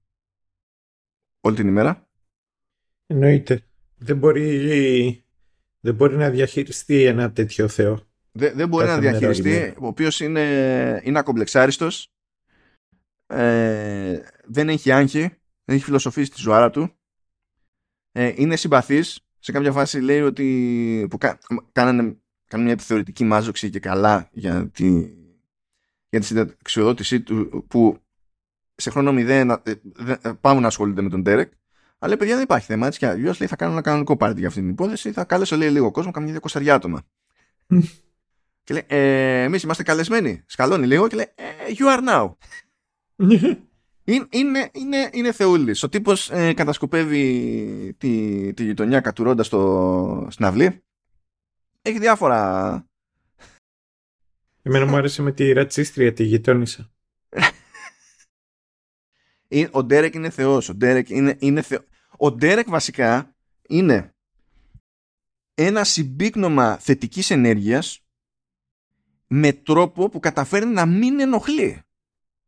[1.40, 2.08] όλη την ημέρα.
[3.06, 3.62] Εννοείται.
[3.96, 5.24] Δεν μπορεί,
[5.80, 8.08] δεν μπορεί να διαχειριστεί ένα τέτοιο θεό.
[8.32, 12.12] Δεν, δεν μπορεί να διαχειριστεί, ο οποίος είναι, είναι ακομπλεξάριστος
[13.26, 15.20] ε, δεν έχει άγχη,
[15.64, 16.94] δεν έχει φιλοσοφήσει τη ζωάρα του,
[18.12, 21.38] ε, είναι συμπαθής, σε κάποια φάση λέει ότι που κα,
[21.72, 22.02] κάνανε,
[22.46, 24.88] κάνανε μια επιθεωρητική μάζοξη και καλά για, τη,
[26.08, 27.98] για τη συνταξιοδότησή του που
[28.74, 29.60] σε χρόνο μηδέν ε,
[30.22, 31.52] ε, πάμε να ασχολούνται με τον Τέρεκ
[31.98, 34.48] αλλά παιδιά δεν υπάρχει θέμα έτσι και αλλιώς λέει θα κάνω ένα κανονικό πάρτι για
[34.48, 37.02] αυτή την υπόθεση θα κάλεσω λέει λίγο κόσμο καμιά δυο άτομα
[38.64, 41.44] και λέει ε, εμείς είμαστε καλεσμένοι σκαλώνει λίγο και λέει ε,
[41.78, 42.34] you are now
[44.14, 45.82] είναι, είναι, είναι, είναι θεούλης.
[45.82, 50.82] Ο τύπος ε, κατασκοπεύει τη, τη γειτονιά κατουρώντας το, στην αυλή.
[51.82, 52.84] Έχει διάφορα...
[54.62, 56.90] Εμένα μου άρεσε με τη ρατσίστρια τη γειτόνισσα.
[59.52, 60.68] Ε, ο Ντέρεκ είναι θεός.
[60.68, 61.84] Ο Ντέρεκ είναι, είναι θεό...
[62.16, 63.34] Ο Ντέρεκ βασικά
[63.68, 64.14] είναι
[65.54, 68.04] ένα συμπίκνωμα θετικής ενέργειας
[69.26, 71.82] με τρόπο που καταφέρνει να μην ενοχλεί.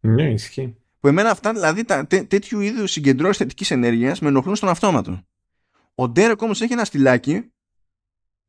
[0.00, 0.81] Ναι, ισχύει.
[1.02, 5.26] Που εμένα αυτά, δηλαδή τα, τέ, τέτοιου είδους συγκεντρώσεις θετικής ενέργειας με ενοχλούν στον αυτόματο.
[5.94, 7.52] Ο Ντέρεκ όμως έχει ένα στυλάκι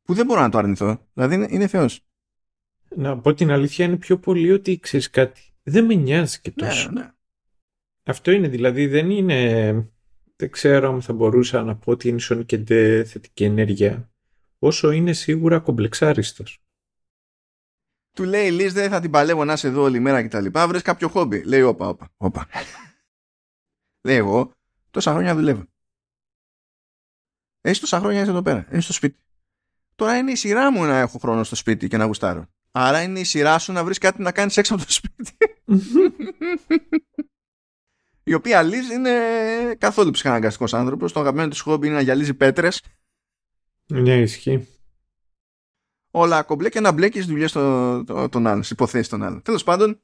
[0.02, 1.06] που δεν μπορώ να το αρνηθώ.
[1.14, 2.00] Δηλαδή είναι, είναι θεός.
[2.96, 5.42] Να πω την αλήθεια είναι πιο πολύ ότι ξέρεις κάτι.
[5.62, 6.90] Δεν με νοιάζει και ναι, τόσο.
[6.90, 7.10] Ναι, ναι.
[8.04, 9.72] Αυτό είναι δηλαδή, δεν είναι.
[10.36, 12.56] Δεν ξέρω αν θα μπορούσα να πω ότι είναι σον και
[13.06, 14.10] θετική ενέργεια.
[14.58, 16.63] Όσο είναι σίγουρα κομπλεξάριστος
[18.14, 20.68] του λέει Λίζ δεν θα την παλεύω να είσαι εδώ όλη μέρα και τα λοιπά.
[20.68, 21.42] Βρες κάποιο χόμπι.
[21.42, 22.48] Λέει όπα όπα όπα
[24.06, 24.52] λέει εγώ
[24.90, 25.64] τόσα χρόνια δουλεύω
[27.60, 29.18] έχει τόσα χρόνια είσαι εδώ πέρα είσαι στο σπίτι
[29.94, 33.20] τώρα είναι η σειρά μου να έχω χρόνο στο σπίτι και να γουστάρω άρα είναι
[33.20, 35.36] η σειρά σου να βρεις κάτι να κάνεις έξω από το σπίτι
[38.24, 39.10] η οποία Λίζ είναι
[39.78, 41.12] καθόλου ψυχαναγκαστικός άνθρωπος.
[41.12, 42.82] Το αγαπημένο της χόμπι είναι να γυαλίζει πέτρες.
[43.86, 44.68] Ναι ισχύει
[46.16, 49.42] όλα κομπλέ και να μπλέκεις δουλειές των άλλων, υποθέσεις των άλλων.
[49.42, 50.00] Τέλος πάντων,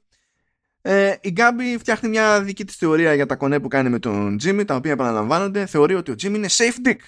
[0.81, 4.37] ε, η Γκάμπη φτιάχνει μια δική της θεωρία για τα κονέ που κάνει με τον
[4.37, 5.65] Τζίμι, τα οποία επαναλαμβάνονται.
[5.65, 6.99] Θεωρεί ότι ο Τζίμι είναι safe dick.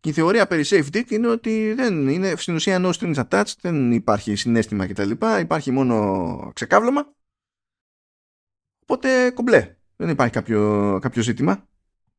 [0.00, 3.54] Και η θεωρία περί safe dick είναι ότι δεν είναι στην ουσία no strings attached,
[3.60, 5.10] δεν υπάρχει συνέστημα κτλ.
[5.40, 7.14] Υπάρχει μόνο ξεκάβλωμα.
[8.82, 9.76] Οπότε κομπλέ.
[9.96, 11.68] Δεν υπάρχει κάποιο, κάποιο ζήτημα.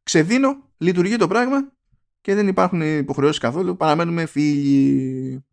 [0.04, 1.72] Ξεδίνω, λειτουργεί το πράγμα
[2.22, 3.78] και δεν υπάρχουν υποχρεώσεις καθόλου.
[3.78, 5.46] Παραμένουμε φίλοι.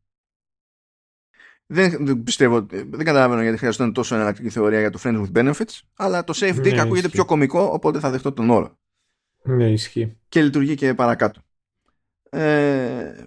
[1.67, 5.81] Δεν, δεν πιστεύω, δεν καταλαβαίνω γιατί χρειαζόταν τόσο εναλλακτική θεωρία για το Friends with Benefits,
[5.95, 8.79] αλλά το safe dick ναι, ακούγεται πιο κωμικό, οπότε θα δεχτώ τον όρο.
[9.43, 10.19] Ναι, ισχύει.
[10.29, 11.43] Και λειτουργεί και παρακάτω.
[12.31, 13.27] Ε,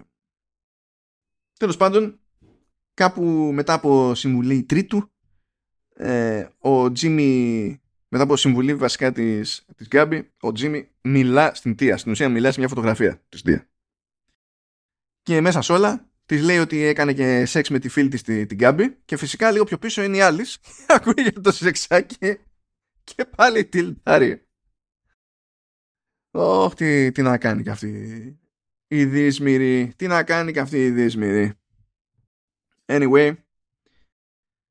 [1.58, 2.20] τέλος πάντων,
[2.94, 5.10] κάπου μετά από συμβουλή τρίτου,
[5.94, 7.81] ε, ο Τζίμι,
[8.12, 11.96] μετά από συμβουλή βασικά της, της Γκάμπη, ο Τζίμι μιλά στην Τία.
[11.96, 13.68] Στην ουσία μιλά σε μια φωτογραφία της Τία.
[15.22, 18.54] Και μέσα σε όλα της λέει ότι έκανε και σεξ με τη φίλη της την
[18.54, 20.44] Γκάμπη και φυσικά λίγο πιο πίσω είναι η άλλη.
[20.86, 22.38] Ακούει για το σεξάκι
[23.04, 24.46] και πάλι τυλτάρει.
[26.30, 27.88] Όχι, τι, τι να κάνει κι αυτή
[28.86, 29.92] η Δίσμηρη.
[29.96, 31.52] Τι να κάνει και αυτή η Δίσμηρη.
[32.86, 33.34] Anyway,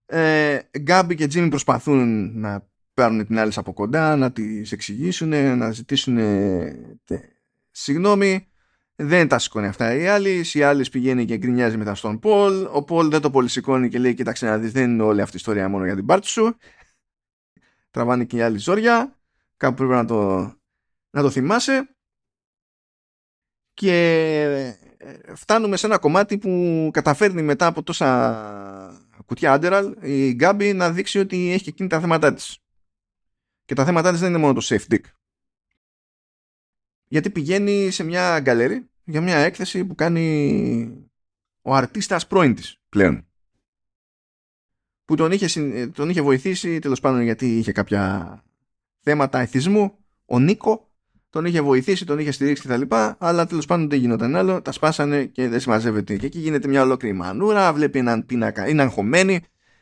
[0.06, 2.71] ε, Γκάμπι και Τζίμι προσπαθούν να
[3.02, 6.18] πάρουν την άλλη από κοντά, να τη εξηγήσουν, να ζητήσουν
[7.72, 8.46] συγγνώμη.
[8.96, 10.46] Δεν τα σηκώνει αυτά η άλλη.
[10.54, 12.68] Η άλλη πηγαίνει και γκρινιάζει μετά στον Πολ.
[12.72, 15.36] Ο Πολ δεν το πολύ σηκώνει και λέει: Κοίταξε να δεις, δεν είναι όλη αυτή
[15.36, 16.58] η ιστορία μόνο για την πάρτι σου.
[17.92, 19.20] Τραβάνε και η άλλη ζόρια.
[19.58, 20.38] Κάπου πρέπει να το,
[21.10, 21.96] να το θυμάσαι.
[23.74, 23.94] Και
[24.98, 30.92] ε, φτάνουμε σε ένα κομμάτι που καταφέρνει μετά από τόσα κουτιά Underal η Γκάμπη να
[30.92, 32.61] δείξει ότι έχει και εκείνη τα θέματα της.
[33.72, 35.02] Και τα θέματα της δεν είναι μόνο το safe dick.
[37.08, 41.10] Γιατί πηγαίνει σε μια γκαλέρι για μια έκθεση που κάνει
[41.62, 43.28] ο αρτίστας πρώην της πλέον.
[45.06, 48.44] Που τον είχε, τον είχε βοηθήσει τέλος πάντων γιατί είχε κάποια
[49.00, 50.92] θέματα εθισμού ο Νίκο
[51.30, 52.96] τον είχε βοηθήσει, τον είχε στηρίξει κτλ.
[53.18, 54.62] Αλλά τέλος πάντων δεν γινόταν άλλο.
[54.62, 56.18] Τα σπάσανε και δεν συμμαζεύεται.
[56.18, 57.74] Και εκεί γίνεται μια ολόκληρη μανούρα.
[57.74, 59.42] Βλέπει έναν πίνακα, είναι αγχωμένη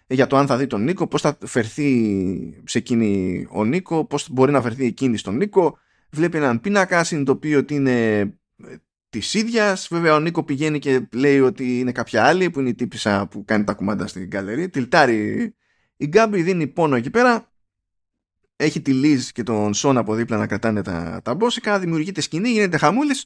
[0.10, 4.30] για το αν θα δει τον Νίκο, πώς θα φερθεί σε εκείνη ο Νίκο, πώς
[4.30, 5.78] μπορεί να φερθεί εκείνη στον Νίκο.
[6.12, 8.76] Βλέπει έναν πίνακα, συνειδητοποιεί ότι είναι ε,
[9.10, 9.88] της ίδιας.
[9.92, 13.46] Βέβαια, ο Νίκο πηγαίνει και λέει ότι είναι κάποια άλλη που είναι η τύπησα που
[13.46, 14.70] κάνει τα κουμάντα στην καλερί.
[14.70, 15.54] Τιλτάρει
[15.98, 17.50] η Γκάμπη, δίνει πόνο εκεί πέρα
[18.62, 22.50] έχει τη Λίζ και τον Σον από δίπλα να κρατάνε τα, τα μπόσικα, δημιουργείται σκηνή,
[22.50, 23.26] γίνεται χαμούλης.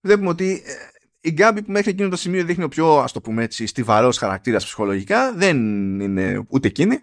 [0.00, 0.72] Βλέπουμε ότι ε,
[1.20, 4.18] η Γκάμπη που μέχρι εκείνο το σημείο δείχνει ο πιο, ας το πούμε έτσι, στιβαρός
[4.18, 5.56] χαρακτήρας ψυχολογικά, δεν
[6.00, 7.02] είναι ούτε εκείνη.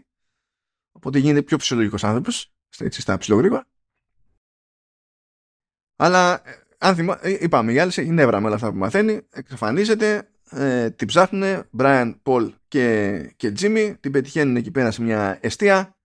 [0.91, 3.67] Οπότε γίνεται πιο φυσιολογικός άνθρωπος, έτσι στα ψιλογρήγορα.
[5.95, 9.21] Αλλά, ε, αν θυμά, ε, είπαμε, η άλλη έχει νεύρα με όλα αυτά που μαθαίνει,
[9.29, 15.37] εξαφανίζεται, ε, την ψάχνουν, Brian, Paul και, και Jimmy, την πετυχαίνουν εκεί πέρα σε μια
[15.41, 15.97] εστία,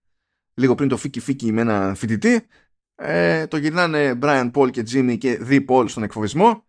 [0.53, 2.47] λίγο πριν το φίκι φίκι με ένα φοιτητή.
[2.95, 6.65] Ε, το γυρνάνε Brian Paul και Jimmy και δι Paul στον εκφοβισμό.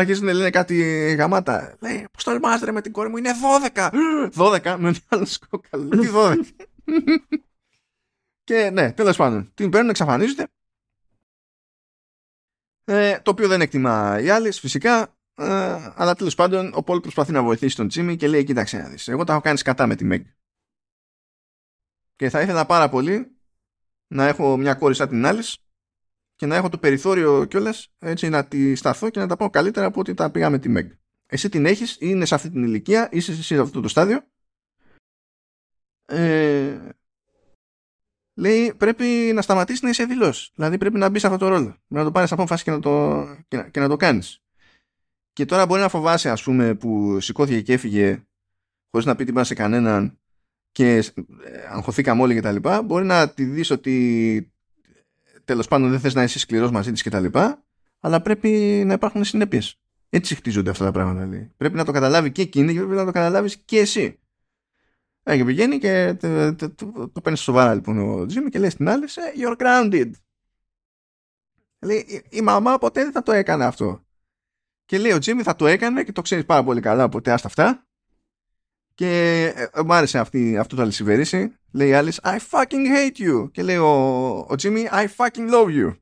[0.00, 1.76] Αρχίζουν να λένε κάτι γαμάτα.
[1.80, 3.30] Λέει, πώς το ρε με την κόρη μου, είναι
[3.74, 3.90] 12.
[4.34, 5.88] 12 με ένα άλλο σκόκαλο.
[5.88, 6.36] Τι 12.
[8.44, 10.46] και ναι, τέλος πάντων, την παίρνουν, εξαφανίζεται.
[12.84, 15.16] Ε, το οποίο δεν εκτιμά οι άλλες, φυσικά.
[15.34, 18.88] Ε, αλλά τέλος πάντων, ο Πολ προσπαθεί να βοηθήσει τον Τζίμι και λέει: Κοίταξε να
[18.88, 19.08] δεις.
[19.08, 20.22] Εγώ τα έχω κάνει κατά με τη Meg.
[22.16, 23.36] Και θα ήθελα πάρα πολύ
[24.06, 25.42] να έχω μια κόρη σαν την άλλη
[26.40, 29.86] και να έχω το περιθώριο κιόλας έτσι να τη σταθώ και να τα πω καλύτερα
[29.86, 30.86] από ότι τα πήγα με τη Meg.
[31.26, 34.20] Εσύ την έχεις, είναι σε αυτή την ηλικία, είσαι εσύ σε αυτό το στάδιο.
[36.04, 36.78] Ε,
[38.34, 39.04] λέει πρέπει
[39.34, 40.52] να σταματήσεις να είσαι δηλός.
[40.54, 41.76] Δηλαδή πρέπει να μπεις σε αυτό το ρόλο.
[41.86, 44.42] Να το πάρεις απόφαση και να το, και να, και να το κάνεις.
[45.32, 48.26] Και τώρα μπορεί να φοβάσαι, ας πούμε, που σηκώθηκε και έφυγε
[48.90, 50.18] χωρίς να πει τίποτα σε κανέναν
[50.72, 51.02] και ε,
[51.70, 54.49] αγχωθήκαμε όλοι και τα λοιπά, μπορεί να τη δεις ότι
[55.44, 57.64] τέλος πάντων δεν θες να είσαι σκληρός μαζί της και τα λοιπά,
[58.00, 59.80] αλλά πρέπει να υπάρχουν συνέπειες.
[60.08, 61.24] Έτσι χτίζονται αυτά τα πράγματα.
[61.24, 61.52] Δηλαδή.
[61.56, 64.18] Πρέπει να το καταλάβει και εκείνη και πρέπει να το καταλάβεις και εσύ.
[65.22, 68.70] Ε, και πηγαίνει και το, το, το, το παίρνεις σοβαρά λοιπόν ο Τζίμι και λέει
[68.70, 69.04] στην άλλη
[69.36, 70.10] You're grounded.
[71.78, 74.04] Λέει η μαμά ποτέ δεν θα το έκανε αυτό.
[74.84, 77.48] Και λέει ο Τζίμι θα το έκανε και το ξέρεις πάρα πολύ καλά οπότε άστα
[77.48, 77.89] αυτά
[79.00, 81.52] και ε, μου άρεσε αυτή, αυτό το αλυσιβερίσι.
[81.72, 83.50] Λέει η άλλη, I fucking hate you.
[83.52, 83.90] Και λέει ο,
[84.38, 85.96] ο Jimmy, I fucking love you.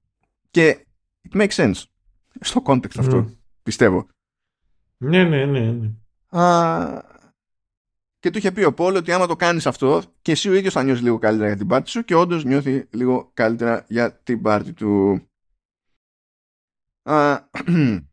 [0.51, 0.87] Και
[1.31, 1.83] it makes sense.
[2.41, 3.31] Στο context αυτό,
[3.63, 4.07] πιστεύω.
[4.97, 5.71] Ναι, ναι, ναι.
[5.71, 5.91] ναι.
[6.41, 7.03] Α,
[8.19, 10.73] και του είχε πει ο Πόλ ότι άμα το κάνεις αυτό και εσύ ο ίδιος
[10.73, 14.43] θα νιώσεις λίγο καλύτερα για την πάρτι σου και όντως νιώθει λίγο καλύτερα για την
[14.43, 15.23] πάρτι του.
[17.03, 17.39] Α,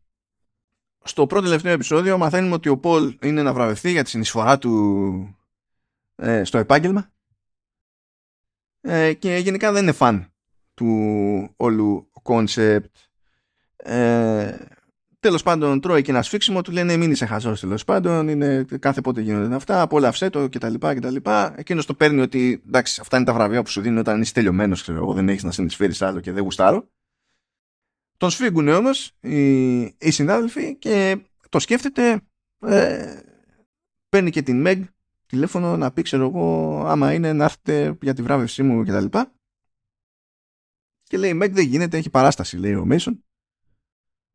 [1.06, 5.36] στο πρώτο τελευταίο επεισόδιο μαθαίνουμε ότι ο Πολ είναι να βραβευτεί για τη συνεισφορά του
[6.16, 7.10] ε, στο επάγγελμα
[8.80, 10.32] ε, και γενικά δεν είναι φαν
[10.74, 12.96] του όλου concept.
[13.76, 14.56] Ε,
[15.20, 19.00] τέλος πάντων τρώει και ένα σφίξιμο του λένε μην είσαι χαζός τέλος πάντων είναι, κάθε
[19.00, 20.74] πότε γίνονται αυτά απόλαυσέ το κτλ.
[20.78, 21.16] κτλ.
[21.54, 24.82] Εκείνος το παίρνει ότι εντάξει αυτά είναι τα βραβεία που σου δίνουν όταν είσαι τελειωμένος
[24.82, 26.88] ξέρω εγώ δεν έχεις να συνεισφέρεις άλλο και δεν γουστάρω
[28.16, 31.16] τον σφίγγουν όμως οι, οι συνάδελφοι και
[31.48, 32.20] το σκέφτεται
[32.60, 33.20] ε,
[34.08, 34.82] παίρνει και την Meg
[35.26, 39.04] τηλέφωνο να πει ξέρω εγώ άμα είναι να έρθετε για τη βράβευσή μου κτλ.
[39.04, 39.26] Και,
[41.02, 43.16] και λέει Meg δεν γίνεται, έχει παράσταση λέει ο Mason.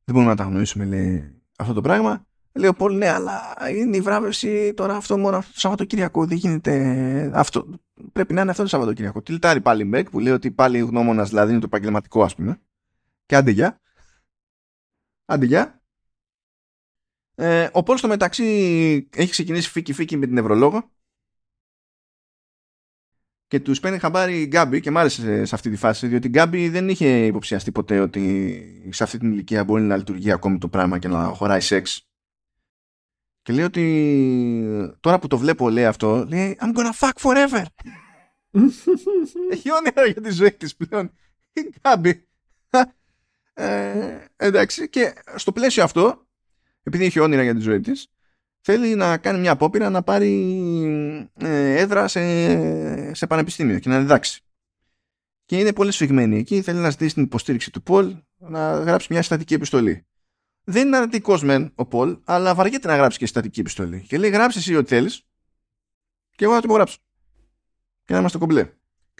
[0.03, 2.25] Δεν μπορούμε να τα γνωρίσουμε λέει αυτό το πράγμα.
[2.53, 6.25] Λέει ο Πολ, ναι, αλλά είναι η βράβευση τώρα αυτό μόνο αυτό το Σαββατοκύριακο.
[6.25, 7.31] Δεν γίνεται.
[7.33, 7.67] Αυτό,
[8.13, 9.21] πρέπει να είναι αυτό το Σαββατοκύριακο.
[9.21, 12.59] Τιλτάρει πάλι Meg που λέει ότι πάλι γνώμονας δηλαδή είναι το επαγγελματικό, ας πούμε.
[13.31, 13.81] Και άντε γεια.
[15.25, 15.81] Άντε γεια.
[17.35, 18.43] Ε, ο Πολ στο μεταξύ
[19.13, 20.91] έχει ξεκινήσει φίκι φίκι με την νευρολόγο
[23.47, 26.29] και τους παίρνει χαμπάρι η Γκάμπη και μ' άρεσε σε αυτή τη φάση διότι η
[26.29, 30.69] Γκάμπη δεν είχε υποψιαστεί ποτέ ότι σε αυτή την ηλικία μπορεί να λειτουργεί ακόμη το
[30.69, 32.07] πράγμα και να χωράει σεξ.
[33.41, 37.65] Και λέει ότι τώρα που το βλέπω λέει αυτό λέει I'm gonna fuck forever.
[39.51, 41.11] Έχει όνειρα για τη ζωή της πλέον.
[41.53, 42.29] Η Γκάμπη
[43.61, 46.27] ε, εντάξει και στο πλαίσιο αυτό
[46.83, 48.11] επειδή έχει όνειρα για τη ζωή της
[48.61, 50.33] θέλει να κάνει μια απόπειρα να πάρει
[51.37, 54.41] ε, έδρα σε, σε πανεπιστήμιο και να διδάξει.
[55.45, 56.61] Και είναι πολύ σφιγμένη εκεί.
[56.61, 60.05] Θέλει να ζητήσει την υποστήριξη του Πολ να γράψει μια στατική επιστολή.
[60.63, 64.05] Δεν είναι αρνητικός μεν ο Πολ, αλλά βαριέται να γράψει και στατική επιστολή.
[64.07, 65.25] Και λέει: Γράψει εσύ ό,τι θέλεις,
[66.35, 66.97] και εγώ θα την υπογράψω.
[68.05, 68.69] Και να είμαστε κομπλέ.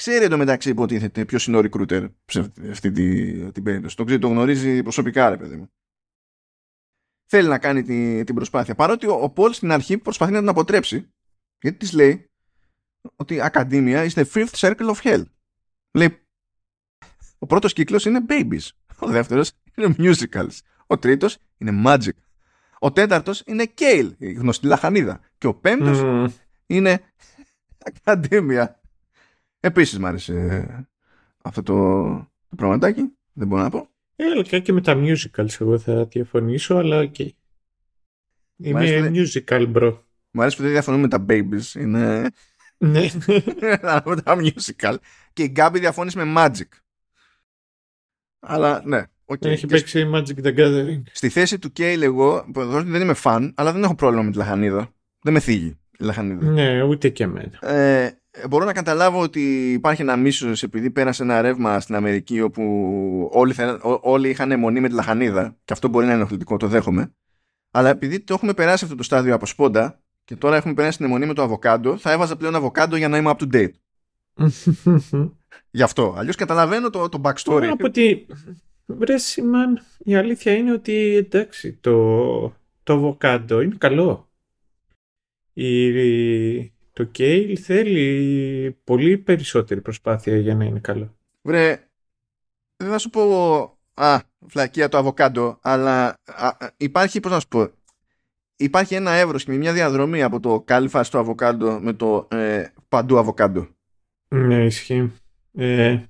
[0.01, 3.95] Ξέρει εντωμεταξύ υποτίθεται ποιος είναι ο recruiter σε αυτή την, την περίπτωση.
[3.95, 5.69] Το ξέρει, το γνωρίζει προσωπικά, ρε παιδί μου
[7.31, 8.75] θέλει να κάνει την, την προσπάθεια.
[8.75, 11.11] Παρότι ο, ο Πολ στην αρχή προσπαθεί να την αποτρέψει,
[11.61, 12.29] γιατί της λέει
[13.15, 15.23] ότι Ακαδημία is the fifth circle of hell.
[15.91, 16.25] Λέει,
[17.39, 18.67] ο πρώτος κύκλος είναι babies.
[18.99, 20.57] Ο δεύτερος είναι musicals.
[20.87, 22.17] Ο τρίτος είναι magic.
[22.79, 25.19] Ο τέταρτος είναι Kale, η γνωστή λαχανίδα.
[25.37, 26.27] Και ο πέμπτος mm.
[26.65, 27.01] είναι
[27.87, 28.80] Ακαδημία.
[29.63, 30.67] Επίσης μ' άρεσε
[31.41, 31.75] αυτό το,
[32.49, 33.11] το πραγματάκι.
[33.33, 33.89] Δεν μπορώ να πω.
[34.15, 37.15] Ε, και με τα musicals εγώ θα διαφωνήσω, αλλά ok.
[37.17, 37.29] Okay.
[38.57, 39.97] Είμαι musical, bro.
[40.31, 41.79] Μου αρέσει που δεν διαφωνούμε με τα babies.
[41.79, 42.29] Είναι...
[42.77, 43.01] Ναι.
[44.05, 44.95] με τα musical.
[45.33, 46.67] Και η Γκάμπη διαφώνησε με magic.
[48.39, 49.03] Αλλά ναι.
[49.25, 49.45] Okay.
[49.45, 51.01] Έχει παίξει Magic the Gathering.
[51.11, 52.45] Στη θέση του Κέιλ εγώ
[52.85, 54.93] δεν είμαι φαν, αλλά δεν έχω πρόβλημα με τη λαχανίδα.
[55.21, 56.45] Δεν με θίγει η λαχανίδα.
[56.45, 57.73] Ναι, ούτε και εμένα.
[57.75, 62.63] Ε, μπορώ να καταλάβω ότι υπάρχει ένα μίσος επειδή πέρασε ένα ρεύμα στην Αμερική όπου
[63.31, 63.55] όλοι,
[64.01, 67.13] όλοι είχαν αιμονή με τη λαχανίδα και αυτό μπορεί να είναι ενοχλητικό, το δέχομαι.
[67.71, 71.05] Αλλά επειδή το έχουμε περάσει αυτό το στάδιο από σπόντα και τώρα έχουμε περάσει την
[71.05, 73.71] αιμονή με το αβοκάντο, θα έβαζα πλέον αβοκάντο για να είμαι up to date.
[75.71, 76.15] Γι' αυτό.
[76.17, 77.69] Αλλιώς καταλαβαίνω το, το backstory.
[77.71, 78.25] Από ότι.
[78.85, 79.15] Βρε,
[79.97, 84.29] η αλήθεια είναι ότι εντάξει, το, το αβοκάντο είναι καλό.
[85.53, 91.15] Η, το κέιλ θέλει πολύ περισσότερη προσπάθεια για να είναι καλό.
[91.41, 91.87] Βρε,
[92.75, 96.17] δεν θα σου πω α, φλακία το αβοκάντο, αλλά
[96.77, 97.71] υπάρχει, πώς να σου πω,
[98.55, 103.17] υπάρχει ένα εύρος και μια διαδρομή από το κάλυφα στο αβοκάντο με το ε, παντού
[103.17, 103.67] αβοκάντο.
[104.27, 105.11] Ναι, ισχύει.
[105.53, 106.03] Ε,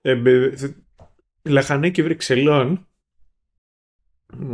[0.00, 0.54] ε,
[1.42, 2.88] λαχανέκι Βρυξελών,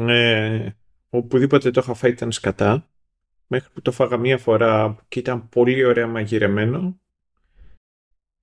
[0.08, 0.70] ε,
[1.08, 2.89] οπουδήποτε το είχα φάει ήταν σκατά
[3.52, 7.00] μέχρι που το φάγα μία φορά και ήταν πολύ ωραία μαγειρεμένο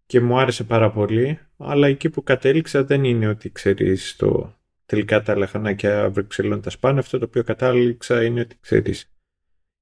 [0.06, 4.56] και μου άρεσε πάρα πολύ, αλλά εκεί που κατέληξα δεν είναι ότι ξέρεις το
[4.86, 9.12] τελικά τα λαχανάκια Βρυξελών τα σπάνε, αυτό το οποίο κατάληξα είναι ότι ξέρεις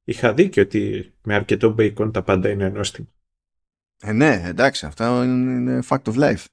[0.03, 3.07] είχα δίκιο ότι με αρκετό μπέικον τα πάντα είναι νόστιμα.
[4.01, 6.45] Ε, ναι, εντάξει, αυτά είναι fact of life.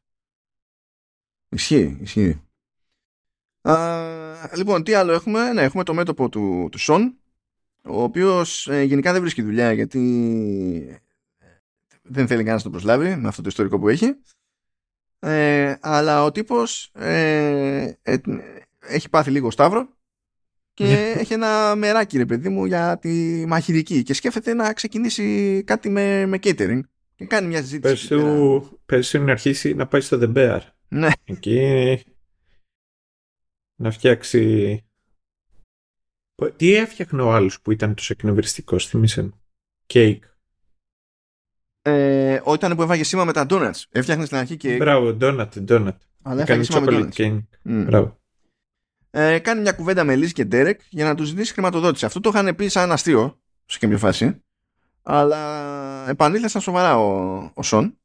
[1.48, 2.42] Ισχύει, ισχύει.
[3.62, 7.21] Α, λοιπόν, τι άλλο έχουμε; Ναι, έχουμε το μέτωπο του, του Σον,
[7.84, 10.00] ο οποίος ε, γενικά δεν βρίσκει δουλειά γιατί
[11.38, 11.46] ε,
[12.02, 14.14] δεν θέλει κανένας να τον προσλάβει με αυτό το ιστορικό που έχει.
[15.18, 18.16] Ε, αλλά ο τύπος ε, ε
[18.86, 19.88] έχει πάθει λίγο σταύρο
[20.74, 21.10] και ναι.
[21.10, 26.26] έχει ένα μεράκι ρε παιδί μου για τη μαχηρική και σκέφτεται να ξεκινήσει κάτι με,
[26.26, 26.80] με catering
[27.14, 28.08] και κάνει μια συζήτηση.
[28.86, 30.60] Πες του να αρχίσει να πάει στο The Bear.
[30.88, 31.08] Ναι.
[31.24, 31.98] Εκεί
[33.76, 34.84] να φτιάξει
[36.50, 39.40] τι έφτιαχνε ο άλλος που ήταν τόσο εκνευριστικός, θυμίσαι μου.
[39.86, 40.24] Κέικ.
[41.82, 43.82] Ε, όταν που έβαγε σήμα με τα donuts.
[43.90, 44.76] Έφτιαχνε στην αρχή και.
[44.76, 45.96] Μπράβο, donut, donut.
[46.22, 47.40] Αλλά έφτιαχνε σήμα με donuts.
[47.64, 47.84] Mm.
[47.86, 48.20] Μπράβο.
[49.10, 52.04] ε, κάνει μια κουβέντα με Λίζ και Ντέρεκ για να τους ζητήσει χρηματοδότηση.
[52.04, 54.42] Αυτό το είχαν πει σαν αστείο σε κάποια φάση,
[55.02, 57.98] αλλά επανήλθε σοβαρά ο, ο Σον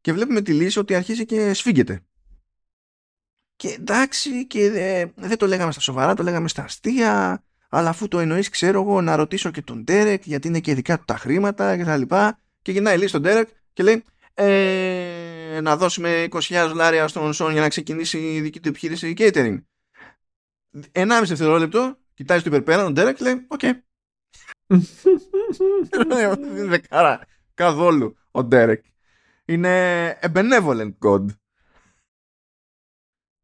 [0.00, 2.02] και βλέπουμε τη λύση ότι αρχίζει και σφίγγεται.
[3.56, 7.42] Και εντάξει, και ε, δεν το λέγαμε στα σοβαρά, το λέγαμε στα αστεία.
[7.68, 10.98] Αλλά αφού το εννοείς, ξέρω εγώ, να ρωτήσω και τον Ντέρεκ, γιατί είναι και δικά
[10.98, 12.00] του τα χρήματα κτλ.
[12.00, 14.04] Και, τα και γυρνάει λύση στον Ντέρεκ και λέει:
[14.34, 19.58] ε, Να δώσουμε 20.000 δολάρια στον Σον για να ξεκινήσει η δική του επιχείρηση catering.
[20.92, 23.60] 1,5 δευτερόλεπτο, κοιτάζει το υπερπέρα, τον Ντέρεκ λέει: Οκ.
[24.68, 26.10] Δεν
[26.48, 27.20] δίνει δεκάρα
[27.54, 28.84] καθόλου ο Ντέρεκ.
[29.44, 31.24] Είναι a benevolent god.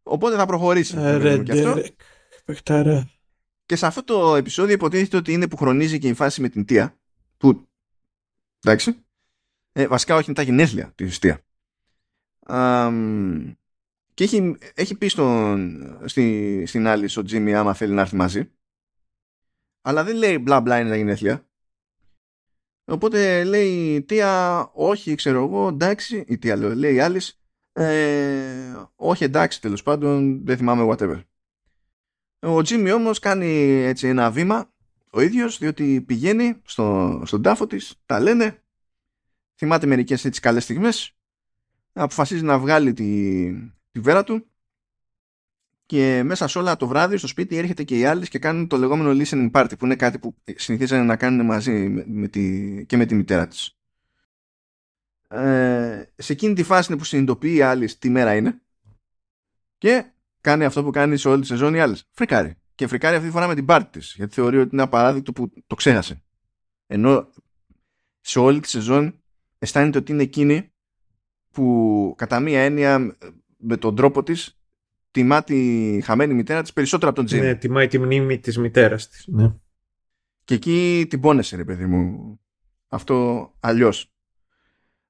[0.03, 0.97] Οπότε θα προχωρήσει.
[0.97, 1.97] Ρε Ντέρεκ,
[2.45, 3.14] παιχτάρα.
[3.67, 6.65] Και σε αυτό το επεισόδιο υποτίθεται ότι είναι που χρονίζει και η φάση με την
[6.65, 6.99] Τία.
[7.37, 7.69] Που.
[8.65, 9.05] Εντάξει.
[9.73, 11.45] Ε, βασικά όχι είναι τα γενέθλια της Τία.
[14.15, 18.51] και έχει, έχει πει στον, στη, στην άλλη ο Τζίμι άμα θέλει να έρθει μαζί.
[19.83, 21.49] Αλλά δεν λέει μπλα μπλα είναι τα γενέθλια.
[22.85, 27.21] Οπότε λέει Τία όχι ξέρω εγώ εντάξει η Τία λέει η άλλη
[27.73, 31.23] ε, όχι εντάξει τέλος πάντων δεν θυμάμαι whatever.
[32.45, 34.73] Ο Τζίμι όμως κάνει έτσι ένα βήμα
[35.11, 38.63] ο ίδιος διότι πηγαίνει στο, στον τάφο της, τα λένε,
[39.55, 41.17] θυμάται μερικές έτσι καλές στιγμές,
[41.93, 43.53] αποφασίζει να βγάλει τη,
[43.93, 44.47] τη βέρα του.
[45.87, 48.77] Και μέσα σε όλα το βράδυ στο σπίτι έρχεται και οι άλλοι και κάνουν το
[48.77, 53.07] λεγόμενο listening party που είναι κάτι που συνηθίζανε να κάνουν μαζί με, τη, και με
[53.07, 53.77] τη μητέρα της.
[55.29, 58.61] Ε, σε εκείνη τη φάση είναι που συνειδητοποιεί η άλλη τι μέρα είναι.
[59.79, 60.05] Και
[60.45, 62.09] κάνει αυτό που κάνει σε όλη τη σεζόν οι άλλες.
[62.11, 62.55] Φρικάρει.
[62.75, 64.15] Και φρικάρει αυτή τη φορά με την πάρτη της.
[64.17, 66.23] Γιατί θεωρεί ότι είναι απαράδεκτο που το ξέχασε.
[66.87, 67.29] Ενώ
[68.21, 69.23] σε όλη τη σεζόν
[69.59, 70.73] αισθάνεται ότι είναι εκείνη
[71.51, 73.17] που κατά μία έννοια
[73.57, 74.59] με τον τρόπο της
[75.11, 77.43] τιμά τη χαμένη μητέρα της περισσότερο από τον Τζίμι.
[77.43, 79.25] Ναι, τιμάει τη μνήμη της μητέρας της.
[79.27, 79.55] Ναι.
[80.45, 82.39] Και εκεί την πόνεσε, ρε παιδί μου.
[82.89, 84.14] Αυτό αλλιώς.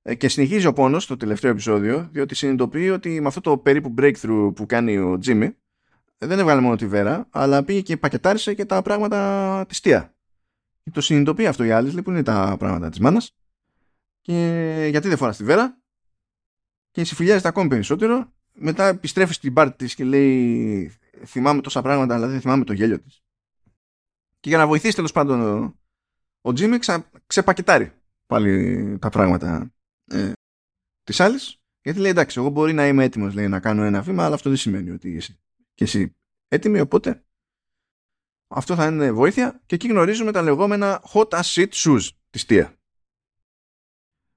[0.07, 3.95] Ε, και συνεχίζει ο πόνος στο τελευταίο επεισόδιο, διότι συνειδητοποιεί ότι με αυτό το περίπου
[3.99, 5.57] breakthrough που κάνει ο Τζίμι,
[6.19, 10.15] δεν έβγαλε μόνο τη βέρα, αλλά πήγε και πακετάρισε και τα πράγματα της Τία.
[10.83, 13.37] Και το συνειδητοποιεί αυτό οι άλλοι, λέει που είναι τα πράγματα της μάνας.
[14.21, 15.79] Και γιατί δεν φοράς τη βέρα,
[16.91, 18.33] και συμφιλιάζεται ακόμη περισσότερο.
[18.53, 20.93] Μετά επιστρέφει στην πάρτι της και λέει:
[21.25, 23.23] Θυμάμαι τόσα πράγματα, αλλά δεν θυμάμαι το γέλιο της.
[24.41, 25.75] Και για να βοηθήσει τέλος πάντων ο,
[26.41, 27.93] ο Τζίμι ξα, ξεπακετάρει
[28.27, 29.74] πάλι τα πράγματα
[30.05, 30.33] ε,
[31.03, 31.59] της άλλης.
[31.83, 34.59] Γιατί λέει εντάξει, εγώ μπορεί να είμαι έτοιμος να κάνω ένα βήμα, αλλά αυτό δεν
[34.59, 35.39] σημαίνει ότι είσαι
[35.75, 36.17] και εσύ
[36.49, 36.81] έτοιμη.
[36.81, 37.25] Οπότε
[38.49, 39.63] αυτό θα είναι βοήθεια.
[39.67, 42.79] Και εκεί γνωρίζουμε τα λεγόμενα hot as shit shoes της Τία.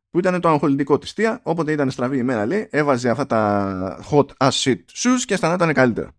[0.10, 1.42] Που ήταν το αγχολητικό της Τία.
[1.44, 6.17] Όποτε ήταν στραβή ημέρα, λέει, έβαζε αυτά τα hot as shit shoes και αισθανόταν καλύτερα.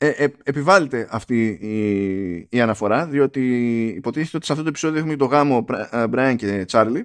[0.00, 3.40] Ε, ε, επιβάλλεται αυτή η, η, αναφορά διότι
[3.86, 7.02] υποτίθεται ότι σε αυτό το επεισόδιο έχουμε το γάμο Brian και Charlie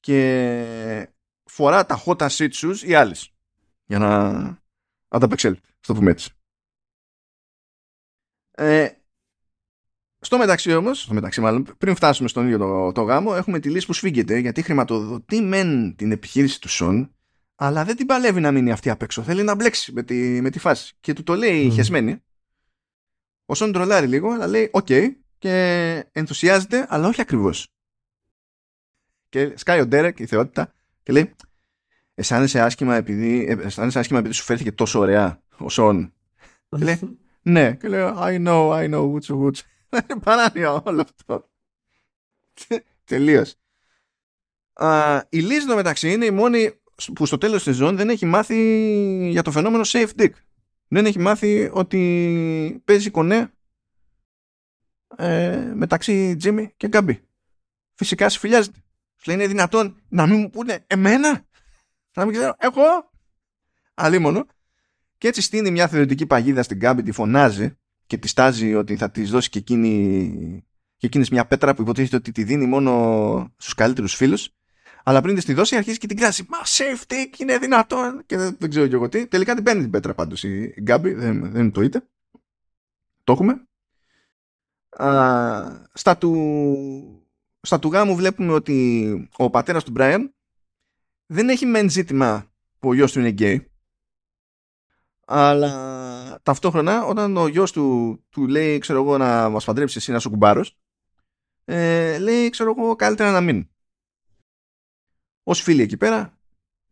[0.00, 1.08] και
[1.44, 3.34] φορά τα hot as shoes ή άλλες
[3.84, 4.58] για να
[5.08, 6.30] ανταπεξέλθει στο πούμε έτσι
[8.50, 8.88] ε,
[10.20, 13.70] στο μεταξύ όμως, στο μεταξύ μάλλον, πριν φτάσουμε στον ίδιο το, το γάμο, έχουμε τη
[13.70, 17.15] λύση που σφίγγεται γιατί χρηματοδοτεί μεν την επιχείρηση του Σον,
[17.56, 19.22] αλλά δεν την παλεύει να μείνει αυτή απ' έξω.
[19.22, 20.96] Θέλει να μπλέξει με τη, με τη φάση.
[21.00, 21.74] Και του το λέει mm.
[21.74, 22.22] χεσμένη.
[23.46, 24.88] Ο Σον τρολάρει λίγο, αλλά λέει οκ
[25.38, 27.68] και ενθουσιάζεται, αλλά όχι ακριβώς.
[29.28, 30.72] Και σκάει ο Ντέρεκ, η θεότητα,
[31.02, 31.34] και λέει
[32.14, 36.12] αισθάνεσαι άσχημα επειδή, ε, αισθάνεσαι άσχημα επειδή σου φέρθηκε τόσο ωραία ο Σον.
[36.68, 39.60] και λέει ναι, και λέει I know, I know, woots, woots.
[40.10, 41.48] Είναι παράνοια όλο αυτό.
[43.04, 43.54] Τελείως.
[45.28, 46.80] Η Λίζ μεταξύ είναι η μόνη
[47.14, 50.30] που στο τέλος της σεζόν δεν έχει μάθει για το φαινόμενο safe dick
[50.88, 53.52] δεν έχει μάθει ότι παίζει κονέ
[55.16, 57.20] ε, μεταξύ Τζίμι και Γκάμπι.
[57.94, 58.78] Φυσικά συμφιλιάζεται.
[59.16, 61.46] Σου λέει είναι δυνατόν να μην μου πούνε εμένα;
[62.16, 63.10] Να μην ξέρω, εγώ;
[63.94, 64.46] Αλίμονο.
[65.18, 69.10] Και έτσι στείνει μια θεωρητική παγίδα στην Γκάμπι, τη φωνάζει και τη στάζει ότι θα
[69.10, 70.64] της δώσει και εκείνη
[70.96, 74.50] και εκείνης μια πέτρα που υποτίθεται ότι τη δίνει μόνο στους καλύτερους φίλους
[75.08, 76.46] αλλά πριν τη δώσει αρχίζει και την κράζει.
[76.48, 78.22] Μα safety είναι δυνατόν.
[78.26, 79.26] Και δεν, δεν ξέρω και εγώ τι.
[79.26, 81.12] Τελικά την παίρνει την πέτρα πάντως η Γκάμπη.
[81.12, 82.06] Δεν, δεν το είτε.
[83.24, 83.66] Το έχουμε.
[84.90, 87.26] Α, στα, του,
[87.60, 90.34] στα του γάμου βλέπουμε ότι ο πατέρας του Μπράιαν
[91.26, 93.70] δεν έχει μεν ζήτημα που ο γιος του είναι γκέι
[95.26, 100.18] αλλά ταυτόχρονα όταν ο γιος του του λέει ξέρω εγώ να μας παντρέψει εσύ να
[100.18, 100.78] σου κουμπάρος
[101.64, 103.68] ε, λέει ξέρω εγώ καλύτερα να μην
[105.48, 106.38] Ω φίλοι εκεί πέρα,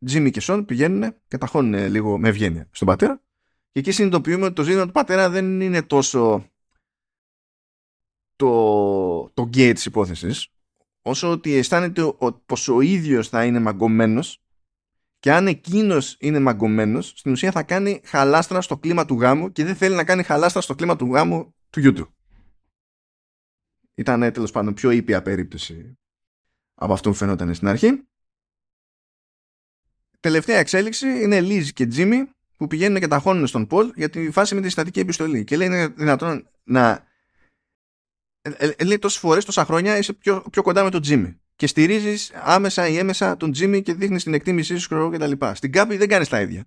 [0.05, 3.23] Τζίμι και Σον πηγαίνουν και ταχώνουν λίγο με ευγένεια στον πατέρα
[3.73, 6.51] Και εκεί συνειδητοποιούμε ότι το ζήτημα του πατέρα δεν είναι τόσο
[8.37, 10.49] το, το γκέι της υπόθεσης,
[11.03, 12.15] όσο ότι αισθάνεται
[12.47, 14.43] πως ο ίδιος θα είναι μαγκωμένος
[15.19, 19.65] και αν εκείνος είναι μαγκωμένος, στην ουσία θα κάνει χαλάστρα στο κλίμα του γάμου και
[19.65, 22.15] δεν θέλει να κάνει χαλάστρα στο κλίμα του γάμου του γιού του.
[23.95, 25.99] Ήταν τέλος πάντων πιο ήπια περίπτωση
[26.75, 28.07] από αυτό που φαινόταν στην αρχή.
[30.25, 34.55] Τελευταία εξέλιξη είναι Λίζ και Τζίμι που πηγαίνουν και ταχώνουν στον Πολ για τη φάση
[34.55, 35.45] με τη συστατική επιστολή.
[35.45, 37.09] Και λέει είναι δυνατόν να.
[38.43, 41.41] Ε, ε, ε, λέει τόσες φορές, τόσα χρόνια είσαι πιο, πιο κοντά με τον Τζίμι
[41.57, 45.55] και στηρίζεις άμεσα ή έμεσα τον Τζίμι και δείχνεις την εκτίμησή σου και τα λοιπά.
[45.55, 46.65] Στην Κάπη δεν κάνεις τα ίδια.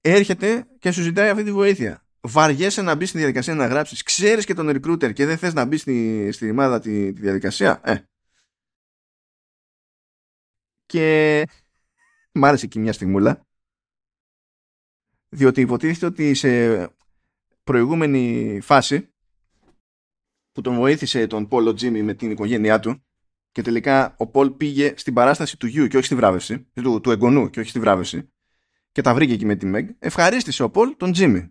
[0.00, 2.06] Έρχεται και σου ζητάει αυτή τη βοήθεια.
[2.20, 4.02] Βαριέσαι να μπεις στη διαδικασία να γράψεις.
[4.02, 7.80] Ξέρεις και τον recruiter και δεν θες να μπεις στη, στη ρημάδα τη, τη διαδικασία.
[7.84, 7.96] Ε.
[10.86, 11.44] Και
[12.38, 13.46] μ' άρεσε εκεί μια στιγμούλα.
[15.28, 16.90] Διότι υποτίθεται ότι σε
[17.64, 19.08] προηγούμενη φάση
[20.52, 23.04] που τον βοήθησε τον Πόλο Τζίμι με την οικογένειά του
[23.52, 27.10] και τελικά ο Πολ πήγε στην παράσταση του γιου και όχι στη βράβευση, του, του
[27.10, 28.30] εγγονού και όχι στη βράβευση
[28.98, 31.50] και τα βρήκε εκεί με τη Μεγ, ευχαρίστησε ο Πολ τον Τζίμι.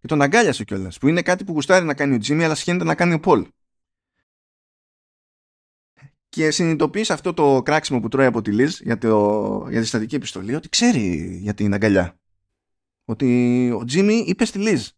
[0.00, 0.98] Και τον αγκάλιασε κιόλας.
[0.98, 3.46] Που είναι κάτι που γουστάρει να κάνει ο Τζίμι, αλλά σχένεται να κάνει ο Πολ.
[6.34, 10.14] Και συνειδητοποιείς αυτό το κράξιμο που τρώει από τη Λίζ για, το, για τη στατική
[10.14, 12.18] επιστολή ότι ξέρει για την αγκαλιά.
[13.04, 14.88] Ότι ο Τζίμι είπε στη Λίζ.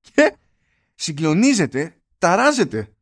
[0.00, 0.36] Και
[0.94, 2.96] συγκλονίζεται, ταράζεται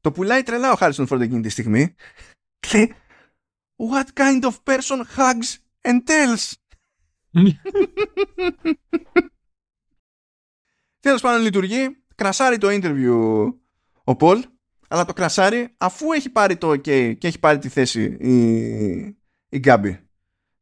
[0.00, 1.94] το πουλάει τρελά ο Χάρισον Φόρντ εκείνη τη στιγμή.
[2.72, 2.94] Λέει,
[3.76, 6.52] What kind of person hugs and tells?
[11.00, 13.52] Τέλος πάντων λειτουργεί, κρασάρει το interview
[14.04, 14.44] ο Πολ,
[14.88, 18.36] αλλά το κρασάρει αφού έχει πάρει το OK και έχει πάρει τη θέση η,
[19.48, 20.00] η Γκάμπη.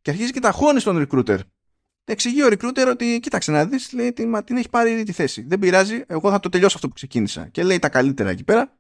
[0.02, 1.38] Και αρχίζει και τα χώνει στον recruiter.
[2.04, 5.42] Εξηγεί ο recruiter ότι κοίταξε να δεις, λέει, την, την έχει πάρει ήδη τη θέση.
[5.42, 7.48] Δεν πειράζει, εγώ θα το τελειώσω αυτό που ξεκίνησα.
[7.48, 8.76] Και λέει τα καλύτερα εκεί πέρα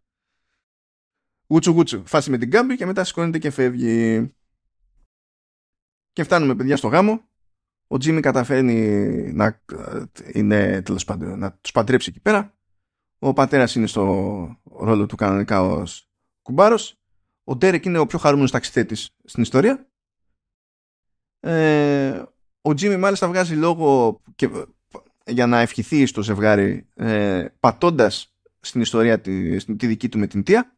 [1.48, 2.06] γούτσου γούτσου.
[2.06, 4.30] Φάση με την κάμπη και μετά σηκώνεται και φεύγει.
[6.12, 7.24] Και φτάνουμε παιδιά στο γάμο.
[7.86, 8.78] Ο Τζίμι καταφέρνει
[9.32, 9.62] να,
[10.32, 12.54] είναι, τέλος πάντων, να τους παντρέψει εκεί πέρα.
[13.18, 16.08] Ο πατέρας είναι στο ρόλο του κανονικά ως
[16.42, 17.00] κουμπάρος.
[17.44, 19.88] Ο Ντέρεκ είναι ο πιο χαρούμενος ταξιθέτης στην ιστορία.
[21.40, 22.22] Ε,
[22.60, 24.50] ο Τζίμι μάλιστα βγάζει λόγο και,
[25.26, 30.42] για να ευχηθεί στο ζευγάρι ε, πατώντας στην ιστορία τη, τη δική του με την
[30.42, 30.76] Τία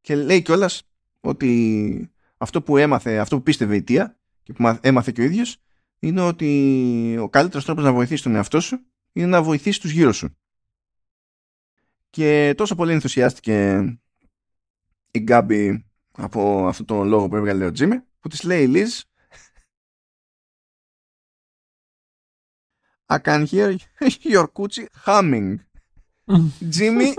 [0.00, 0.82] και λέει κιόλας
[1.20, 5.56] ότι αυτό που έμαθε, αυτό που πίστευε η Τία και που έμαθε και ο ίδιος
[5.98, 8.80] είναι ότι ο καλύτερος τρόπος να βοηθήσει τον εαυτό σου
[9.12, 10.36] είναι να βοηθήσει τους γύρω σου.
[12.14, 13.80] Και τόσο πολύ ενθουσιάστηκε
[15.10, 19.00] η Γκάμπη από αυτό το λόγο που έβγαλε ο Τζίμι που της λέει η Λίζ
[23.12, 23.76] I can hear
[24.22, 25.58] your coochie humming.
[26.76, 27.14] Jimmy,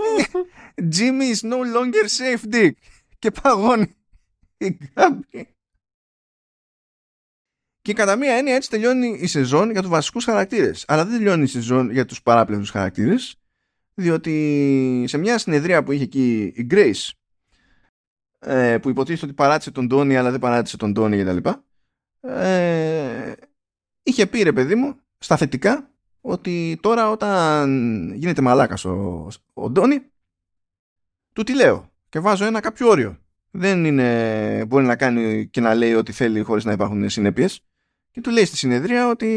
[0.96, 2.72] Jimmy is no longer safe dick.
[3.18, 3.96] Και παγώνει
[4.56, 5.54] η Γκάμπη.
[7.80, 10.84] Και κατά μία έννοια έτσι τελειώνει η σεζόν για τους βασικούς χαρακτήρες.
[10.88, 13.40] Αλλά δεν τελειώνει η σεζόν για τους παράπλευρους χαρακτήρες.
[13.98, 17.10] Διότι σε μια συνεδρία που είχε εκεί η Grace
[18.38, 21.48] ε, που υποτίθεται ότι παράτησε τον Τόνι αλλά δεν παράτησε τον Τόνι κτλ.
[22.20, 23.32] Ε,
[24.02, 25.90] είχε πει ρε παιδί μου στα θετικά
[26.20, 30.10] ότι τώρα όταν γίνεται μαλάκας ο, ο Ντόνι
[31.32, 33.18] του τι λέω και βάζω ένα κάποιο όριο.
[33.50, 37.60] Δεν είναι, μπορεί να κάνει και να λέει ό,τι θέλει χωρίς να υπάρχουν συνέπειες
[38.10, 39.28] και του λέει στη συνεδρία ότι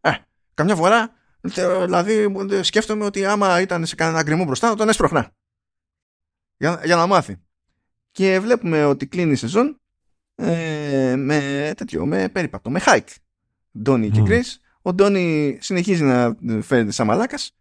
[0.00, 0.10] ε,
[0.54, 1.12] καμιά φορά
[1.42, 5.32] δηλαδή σκέφτομαι ότι άμα ήταν σε κανένα γκριμό μπροστά τον έσπροχνά
[6.56, 7.36] για, για να μάθει
[8.10, 9.80] και βλέπουμε ότι κλείνει η σεζόν
[10.34, 13.14] ε, με τέτοιο, με περίπατο, με hike
[13.78, 17.56] Ντόνι και Grace ο Ντόνι συνεχίζει να φέρεται σαν μαλάκας.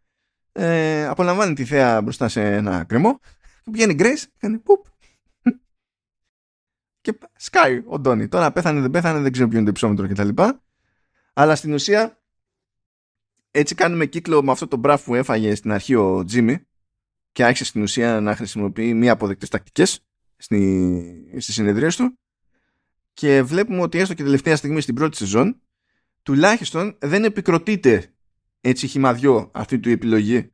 [0.51, 3.19] Ε, απολαμβάνει τη θέα μπροστά σε ένα κρεμό.
[3.65, 4.85] Βγαίνει Grace, κάνει πουπ.
[7.01, 8.27] Και σκάει ο Ντόνι.
[8.27, 10.43] Τώρα πέθανε, δεν πέθανε, δεν ξέρω ποιο είναι το υψόμετρο κτλ.
[11.33, 12.20] Αλλά στην ουσία
[13.51, 16.57] έτσι κάνουμε κύκλο με αυτό το μπραφ που έφαγε στην αρχή ο Τζίμι
[17.31, 20.05] και άρχισε στην ουσία να χρησιμοποιεί μία αποδεκτές τακτικές
[20.37, 22.17] στη, στις συνεδρίες του
[23.13, 25.61] και βλέπουμε ότι έστω και τελευταία στιγμή στην πρώτη σεζόν
[26.23, 28.13] τουλάχιστον δεν επικροτείται
[28.61, 30.51] έτσι χυμαδιό αυτή του επιλογή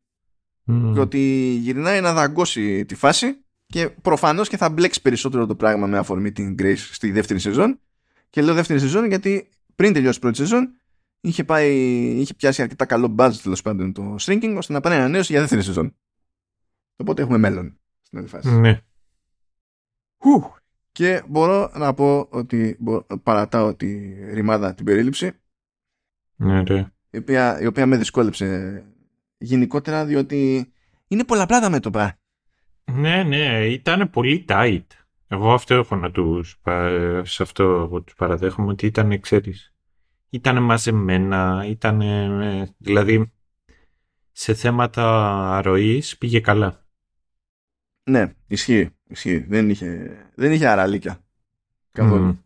[0.67, 0.95] mm.
[0.97, 1.19] ότι
[1.61, 6.31] γυρνάει να δαγκώσει τη φάση και προφανώς και θα μπλέξει περισσότερο το πράγμα με αφορμή
[6.31, 7.79] την Grace στη δεύτερη σεζόν
[8.29, 10.73] και λέω δεύτερη σεζόν γιατί πριν τελειώσει η πρώτη σεζόν
[11.27, 11.75] είχε, πάει,
[12.19, 15.61] είχε πιάσει αρκετά καλό buzz τέλος πάντων το shrinking ώστε να πάρει ανανέωση για δεύτερη
[15.61, 15.95] σεζόν
[16.95, 18.81] οπότε έχουμε μέλλον στην άλλη φάση ναι.
[20.91, 22.77] Και μπορώ να πω ότι
[23.23, 23.87] παρατάω τη
[24.33, 25.31] ρημάδα την περίληψη
[26.35, 26.91] Ναι, ναι.
[27.09, 28.83] Η οποία, η οποία με δυσκόλεψε
[29.37, 30.71] γενικότερα διότι
[31.07, 32.19] είναι πολλαπλά τα μέτωπα.
[32.91, 34.85] Ναι, ναι, ήταν πολύ tight.
[35.27, 36.61] Εγώ αυτό έχω να τους,
[37.21, 39.73] σε αυτό εγώ τους παραδέχομαι ότι ήταν, ξέρεις,
[40.29, 42.01] ήταν μαζεμένα, ήταν,
[42.77, 43.31] δηλαδή,
[44.31, 45.05] σε θέματα
[45.57, 46.85] αρρωής πήγε καλά.
[48.03, 49.37] Ναι, ισχύει, ισχύει.
[49.37, 51.23] Δεν είχε, δεν είχε αραλίκια.
[51.91, 52.39] Καθόλου.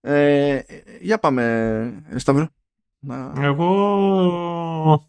[0.00, 0.60] Ε,
[1.00, 2.48] για πάμε, Σταύρο.
[3.36, 5.08] Εγώ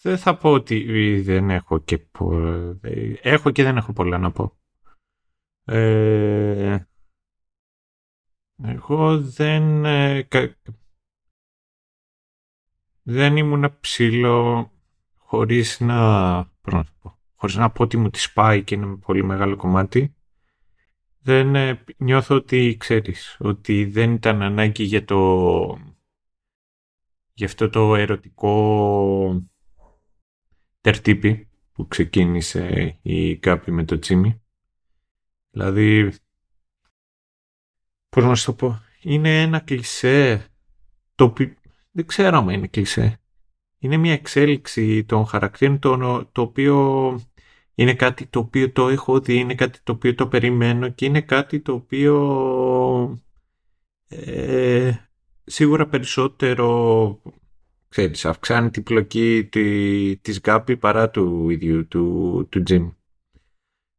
[0.00, 2.40] δεν θα πω ότι δεν έχω και πο...
[3.22, 4.56] έχω και δεν έχω πολλά να πω.
[5.64, 6.78] Ε,
[8.62, 10.28] εγώ δεν ε,
[13.02, 14.70] δεν ήμουν ψηλό
[15.16, 19.56] χωρίς να, να πω, χωρίς να πω ότι μου τη σπάει και είναι πολύ μεγάλο
[19.56, 20.14] κομμάτι
[21.18, 25.78] δεν ε, νιώθω ότι ξέρεις ότι δεν ήταν ανάγκη για το
[27.32, 29.48] για αυτό το ερωτικό
[30.80, 34.42] τερτύπη που ξεκίνησε η Κάπη με το Τζίμι.
[35.50, 36.12] Δηλαδή,
[38.16, 40.46] πώς να σου το πω, είναι ένα κλισέ
[41.14, 41.54] το οποίο
[41.90, 43.20] δεν ξέρω αν είναι κλισέ.
[43.78, 47.20] Είναι μια εξέλιξη των χαρακτήρων το, το οποίο
[47.74, 51.20] είναι κάτι το οποίο το έχω δει, είναι κάτι το οποίο το περιμένω και είναι
[51.20, 53.22] κάτι το οποίο
[54.08, 54.92] ε,
[55.44, 57.20] σίγουρα περισσότερο
[57.88, 62.94] ξέρεις, αυξάνει την πλοκή τη, της Γκάπη παρά του ίδιου του, του Jim.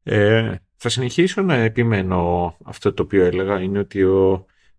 [0.04, 4.32] Ε, θα συνεχίσω να επιμένω αυτό το οποίο έλεγα είναι ότι ο,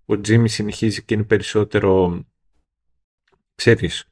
[0.05, 2.23] ο Jimmy συνεχίζει και είναι περισσότερο
[3.55, 4.09] ξέρεις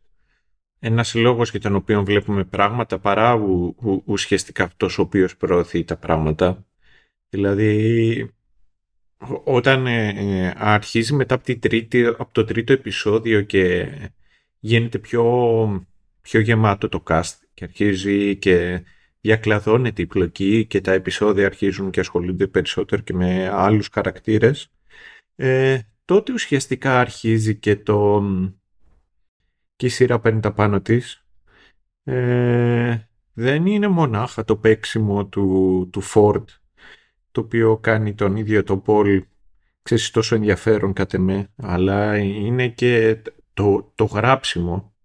[0.78, 5.84] ένας λόγος για τον οποίο βλέπουμε πράγματα παρά ου, ου, ουσιαστικά αυτός ο οποίος προωθεί
[5.84, 6.66] τα πράγματα.
[7.28, 8.30] Δηλαδή,
[9.44, 13.88] όταν ε, ε, αρχίζει μετά από, τη τρίτη, από το τρίτο επεισόδιο και
[14.58, 15.86] γίνεται πιο,
[16.20, 18.82] πιο γεμάτο το cast και αρχίζει και
[19.26, 24.68] διακλαδώνεται η πλοκή και τα επεισόδια αρχίζουν και ασχολούνται περισσότερο και με άλλους χαρακτήρες,
[25.36, 28.22] ε, τότε ουσιαστικά αρχίζει και το
[29.76, 31.24] και η σειρά παίρνει τα πάνω της.
[32.04, 32.98] Ε,
[33.32, 36.44] δεν είναι μονάχα το παίξιμο του, του Ford
[37.30, 39.20] το οποίο κάνει τον ίδιο το Paul
[39.82, 43.22] ξέρεις τόσο ενδιαφέρον κατ' εμέ αλλά είναι και
[43.54, 44.95] το, το γράψιμο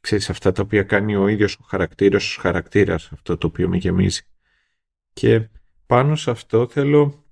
[0.00, 3.76] ξέρεις αυτά τα οποία κάνει ο ίδιος ο χαρακτήρας ο χαρακτήρας αυτό το οποίο με
[3.76, 4.22] γεμίζει
[5.12, 5.48] και
[5.86, 7.24] πάνω σε αυτό θέλω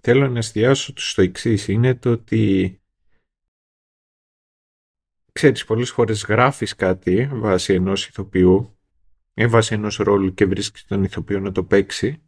[0.00, 2.76] θέλω να εστιάσω στο εξής είναι το ότι
[5.32, 8.78] ξέρεις, πολλές φορές γράφεις κάτι βάσει ενός ηθοποιού
[9.34, 12.22] ή βάσει ενός ρόλου και βρίσκεις τον ηθοποιό να το παίξει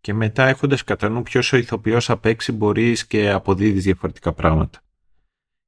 [0.00, 4.80] και μετά έχοντας κατά νου ποιος ο ηθοποιός θα παίξει μπορείς και αποδίδεις διαφορετικά πράγματα.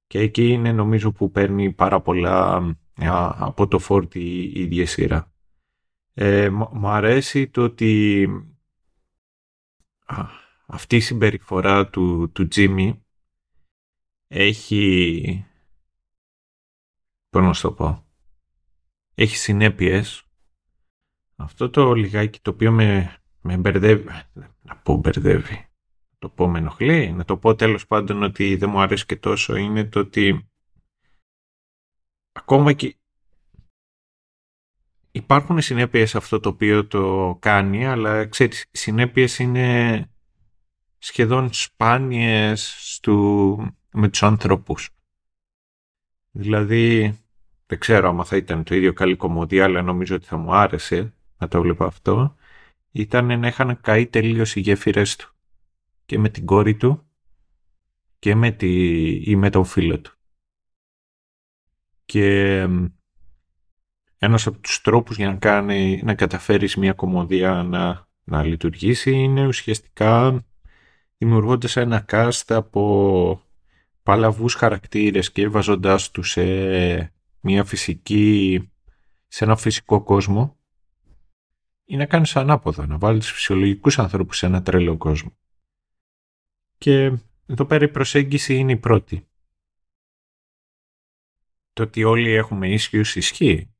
[0.07, 2.63] Και εκεί είναι νομίζω που παίρνει πάρα πολλά
[3.07, 5.33] από το φόρτι η ίδια σειρά.
[6.15, 8.29] Ε, μου αρέσει το ότι
[10.67, 12.93] αυτή η συμπεριφορά του, του Jimmy
[14.27, 15.45] έχει
[17.31, 18.07] πώς να το πω,
[19.15, 20.23] έχει συνέπειες.
[21.37, 24.09] Αυτό το λιγάκι το οποίο με, με μπερδεύει,
[24.63, 25.69] να πω μπερδεύει,
[26.19, 29.57] το πω με ενοχλεί, να το πω τέλος πάντων ότι δεν μου αρέσει και τόσο
[29.57, 30.48] είναι το ότι
[32.39, 32.97] ακόμα και
[35.11, 40.11] υπάρχουν συνέπειες αυτό το οποίο το κάνει, αλλά ξέρεις, οι συνέπειες είναι
[40.99, 43.57] σχεδόν σπάνιες στου,
[43.93, 44.91] με τους ανθρώπους.
[46.31, 47.19] Δηλαδή,
[47.67, 51.15] δεν ξέρω άμα θα ήταν το ίδιο καλή κομμωδία, αλλά νομίζω ότι θα μου άρεσε
[51.39, 52.37] να το βλέπω αυτό.
[52.91, 55.33] Ήταν να είχαν καεί τελείως οι γέφυρες του.
[56.07, 57.03] Και με την κόρη του
[58.19, 58.71] και με, τη,
[59.31, 60.18] ή με τον φίλο του.
[62.09, 62.67] Και
[64.19, 69.47] ένας από τους τρόπους για να, κάνει, να καταφέρεις μια κομμωδία να, να λειτουργήσει είναι
[69.47, 70.45] ουσιαστικά
[71.19, 73.43] δημιουργώντας ένα cast από
[74.03, 76.45] παλαβούς χαρακτήρες και βάζοντάς τους σε
[77.41, 78.71] μια φυσική,
[79.27, 80.57] σε ένα φυσικό κόσμο
[81.85, 85.37] ή να κάνεις ανάποδο, να βάλεις φυσιολογικούς ανθρώπους σε ένα τρελό κόσμο.
[86.79, 87.13] Και
[87.47, 89.28] εδώ πέρα η προσέγγιση είναι η πρώτη.
[91.79, 93.75] Το ότι όλοι έχουμε ίσχυους ισχύει,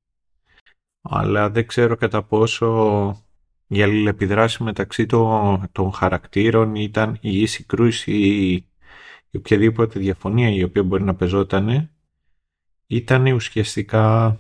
[1.01, 3.27] αλλά δεν ξέρω κατά πόσο
[3.67, 8.13] η αλληλεπιδράση μεταξύ των, των χαρακτήρων ήταν η ίση κρούση
[9.31, 11.91] η οποιαδήποτε διαφωνία η οποία μπορεί να πεζόταν
[12.87, 14.37] ήταν ουσιαστικά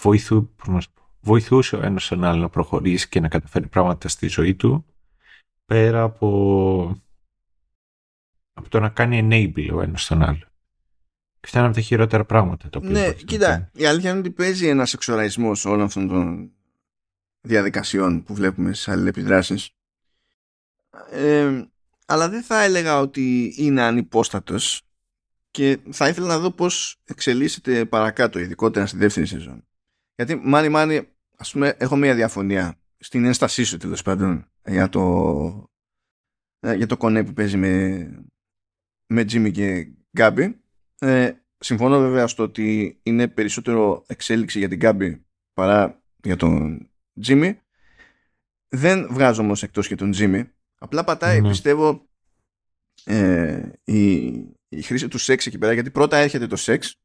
[0.00, 0.50] βοηθού,
[1.20, 4.84] βοηθούσε ο ένας τον άλλο να προχωρήσει και να καταφέρει πράγματα στη ζωή του
[5.64, 7.02] πέρα από
[8.52, 10.49] από το να κάνει enable ο ένας τον άλλο.
[11.40, 12.68] Και αυτά είναι από τα χειρότερα πράγματα.
[12.68, 16.52] Το οποίο ναι, κοίτα, η αλήθεια είναι ότι παίζει ένας εξοραϊσμό όλων αυτών των
[17.40, 19.70] διαδικασιών που βλέπουμε στις αλληλεπιδράσεις.
[21.10, 21.64] Ε,
[22.06, 24.82] αλλά δεν θα έλεγα ότι είναι ανυπόστατος
[25.50, 29.64] και θα ήθελα να δω πώς εξελίσσεται παρακάτω, ειδικότερα στη δεύτερη σεζόν.
[30.14, 35.70] Γιατί μάνι μάνι, ας πούμε, έχω μια διαφωνία στην ένστασή σου τέλος πάντων για το,
[36.60, 38.24] ε, για το κονέ που παίζει με,
[39.06, 40.60] με Jimmy και Γκάμπι.
[41.02, 46.88] Ε, συμφωνώ βέβαια στο ότι είναι περισσότερο εξέλιξη για την Γκάμπι παρά για τον
[47.26, 47.56] Jimmy.
[48.68, 50.42] Δεν βγάζω όμως εκτός και τον Jimmy.
[50.78, 51.48] Απλά πατάει, ναι.
[51.48, 52.08] πιστεύω,
[53.04, 54.24] ε, η,
[54.68, 56.96] η χρήση του σεξ εκεί πέρα, γιατί πρώτα έρχεται το σεξ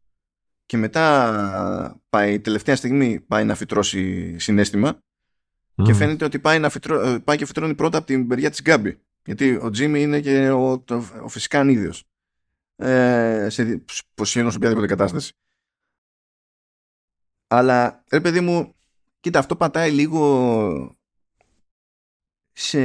[0.65, 4.99] και μετά πάει, τελευταία στιγμή πάει να φυτρώσει συνέστημα
[5.83, 8.61] και φαίνεται ότι πάει, να φυτρώ, ε, πάει και φυτρώνει πρώτα από την περιά της
[8.61, 8.99] Γκάμπη.
[9.25, 12.03] Γιατί ο Τζίμι είναι και ο, το, ο φυσικά ανίδιος.
[12.75, 13.83] Ε, σε,
[14.21, 15.33] σε οποιαδήποτε κατάσταση.
[17.47, 18.75] Αλλά, ρε παιδί μου,
[19.19, 20.97] κοίτα, αυτό πατάει λίγο
[22.51, 22.79] σε...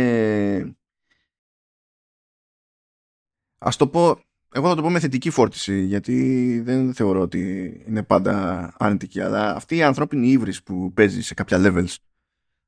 [3.59, 4.21] Ας το πω,
[4.53, 9.55] εγώ θα το πω με θετική φόρτιση, γιατί δεν θεωρώ ότι είναι πάντα αρνητική, αλλά
[9.55, 11.95] αυτή η ανθρώπινη ύβρις που παίζει σε κάποια levels,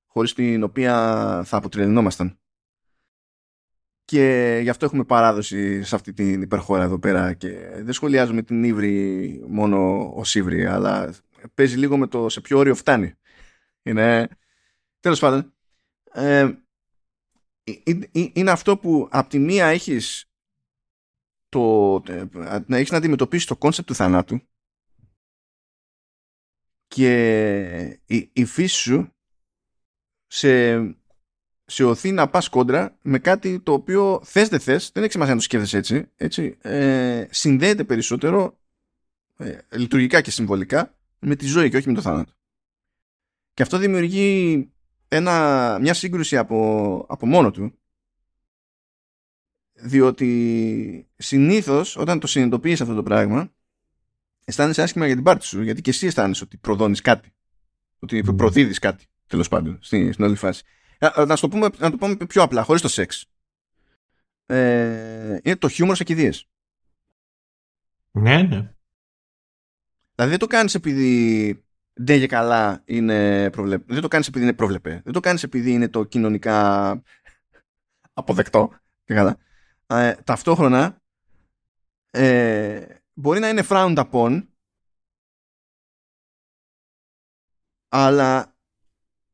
[0.06, 0.94] χωρίς την οποία
[1.44, 2.41] θα αποτρελεινόμασταν.
[4.04, 7.48] Και γι' αυτό έχουμε παράδοση σε αυτή την υπερχώρα εδώ πέρα και
[7.82, 11.14] δεν σχολιάζουμε την ύβρη μόνο ως ύβρη, αλλά
[11.54, 13.14] παίζει λίγο με το σε ποιο όριο φτάνει.
[13.82, 14.28] Είναι...
[15.00, 15.54] Τέλος πάντων,
[16.12, 16.38] ε,
[17.64, 20.32] ε, ε, ε είναι αυτό που από τη μία έχεις
[21.48, 22.02] το,
[22.66, 24.40] να έχεις να αντιμετωπίσεις το κόνσεπτ του θανάτου
[26.86, 29.12] και η, η φύση σου
[30.26, 30.76] σε,
[31.64, 35.34] σε οθεί να πας κόντρα με κάτι το οποίο θες δεν θες, δεν έχει σημασία
[35.34, 38.58] να το σκέφτεσαι έτσι, έτσι ε, συνδέεται περισσότερο
[39.36, 42.32] ε, λειτουργικά και συμβολικά με τη ζωή και όχι με το θάνατο.
[43.54, 44.70] Και αυτό δημιουργεί
[45.08, 47.78] ένα, μια σύγκρουση από, από μόνο του
[49.72, 53.52] διότι συνήθως όταν το συνειδητοποιείς αυτό το πράγμα
[54.44, 57.32] αισθάνεσαι άσχημα για την πάρτι σου γιατί και εσύ αισθάνεσαι ότι προδώνεις κάτι
[57.98, 58.36] ότι mm.
[58.36, 60.64] προδίδεις κάτι τέλος πάντων στην, στην όλη φάση
[61.26, 63.26] να, το πούμε, να το πούμε πιο απλά χωρίς το σεξ
[64.46, 66.46] ε, είναι το χιούμορ σε κηδείες
[68.10, 68.74] ναι ναι
[70.14, 71.64] δηλαδή δεν το κάνεις επειδή
[71.94, 73.92] δεν και καλά είναι προβλεπέ.
[73.92, 75.00] Δεν το κάνεις επειδή είναι προβλεπέ.
[75.04, 77.02] Δεν το κάνεις επειδή είναι το κοινωνικά
[78.12, 78.72] αποδεκτό
[79.04, 79.38] και καλά
[79.86, 81.00] ε, ταυτόχρονα
[82.10, 84.46] ε, μπορεί να είναι frowned upon
[87.88, 88.51] αλλά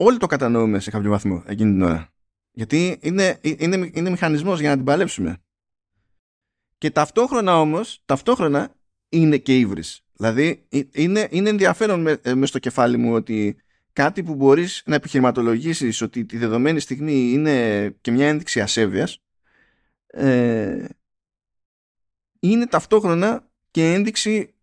[0.01, 2.13] όλοι το κατανοούμε σε κάποιο βαθμό εκείνη την ώρα.
[2.51, 5.43] Γιατί είναι, είναι, είναι μηχανισμός για να την παλέψουμε.
[6.79, 8.75] Και ταυτόχρονα όμως, ταυτόχρονα
[9.09, 10.03] είναι και ύβρις.
[10.13, 13.57] Δηλαδή είναι, είναι ενδιαφέρον με, μες στο κεφάλι μου ότι
[13.93, 19.19] κάτι που μπορείς να επιχειρηματολογήσεις ότι τη δεδομένη στιγμή είναι και μια ένδειξη ασέβειας
[20.07, 20.85] ε,
[22.41, 24.55] είναι ταυτόχρονα και ένδειξη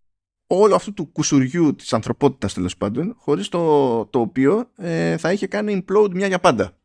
[0.48, 5.48] όλου αυτού του κουσουριού της ανθρωπότητας τέλος πάντων χωρίς το, το οποίο ε, θα είχε
[5.48, 6.78] κάνει implode μια για πάντα.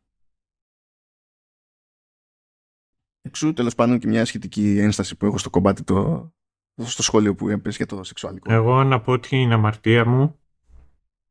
[3.23, 6.31] Εξού τέλος πάντων και μια σχετική ένσταση που έχω στο κομμάτι το,
[6.75, 8.53] στο σχόλιο που έπαιζε για το σεξουαλικό.
[8.53, 10.41] Εγώ να πω την αμαρτία μου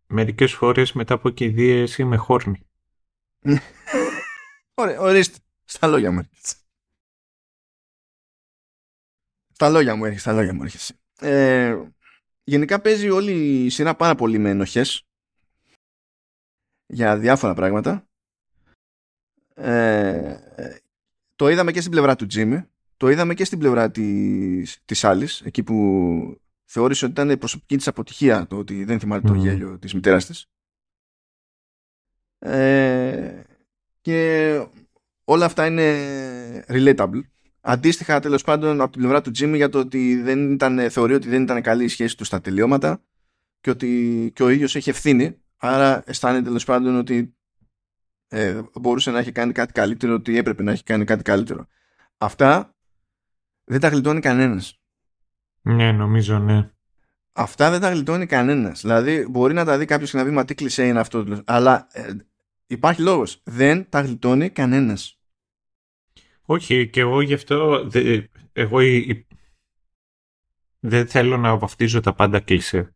[0.08, 2.68] μερικές φορές μετά από κηδείες είμαι χόρνη.
[4.74, 5.38] Ωραία, ορίστε.
[5.64, 6.30] Στα λόγια μου
[9.52, 11.00] Στα λόγια μου έρχεσαι, στα λόγια μου έρχεσαι.
[11.20, 11.79] Ε,
[12.50, 15.08] γενικά παίζει όλη η σειρά πάρα πολύ με ενοχές
[16.86, 18.08] για διάφορα πράγματα.
[19.54, 20.38] Ε,
[21.36, 22.66] το είδαμε και στην πλευρά του Τζίμι,
[22.98, 25.76] το είδαμε και στην πλευρά της, της άλλης, εκεί που
[26.66, 30.26] θεώρησε ότι ήταν η προσωπική της αποτυχία το ότι δεν θυμάται το γέλιο της μητέρας
[30.26, 30.46] της.
[32.40, 33.44] Ε,
[34.02, 34.52] και
[35.24, 37.22] όλα αυτά είναι relatable
[37.62, 41.30] Αντίστοιχα, τέλος πάντων, από την πλευρά του Τζίμι για το ότι δεν ήταν, θεωρεί ότι
[41.30, 43.02] δεν ήταν καλή η σχέση του στα τελειώματα
[43.62, 45.38] και ότι και ο ίδιος έχει ευθύνη.
[45.58, 47.36] Άρα αισθάνεται τέλος πάντων ότι
[48.28, 51.68] ε, μπορούσε να έχει κάνει κάτι καλύτερο, ότι έπρεπε να έχει κάνει κάτι καλύτερο.
[52.18, 52.76] Αυτά
[53.64, 54.80] δεν τα γλιτώνει κανένας.
[55.62, 56.70] Ναι, νομίζω ναι.
[57.32, 58.82] Αυτά δεν τα γλιτώνει κανένας.
[58.82, 61.44] Δηλαδή, μπορεί να τα δει κάποιος και να πει Μα τι κλεισέ είναι αυτό.
[61.46, 62.12] Αλλά ε,
[62.68, 63.42] υπάρχει λόγος.
[63.44, 65.19] Δεν τα γλιτώνει κανένας.
[66.52, 67.90] Όχι, και εγώ γι' αυτό
[68.54, 68.80] εγώ
[70.80, 72.96] δεν θέλω να βαφτίζω τα πάντα κλισέ.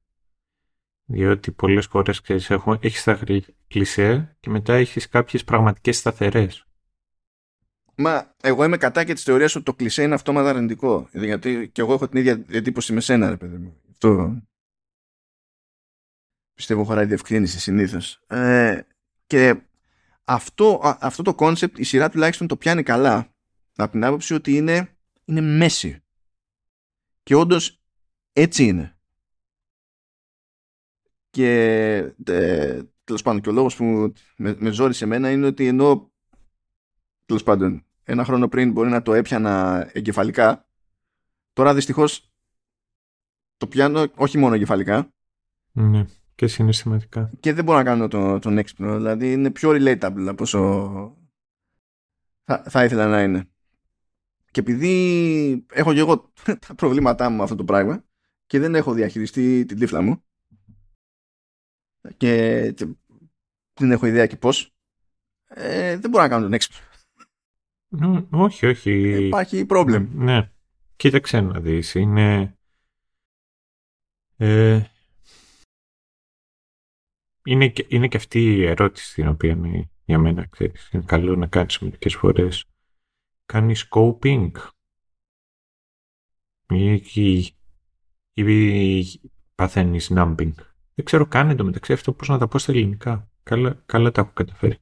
[1.06, 3.20] Διότι πολλές φορές ξέρεις, έχω, έχεις τα
[3.68, 6.68] κλισέ και μετά έχεις κάποιες πραγματικές σταθερές.
[7.96, 11.10] Μα εγώ είμαι κατά και της θεωρίας ότι το κλισέ είναι αυτόματα αρνητικό.
[11.12, 13.82] Γιατί και εγώ έχω την ίδια εντύπωση με σένα, ρε παιδί μου.
[13.92, 14.42] Αυτό
[16.54, 18.20] πιστεύω χωράει διευκρίνηση συνήθως.
[18.28, 18.82] Ε,
[19.26, 19.62] και
[20.24, 23.33] αυτό, αυτό το κόνσεπτ η σειρά τουλάχιστον το πιάνει καλά
[23.76, 26.04] από την άποψη ότι είναι, είναι messy.
[27.24, 27.82] Και όντως
[28.34, 28.98] έτσι είναι.
[31.30, 31.52] Και
[32.26, 36.12] ε, τέλος πάντων και ο λόγος που με, με ζόρισε εμένα είναι ότι ενώ
[37.26, 40.68] τέλος πάντων ένα χρόνο πριν μπορεί να το έπιανα εγκεφαλικά
[41.54, 42.32] τώρα δυστυχώς
[43.58, 45.14] το πιάνω όχι μόνο εγκεφαλικά
[45.72, 46.06] ναι
[46.36, 50.44] και συναισθηματικά και δεν μπορώ να κάνω το, τον έξυπνο δηλαδή είναι πιο relatable από
[50.44, 51.18] όσο
[52.44, 53.48] θα, θα ήθελα να είναι
[54.54, 56.32] και επειδή έχω και εγώ
[56.68, 58.06] τα προβλήματά μου με αυτό το πράγμα
[58.46, 60.24] και δεν έχω διαχειριστεί την τύφλα μου
[62.18, 62.74] και,
[63.74, 64.76] δεν έχω ιδέα και πώς
[65.48, 68.28] ε, δεν μπορώ να κάνω τον έξυπνο.
[68.30, 69.26] όχι, όχι.
[69.26, 70.08] Υπάρχει πρόβλημα.
[70.14, 70.52] Ναι.
[70.96, 71.96] Κοίταξε να δεις.
[71.96, 72.58] Είναι...
[74.38, 74.82] Ε,
[77.44, 81.36] είναι, και, είναι και αυτή η ερώτηση την οποία είναι, για μένα ξέρεις, είναι καλό
[81.36, 82.66] να κάνεις μερικές φορές.
[83.46, 84.52] Κάνεις scoping
[86.68, 87.54] ή, ή,
[88.34, 90.52] ή παθαίνεις numbing.
[90.96, 93.32] Δεν ξέρω καν εντωμεταξύ αυτό πώς να τα πω στα ελληνικά.
[93.44, 94.78] Καλά, καλά τα έχω καταφέρει.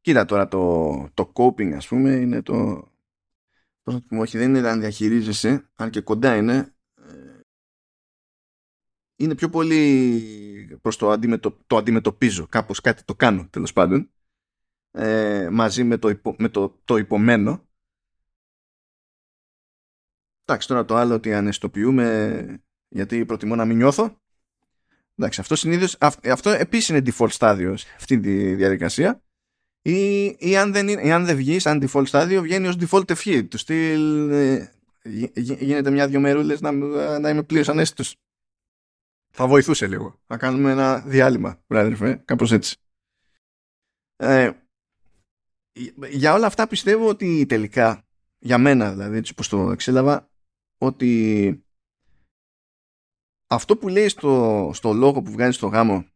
[0.00, 2.54] Κοίτα τώρα το, το coping ας πούμε είναι το
[3.82, 7.40] πώς να το πούμε όχι δεν είναι αν διαχειρίζεσαι αν και κοντά είναι ε,
[9.16, 14.10] είναι πιο πολύ προς το, αντιμετω, το αντιμετωπίζω κάπως κάτι το κάνω τέλος πάντων
[14.90, 17.68] ε, μαζί με το, με το, το υπομένο
[20.48, 24.20] εντάξει τώρα το άλλο ότι αναισθητοποιούμε γιατί προτιμώ να μην νιώθω.
[25.16, 29.22] Εντάξει, αυτό συνήθως, αυτό επίσης είναι default στάδιο αυτή τη διαδικασία.
[29.82, 33.44] Ή, ή αν δεν, είναι, αν δεν βγει σαν default στάδιο, βγαίνει ως default ευχή.
[33.44, 34.72] Του στυλ ε,
[35.58, 36.72] γίνεται μια-δυο μερούλες να,
[37.18, 38.16] να είμαι πλήρως ανέστητος.
[39.30, 40.20] Θα βοηθούσε λίγο.
[40.26, 42.76] Να κάνουμε ένα διάλειμμα, βράδυ, κάπως έτσι.
[44.16, 44.50] Ε,
[46.10, 48.06] για όλα αυτά πιστεύω ότι τελικά,
[48.38, 50.30] για μένα δηλαδή, έτσι όπως το εξέλαβα,
[50.78, 51.62] ότι
[53.46, 56.06] αυτό που λέει στο, στο λόγο που βγάζει στο γάμο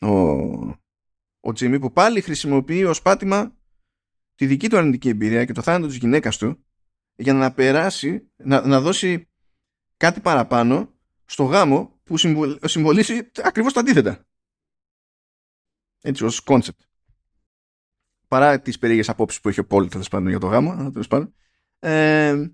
[0.00, 0.12] ο,
[1.40, 3.56] ο Τζίμι που πάλι χρησιμοποιεί ως πάτημα
[4.34, 6.64] τη δική του αρνητική εμπειρία και το θάνατο της γυναίκας του
[7.14, 9.28] για να περάσει, να, να δώσει
[9.96, 10.94] κάτι παραπάνω
[11.24, 12.16] στο γάμο που
[12.68, 14.26] συμβολίζει ακριβώς το αντίθετα.
[16.00, 16.80] Έτσι ως κόνσεπτ.
[18.32, 20.90] Παρά τις περίεργες απόψεις που έχει ο Πόλ τέλος πάντων για το γάμο.
[20.90, 21.34] Τέλος πάντων.
[21.78, 22.50] Ε,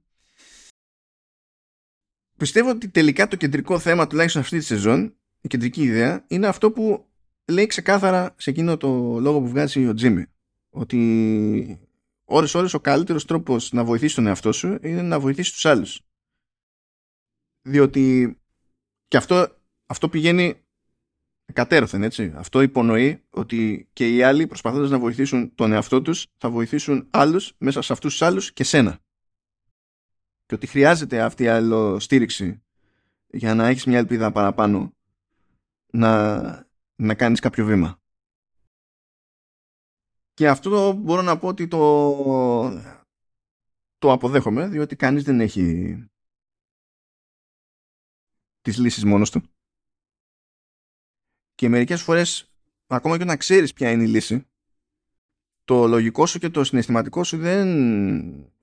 [2.36, 6.70] πιστεύω ότι τελικά το κεντρικό θέμα τουλάχιστον αυτή τη σεζόν η κεντρική ιδέα είναι αυτό
[6.72, 7.08] που
[7.44, 8.88] λέει ξεκάθαρα σε εκείνο το
[9.20, 10.26] λόγο που βγάζει ο Τζίμι
[10.70, 11.88] ότι
[12.24, 16.00] ώρες ώρες ο καλύτερος τρόπος να βοηθήσεις τον εαυτό σου είναι να βοηθήσεις τους άλλους
[17.62, 18.36] διότι
[19.08, 20.66] και αυτό, αυτό πηγαίνει
[21.52, 26.50] κατέρωθεν έτσι αυτό υπονοεί ότι και οι άλλοι προσπαθώντας να βοηθήσουν τον εαυτό τους θα
[26.50, 28.98] βοηθήσουν άλλους μέσα σε αυτούς τους άλλους και σένα
[30.46, 32.62] και ότι χρειάζεται αυτή η άλλο στήριξη
[33.26, 34.92] για να έχεις μια ελπίδα παραπάνω
[35.92, 36.36] να,
[36.96, 38.00] να κάνεις κάποιο βήμα.
[40.34, 42.12] Και αυτό μπορώ να πω ότι το,
[43.98, 45.96] το αποδέχομαι διότι κανείς δεν έχει
[48.60, 49.42] τις λύσεις μόνος του.
[51.58, 52.52] Και μερικές φορές
[52.86, 54.46] ακόμα και να ξέρεις ποια είναι η λύση
[55.64, 57.68] το λογικό σου και το συναισθηματικό σου δεν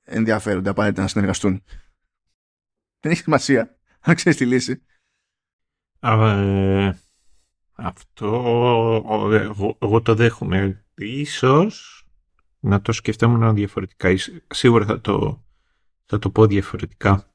[0.03, 1.63] ενδιαφέρονται απαραίτητα να συνεργαστούν.
[2.99, 3.77] Δεν έχει σημασία.
[3.99, 4.81] Αν ξέρεις τη λύση.
[5.99, 6.91] Ε,
[7.71, 8.27] αυτό
[9.79, 10.85] εγώ, το δέχομαι.
[10.95, 12.05] Ίσως
[12.59, 14.09] να το σκεφτόμουν διαφορετικά.
[14.47, 15.43] Σίγουρα θα το,
[16.05, 17.34] θα το πω διαφορετικά.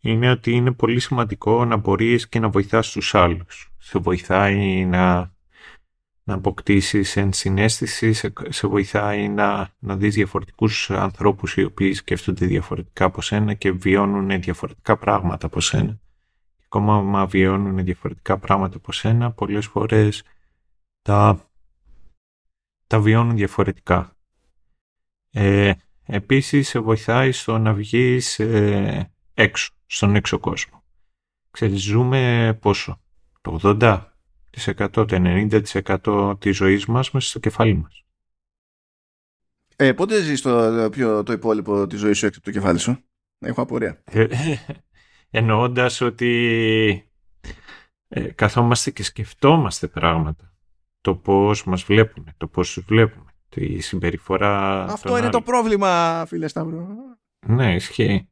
[0.00, 3.72] Είναι ότι είναι πολύ σημαντικό να μπορείς και να βοηθάς τους άλλους.
[3.78, 5.32] Σε βοηθάει να
[6.30, 13.04] να αποκτήσεις ενσυναίσθηση, σε, σε βοηθάει να, να δεις διαφορετικούς ανθρώπους οι οποίοι σκέφτονται διαφορετικά
[13.04, 16.00] από σένα και βιώνουν διαφορετικά πράγματα από σένα.
[16.56, 20.22] Και ακόμα μα βιώνουν διαφορετικά πράγματα από σένα, πολλές φορές
[21.02, 21.50] τα,
[22.86, 24.16] τα βιώνουν διαφορετικά.
[25.30, 25.72] Ε,
[26.06, 29.10] επίσης, σε βοηθάει στο να βγεις ε,
[29.40, 30.84] έξω, στον έξω κόσμο.
[31.50, 33.00] Ξέρεις, ζούμε πόσο,
[33.40, 34.04] το 80,
[34.90, 38.04] το 90% της ζωής μας μέσα στο κεφάλι μας.
[39.76, 43.04] Ε, πότε ζεις το, πιο, το υπόλοιπο της ζωής σου έξω από το κεφάλι σου;
[43.38, 44.02] Έχω απορία.
[44.04, 44.26] Ε,
[45.30, 47.10] εννοώντας ότι
[48.08, 50.54] ε, καθόμαστε και σκεφτόμαστε πράγματα.
[51.00, 53.30] Το πώς μας βλέπουν, το πώς τους βλέπουμε.
[53.48, 54.84] Τη συμπεριφορά.
[54.84, 56.88] Αυτό είναι το πρόβλημα, φίλε Σταύρο.
[57.46, 58.29] Ναι, ισχύει.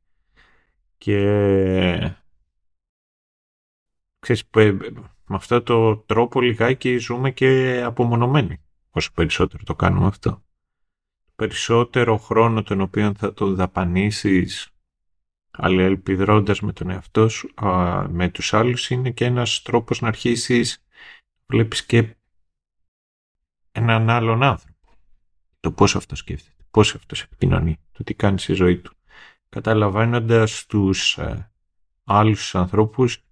[0.99, 2.17] Και
[4.19, 4.49] ξέρεις,
[5.27, 10.43] με αυτό το τρόπο λιγάκι ζούμε και απομονωμένοι όσο περισσότερο το κάνουμε αυτό.
[11.35, 14.71] Περισσότερο χρόνο τον οποίο θα το δαπανίσεις
[15.51, 17.55] αλληλεπιδρώντας με τον εαυτό σου,
[18.09, 20.85] με τους άλλους είναι και ένας τρόπος να αρχίσεις
[21.47, 22.17] βλέπεις και
[23.73, 24.77] έναν άλλον άνθρωπο.
[25.61, 28.98] Το πώς αυτό σκέφτεται, πώς αυτός επικοινωνεί, το τι κάνει στη ζωή του.
[29.49, 31.53] Καταλαβαίνοντας τους ε,
[32.05, 33.23] άλλους ανθρώπους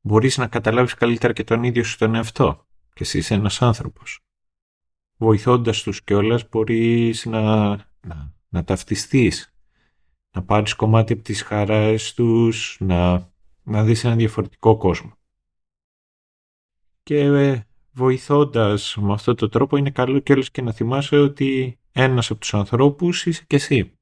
[0.00, 4.20] μπορείς να καταλάβεις καλύτερα και τον ίδιο σου τον εαυτό και εσύ είσαι ένας άνθρωπος.
[5.16, 7.68] Βοηθώντας τους κιόλας μπορείς να,
[8.00, 9.54] να, να ταυτιστείς,
[10.30, 13.30] να πάρεις κομμάτι από τις χαρές τους, να,
[13.62, 15.12] να δεις έναν διαφορετικό κόσμο.
[17.02, 22.30] Και ε, βοηθώντας με αυτόν τον τρόπο είναι καλό κιόλας και να θυμάσαι ότι ένας
[22.30, 23.97] από τους ανθρώπους είσαι και εσύ.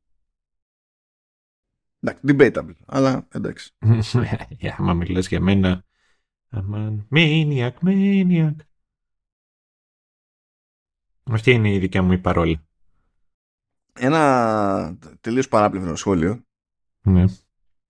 [2.01, 3.75] Εντάξει, debatable, αλλά εντάξει.
[4.79, 5.85] Άμα μιλάς για μένα,
[6.49, 8.55] αμάν, maniac, maniac.
[11.31, 12.61] Αυτή είναι η δικιά μου η παρόλη.
[13.93, 16.45] Ένα τελείως παράπλευρο σχόλιο.
[17.03, 17.25] Ναι.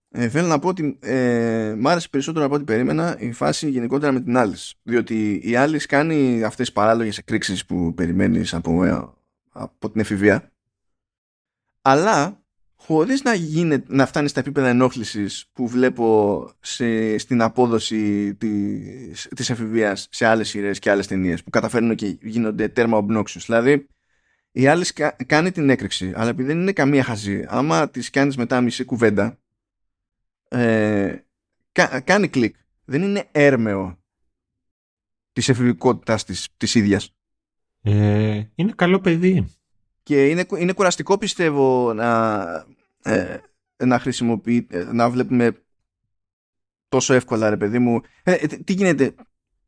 [0.08, 4.12] Ε, θέλω να πω ότι ε, μ' άρεσε περισσότερο από ό,τι περίμενα η φάση γενικότερα
[4.12, 4.70] με την Alice.
[4.82, 9.08] Διότι η Alice κάνει αυτές τις παράλογες εκρήξεις που περιμένεις από, ε,
[9.50, 10.52] από την εφηβεία.
[11.82, 12.44] Αλλά
[12.76, 19.50] χωρίς να, γίνεται, να φτάνει στα επίπεδα ενόχλησης που βλέπω σε, στην απόδοση της, της
[19.50, 23.42] εφηβείας σε άλλες σειρές και άλλες ταινίες που καταφέρνουν και γίνονται τέρμα obnoxious.
[23.46, 23.86] Δηλαδή,
[24.50, 24.84] η άλλη
[25.26, 29.38] κάνει την έκρηξη, αλλά επειδή δεν είναι καμία χαζή, άμα τη κάνεις μετά μισή κουβέντα,
[30.48, 31.16] ε,
[32.04, 32.56] κάνει κλικ.
[32.84, 33.98] Δεν είναι έρμεο
[35.32, 37.14] της εφηβικότητας της, της ίδιας.
[37.82, 39.56] Ε, είναι καλό παιδί.
[40.06, 42.42] Και είναι, είναι κουραστικό πιστεύω να,
[43.02, 43.38] ε,
[43.84, 45.64] να χρησιμοποιεί, να βλέπουμε
[46.88, 48.00] τόσο εύκολα ρε παιδί μου.
[48.22, 49.14] Ε, ε τι γίνεται,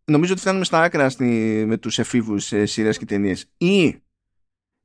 [0.05, 1.24] νομίζω ότι φτάνουμε στα άκρα στη,
[1.66, 3.51] με τους εφήβους σε σειρές και ταινίες.
[3.56, 4.02] Ή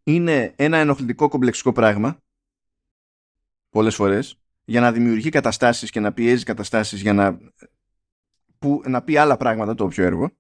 [0.03, 2.17] είναι ένα ενοχλητικό κομπλεξικό πράγμα
[3.69, 7.38] πολλές φορές για να δημιουργεί καταστάσεις και να πιέζει καταστάσεις για να,
[8.59, 10.31] που, να πει άλλα πράγματα το όποιο έργο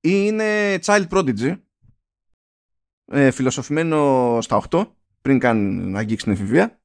[0.00, 1.56] ή είναι child prodigy
[3.12, 4.90] ε, φιλοσοφημένο στα 8
[5.22, 6.80] πριν καν αγγίξει την εφηβεία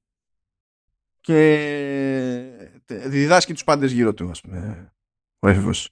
[1.22, 4.92] και διδάσκει τους πάντες γύρω του ας πούμε,
[5.40, 5.90] ο έφηβος.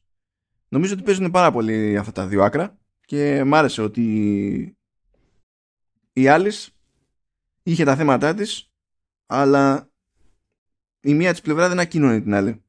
[0.68, 4.78] Νομίζω ότι παίζουν πάρα πολύ αυτά τα δύο άκρα και μ' άρεσε ότι
[6.14, 6.52] η άλλη
[7.64, 8.72] είχε τα θέματα της
[9.26, 9.90] αλλά
[11.02, 12.64] η μία της πλευρά δεν ακίνωνε την άλλη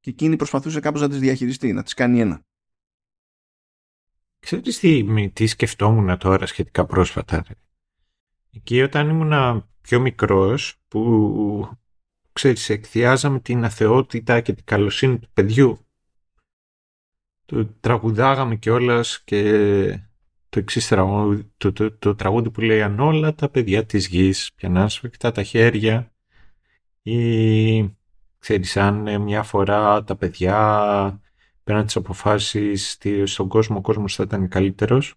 [0.00, 2.44] και εκείνη προσπαθούσε κάπως να τις διαχειριστεί, να τις κάνει ένα.
[4.38, 7.44] Ξέρεις τι, τι σκεφτόμουν τώρα σχετικά πρόσφατα.
[8.52, 11.78] Εκεί όταν ήμουν πιο μικρός που
[12.32, 15.86] ξέρεις εκθιάζαμε την αθεότητα και την καλοσύνη του παιδιού
[17.46, 20.00] το τραγουδάγαμε κιόλας και
[20.48, 24.52] το εξής τραγούδι, το, το, το, τραγούδι που λέει αν όλα τα παιδιά της γης
[24.54, 26.12] πιανάς σφιχτά τα χέρια
[27.02, 27.96] ή
[28.38, 31.20] ξέρεις αν μια φορά τα παιδιά
[31.66, 35.14] πέραν τις αποφάσεις στον κόσμο ο κόσμος θα ήταν καλύτερος.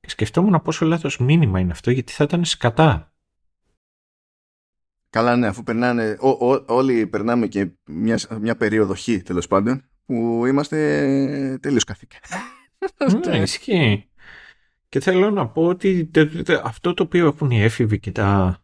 [0.00, 3.14] Και σκεφτόμουν πόσο λάθος μήνυμα είναι αυτό γιατί θα ήταν σκατά.
[5.10, 9.88] Καλά ναι αφού περνάνε ό, ό, όλοι περνάμε και μια, μια περίοδο χ τέλος πάντων
[10.04, 12.20] που είμαστε τελείως καθήκια
[13.26, 14.08] ναι, ισχύει.
[14.88, 16.10] Και θέλω να πω ότι
[16.62, 18.58] αυτό το οποίο έχουν οι έφηβοι και τα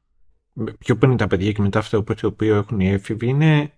[0.78, 3.72] πιο πριν τα παιδιά και μετά αυτό το οποίο έχουν οι έφηβοι είναι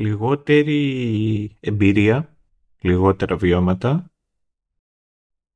[0.00, 2.36] λιγότερη εμπειρία,
[2.80, 4.12] λιγότερα βιώματα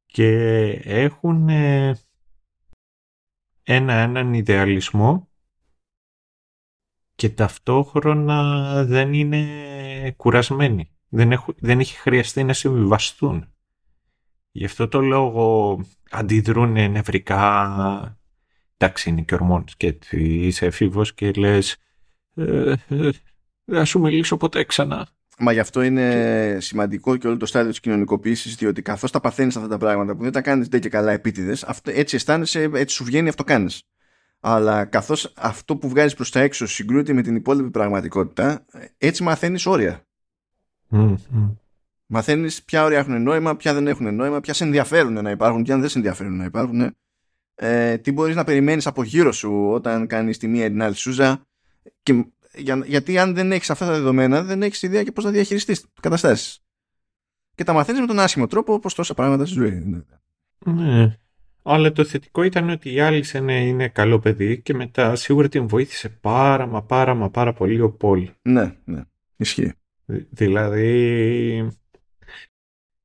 [0.07, 0.29] και
[0.85, 1.49] έχουν
[3.63, 5.29] ένα έναν ιδεαλισμό
[7.15, 10.91] και ταυτόχρονα δεν είναι κουρασμένοι.
[11.09, 13.53] Δεν, έχουν, δεν έχει χρειαστεί να συμβιβαστούν.
[14.51, 15.79] Γι' αυτό το λόγο
[16.11, 18.19] αντιδρούν νευρικά.
[18.77, 21.77] Εντάξει, είναι και ορμόνες και είσαι εφήβος και λες
[23.65, 25.07] ε, ε, δεν σου μιλήσω ποτέ ξανά.
[25.39, 29.57] Μα γι' αυτό είναι σημαντικό και όλο το στάδιο της κοινωνικοποίησης, διότι καθώς τα παθαίνεις
[29.57, 33.29] αυτά τα πράγματα που δεν τα κάνεις και καλά επίτηδες, έτσι αισθάνεσαι, έτσι σου βγαίνει,
[33.29, 33.83] αυτό κάνεις.
[34.41, 38.65] Αλλά καθώς αυτό που βγάζεις προς τα έξω συγκρούεται με την υπόλοιπη πραγματικότητα,
[38.99, 40.07] έτσι μαθαίνεις όρια.
[40.91, 41.15] Mm,
[42.07, 45.79] Μαθαίνεις ποια όρια έχουν νόημα, ποια δεν έχουν νόημα, ποια σε ενδιαφέρουν να υπάρχουν, ποια
[45.79, 46.97] δεν σε ενδιαφέρουν να υπάρχουν.
[47.55, 50.95] Ε, τι μπορείς να περιμένεις από γύρω σου όταν κάνεις τη μία ή την άλλη
[50.95, 51.47] σούζα.
[52.03, 52.25] Και,
[52.57, 55.87] για, γιατί αν δεν έχεις αυτά τα δεδομένα, δεν έχεις ιδέα και πώς να διαχειριστείς
[56.01, 56.65] καταστάσεις.
[57.55, 60.07] Και τα μαθαίνεις με τον άσχημο τρόπο, όπως τόσα πράγματα στη ζωή.
[60.65, 61.19] Ναι.
[61.63, 65.67] Αλλά το θετικό ήταν ότι η Άλισεν είναι, είναι καλό παιδί και μετά σίγουρα την
[65.67, 68.31] βοήθησε πάρα μα πάρα μα πάρα πολύ ο Πολ.
[68.43, 69.03] Ναι, ναι.
[69.37, 69.73] Ισχύει.
[70.31, 71.69] Δηλαδή,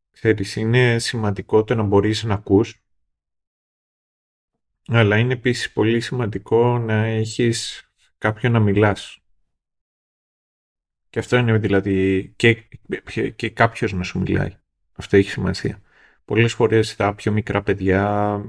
[0.09, 2.83] ξέρεις, είναι σημαντικό το να μπορείς να ακούς,
[4.87, 9.18] αλλά είναι επίσης πολύ σημαντικό να έχεις κάποιον να μιλάς.
[11.09, 12.67] Και αυτό είναι δηλαδή και,
[13.35, 14.57] και κάποιος να σου μιλάει.
[14.93, 15.81] Αυτό έχει σημασία.
[16.25, 18.41] Πολλές φορές τα πιο μικρά παιδιά,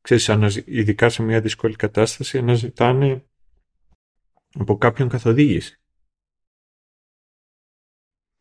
[0.00, 3.24] ξέρεις, ειδικά σε μια δύσκολη κατάσταση, αναζητάνε
[4.58, 5.80] από κάποιον καθοδήγηση.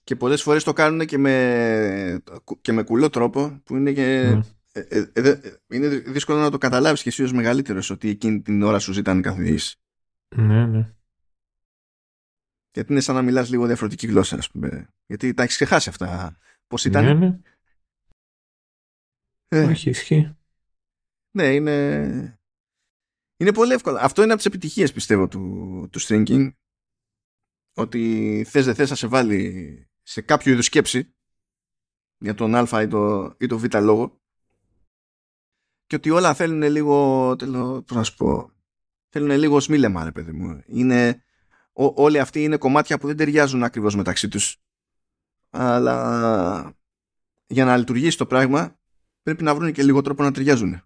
[0.03, 2.23] Και πολλές φορές το κάνουν και με,
[2.61, 4.31] και με κουλό τρόπο που είναι και...
[4.33, 4.41] Mm.
[4.71, 8.79] Ε, ε, είναι δύσκολο να το καταλάβεις και εσύ ως μεγαλύτερος ότι εκείνη την ώρα
[8.79, 9.79] σου ζητάνε καθοδήγηση.
[10.35, 10.94] Ναι, ναι.
[12.75, 14.93] Γιατί είναι σαν να μιλάς λίγο διαφορετική γλώσσα, ας πούμε.
[15.05, 16.37] Γιατί τα έχεις ξεχάσει αυτά.
[16.67, 17.05] Πώς ήταν.
[17.05, 17.39] Ναι, ναι.
[19.47, 19.63] Ε.
[19.63, 20.35] Όχι, ισχύει.
[21.31, 22.39] Ναι, είναι...
[23.37, 23.97] Είναι πολύ εύκολο.
[23.99, 26.51] Αυτό είναι από τις επιτυχίες, πιστεύω, του, του stringing.
[27.73, 31.15] Ότι θες δεν θες να σε βάλει σε κάποιο είδους σκέψη
[32.17, 34.19] για τον α ή το, ή το β λόγο
[35.85, 38.51] και ότι όλα θέλουν λίγο, τέλο, πώς να σου πω,
[39.09, 40.63] θέλουν λίγο σμίλεμα, ρε παιδί μου.
[40.65, 41.24] Είναι,
[41.77, 44.57] ό, όλοι αυτοί είναι κομμάτια που δεν ταιριάζουν ακριβώς μεταξύ τους.
[45.49, 46.77] Αλλά
[47.47, 48.79] για να λειτουργήσει το πράγμα
[49.21, 50.81] πρέπει να βρουν και λίγο τρόπο να ταιριάζουν.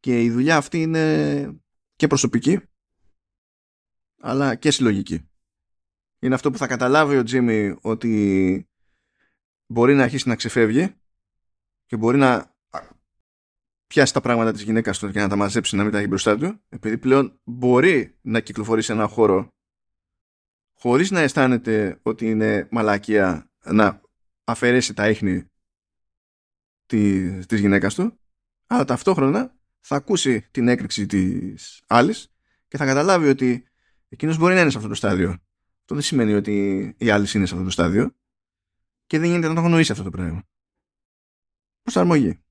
[0.00, 1.60] Και η δουλειά αυτή είναι
[1.96, 2.60] και προσωπική
[4.20, 5.28] αλλά και συλλογική
[6.18, 8.68] είναι αυτό που θα καταλάβει ο Τζίμι ότι
[9.66, 10.94] μπορεί να αρχίσει να ξεφεύγει
[11.86, 12.56] και μπορεί να
[13.88, 16.36] πιάσει τα πράγματα της γυναίκας του και να τα μαζέψει να μην τα έχει μπροστά
[16.36, 19.48] του επειδή πλέον μπορεί να κυκλοφορεί σε ένα χώρο
[20.74, 24.00] χωρίς να αισθάνεται ότι είναι μαλακία να
[24.44, 25.50] αφαιρέσει τα ίχνη
[26.86, 28.18] της, της γυναίκας του
[28.66, 32.28] αλλά ταυτόχρονα θα ακούσει την έκρηξη της άλλης
[32.68, 33.68] και θα καταλάβει ότι
[34.08, 35.38] εκείνος μπορεί να είναι σε αυτό το στάδιο
[35.90, 38.14] αυτό δεν σημαίνει ότι οι άλλοι είναι σε αυτό το στάδιο
[39.06, 40.42] και δεν γίνεται να το γνωρίσει αυτό το πράγμα.
[41.82, 42.42] Προσαρμογή.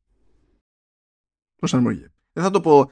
[1.58, 2.06] Προσαρμογή.
[2.32, 2.92] Δεν θα το πω.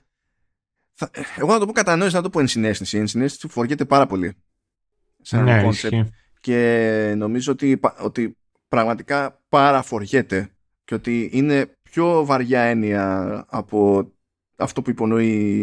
[0.94, 2.98] Θα, εγώ θα το πω κατανόηση, θα το πω ενσυναίσθηση.
[2.98, 4.34] Η ενσυναίσθηση φοριέται πάρα πολύ.
[5.22, 6.10] Σε ένα ναι,
[6.40, 8.38] Και νομίζω ότι, ότι
[8.68, 10.50] πραγματικά παραφοριέται
[10.84, 14.12] και ότι είναι πιο βαριά έννοια από
[14.56, 15.62] αυτό που υπονοεί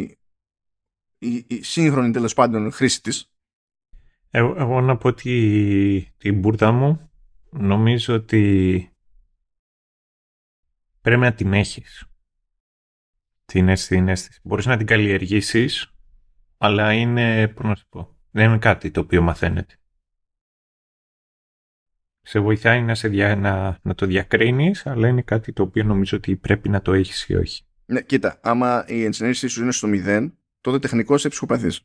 [1.18, 3.32] η, η σύγχρονη τέλος πάντων χρήση της
[4.34, 7.10] εγώ, εγώ να πω τη, την μπουρδα μου
[7.50, 8.90] νομίζω ότι
[11.00, 12.06] πρέπει να την έχεις.
[13.52, 15.94] Την αίσθηση, Μπορείς να την καλλιεργήσεις,
[16.58, 19.74] αλλά είναι, πώς να σου πω, δεν είναι κάτι το οποίο μαθαίνεται.
[22.22, 26.16] Σε βοηθάει να, σε δια, να, να το διακρίνεις, αλλά είναι κάτι το οποίο νομίζω
[26.16, 27.64] ότι πρέπει να το έχεις ή όχι.
[27.84, 31.80] Ναι, κοίτα, άμα η ενσυναίσθηση σου είναι στο μηδέν, τότε τεχνικώς είσαι ψυχοπαθής.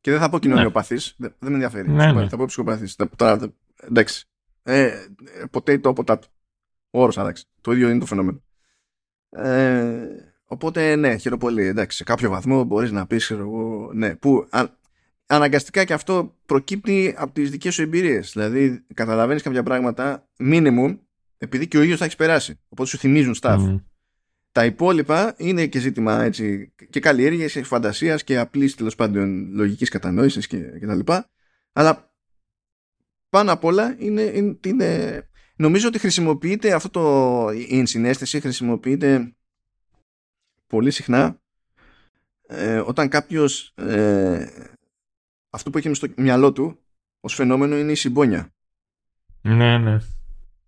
[0.00, 1.14] Και δεν θα πω κοινωνιοπαθής.
[1.16, 1.26] Ναι.
[1.26, 1.90] Δεν, δεν με ενδιαφέρει.
[1.90, 2.28] Ναι, ναι.
[2.28, 2.96] Θα πω ψυχοπαθή.
[3.16, 4.26] Τώρα, εντάξει.
[4.62, 5.06] Ε,
[5.50, 6.26] ποτέ το ποτάτο.
[6.90, 7.44] Ο όρος άλλαξε.
[7.60, 8.42] Το ίδιο είναι το φαινόμενο.
[9.30, 11.64] Ε, οπότε, ναι, χαίρομαι πολύ.
[11.64, 14.64] Εντάξει, σε κάποιο βαθμό μπορείς να πεις, εγώ, ναι, που α,
[15.26, 18.30] αναγκαστικά και αυτό προκύπτει από τις δικές σου εμπειρίες.
[18.32, 20.98] Δηλαδή, καταλαβαίνεις κάποια πράγματα, minimum,
[21.38, 22.60] επειδή και ο ίδιος θα έχεις περάσει.
[22.68, 23.58] Οπότε σου θυμίζουν stuff.
[23.58, 23.82] Mm.
[24.52, 29.88] Τα υπόλοιπα είναι και ζήτημα έτσι, και καλλιέργειας και φαντασίας και απλής τέλος πάντων λογικής
[29.88, 31.30] κατανόησης και, και τα λοιπά.
[31.72, 32.14] Αλλά
[33.28, 35.22] πάνω απ' όλα είναι, είναι, είναι,
[35.56, 39.36] νομίζω ότι χρησιμοποιείται αυτό το η ενσυναίσθηση χρησιμοποιείται
[40.66, 41.40] πολύ συχνά
[42.46, 44.46] ε, όταν κάποιος ε,
[45.50, 46.78] αυτό που έχει στο μυαλό του
[47.20, 48.54] ως φαινόμενο είναι η συμπόνια.
[49.40, 49.98] Ναι, ναι.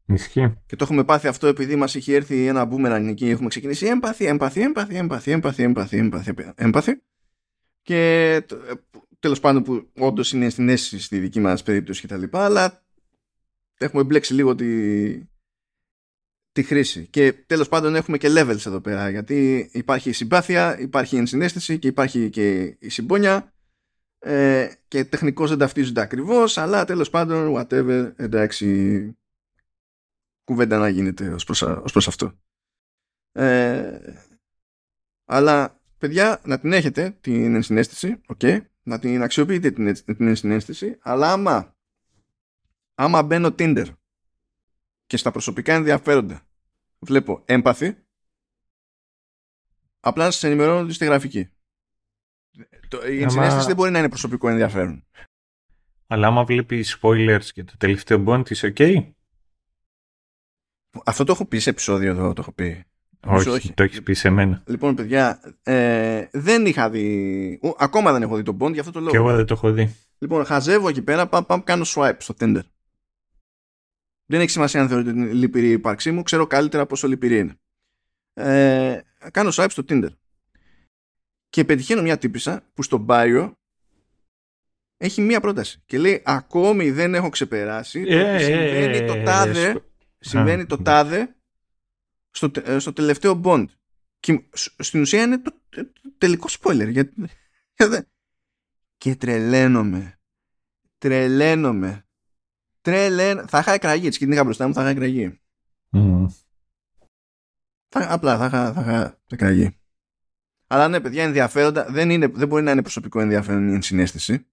[0.07, 0.55] Ισχύει.
[0.67, 3.29] Και το έχουμε πάθει αυτό επειδή μας είχε έρθει ένα μπούμεραν εκεί.
[3.29, 7.03] Έχουμε ξεκινήσει έμπαθη, έμπαθη, έμπαθη, έμπαθη, έμπαθη, έμπαθη, έμπαθη, έμπαθη.
[7.83, 8.41] Και ε,
[9.19, 12.23] τέλος πάντων που όντως είναι στην αίσθηση στη δική μας περίπτωση κτλ.
[12.31, 12.83] Αλλά
[13.79, 14.67] έχουμε μπλέξει λίγο τη,
[16.59, 17.07] τη χρήση.
[17.07, 19.11] Και τέλος πάντων έχουμε και levels εδώ πέρα.
[19.11, 23.53] Γιατί υπάρχει η συμπάθεια, υπάρχει η ενσυναίσθηση και υπάρχει και η συμπόνια.
[24.19, 29.19] Ε, και τεχνικώς δεν ταυτίζονται ακριβώς, αλλά τέλος πάντων, whatever, εντάξει,
[30.45, 32.39] κουβέντα να γίνεται ως προς, ως προς αυτό.
[33.33, 33.99] Ε,
[35.25, 41.33] αλλά, παιδιά, να την έχετε την ενσυναίσθηση, okay, να την αξιοποιείτε την, την ενσυναίσθηση, αλλά
[41.33, 41.77] άμα,
[42.95, 43.87] άμα μπαίνω Tinder
[45.07, 46.48] και στα προσωπικά ενδιαφέροντα
[46.99, 47.97] βλέπω έμπαθη,
[50.01, 51.51] απλά να σας ενημερώνω στη γραφική.
[53.11, 55.07] Η ενσυναίσθηση δεν μπορεί να είναι προσωπικό ενδιαφέρον.
[56.07, 59.13] Αλλά άμα βλέπεις spoilers και το τελευταίο bond είσαι ok;
[61.05, 62.85] Αυτό το έχω πει σε επεισόδιο εδώ, το έχω πει.
[63.27, 63.73] Όχι, όχι.
[63.73, 64.63] το έχεις πει σε μένα.
[64.67, 67.61] Λοιπόν, παιδιά, ε, δεν είχα δει.
[67.79, 69.11] ακόμα δεν έχω δει τον Bond για αυτό το λόγο.
[69.11, 69.97] Και εγώ δεν το έχω δει.
[70.19, 72.61] Λοιπόν, χαζεύω εκεί πέρα, πάμε, πάμε κάνω swipe στο Tinder.
[74.31, 77.55] Δεν έχει σημασία αν θεωρείτε την λυπηρή η ύπαρξή μου, ξέρω καλύτερα πόσο λυπηρή είναι.
[78.35, 79.01] Ε,
[79.31, 80.11] κάνω swipe στο Tinder.
[81.49, 83.53] Και πετυχαίνω μια τύπησα που στο bio
[84.97, 85.83] έχει μία πρόταση.
[85.87, 88.05] Και λέει, ακόμη δεν έχω ξεπεράσει.
[88.09, 89.85] Ε, συμβαίνει το τάδε,
[90.19, 91.37] συμβαίνει το τάδε
[92.31, 93.67] στο, στο τελευταίο Bond.
[94.21, 94.43] Και
[94.79, 95.53] στην ουσία είναι το,
[96.19, 96.89] τελικό spoiler.
[96.89, 97.15] Γιατί,
[98.97, 100.19] και τρελαίνομαι.
[100.99, 102.08] Τρελαίνομαι.
[102.89, 103.45] Τρελαίνω.
[103.49, 104.07] Θα είχα εκραγεί.
[104.07, 105.41] Έτσι και την είχα μπροστά μου, θα είχα εκραγεί.
[105.93, 106.27] Mm.
[107.89, 109.79] Θα, απλά θα είχα, θα είχα εκραγεί.
[110.67, 111.87] Αλλά ναι, παιδιά, ενδιαφέροντα.
[111.91, 114.47] Δεν, είναι, δεν μπορεί να είναι προσωπικό ενδιαφέρον η ενσυναίσθηση.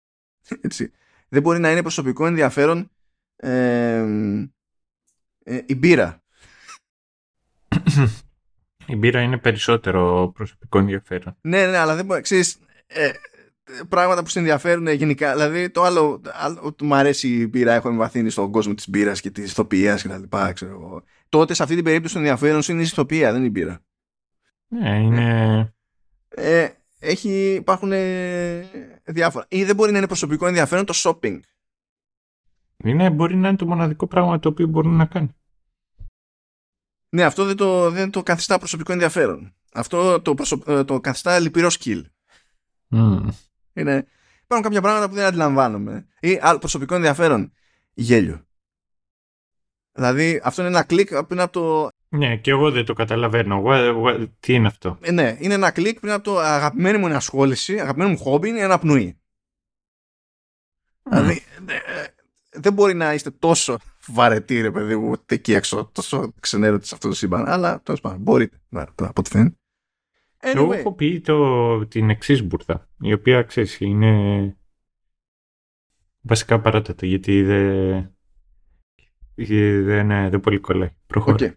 [0.60, 0.92] Έτσι.
[1.28, 2.90] Δεν μπορεί να είναι προσωπικό ενδιαφέρον
[3.36, 4.04] ε,
[5.44, 6.22] ε, η μπύρα.
[8.86, 11.36] Η μπύρα είναι περισσότερο προσωπικό ενδιαφέρον.
[11.40, 12.20] Ναι, ναι, αλλά δεν μπορεί.
[12.20, 13.10] Ξέρεις, ε,
[13.88, 15.32] πράγματα που σε ενδιαφέρουν γενικά.
[15.32, 19.30] Δηλαδή, το άλλο, άλλο μου αρέσει η μπύρα, έχω εμβαθύνει στον κόσμο της μπύρας και
[19.30, 20.36] της ηθοποιίας κτλ.
[21.28, 23.80] Τότε σε αυτή την περίπτωση το ενδιαφέρον σου είναι η ηθοποιία, δεν είναι η μπύρα.
[24.68, 25.74] Ναι, είναι.
[26.28, 26.68] Ε,
[26.98, 27.92] έχει, υπάρχουν
[29.04, 29.46] διάφορα.
[29.48, 31.40] Ή δεν μπορεί να είναι προσωπικό ενδιαφέρον το shopping.
[32.84, 35.34] Είναι, μπορεί να είναι το μοναδικό πράγμα το οποίο μπορεί να κάνει.
[37.08, 39.54] Ναι, αυτό δεν το, δεν το καθιστά προσωπικό ενδιαφέρον.
[39.72, 40.62] Αυτό το, προσω...
[40.66, 42.02] Ε, το καθιστά λυπηρό skill.
[42.90, 43.28] Mm.
[43.72, 44.06] Είναι...
[44.44, 46.06] Υπάρχουν κάποια πράγματα που δεν αντιλαμβάνομαι.
[46.20, 47.52] Ή άλλο προσωπικό ενδιαφέρον.
[47.94, 48.44] Γέλιο.
[49.92, 51.88] Δηλαδή αυτό είναι ένα κλικ πριν από το.
[52.08, 53.62] Ναι, και εγώ δεν το καταλαβαίνω.
[54.40, 58.10] Τι είναι αυτό; Ε, ναι, είναι ένα κλικ πριν από το αγαπημένη μου ενασχόληση, αγαπημένο
[58.10, 59.20] μου χόμπι είναι ένα πνοή.
[61.02, 61.10] Mm.
[61.10, 62.04] Δηλαδή ε,
[62.50, 67.08] δεν μπορεί να είστε τόσο βαρετοί, ρε παιδί μου, εκεί έξω, τόσο ξενέρωτοι σε αυτό
[67.08, 67.48] το σύμπαν.
[67.48, 69.54] Αλλά τέλος πάντων, μπορείτε, από ό,τι φαίνεται.
[70.42, 70.56] Anyway.
[70.56, 74.56] Εγώ έχω πει το, την εξής μπουρδα, η οποία ξέρεις είναι
[76.20, 78.14] βασικά παράτατα, γιατί δεν,
[79.84, 80.90] δεν, δεν πολύ κολλάει.
[81.06, 81.36] Προχωρώ.
[81.40, 81.54] Okay.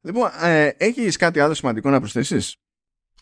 [0.00, 2.56] Λοιπόν, ε, έχεις κάτι άλλο σημαντικό να προσθέσεις;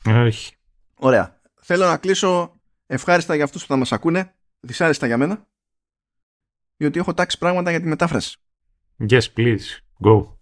[0.04, 0.54] Όχι.
[0.94, 1.40] Ωραία.
[1.62, 5.48] Θέλω να κλείσω ευχάριστα για αυτούς που θα μας ακούνε, δυσάρεστα για μένα,
[6.76, 8.38] διότι έχω τάξει πράγματα για τη μετάφραση.
[9.08, 9.58] Yes, please.
[10.04, 10.35] Go.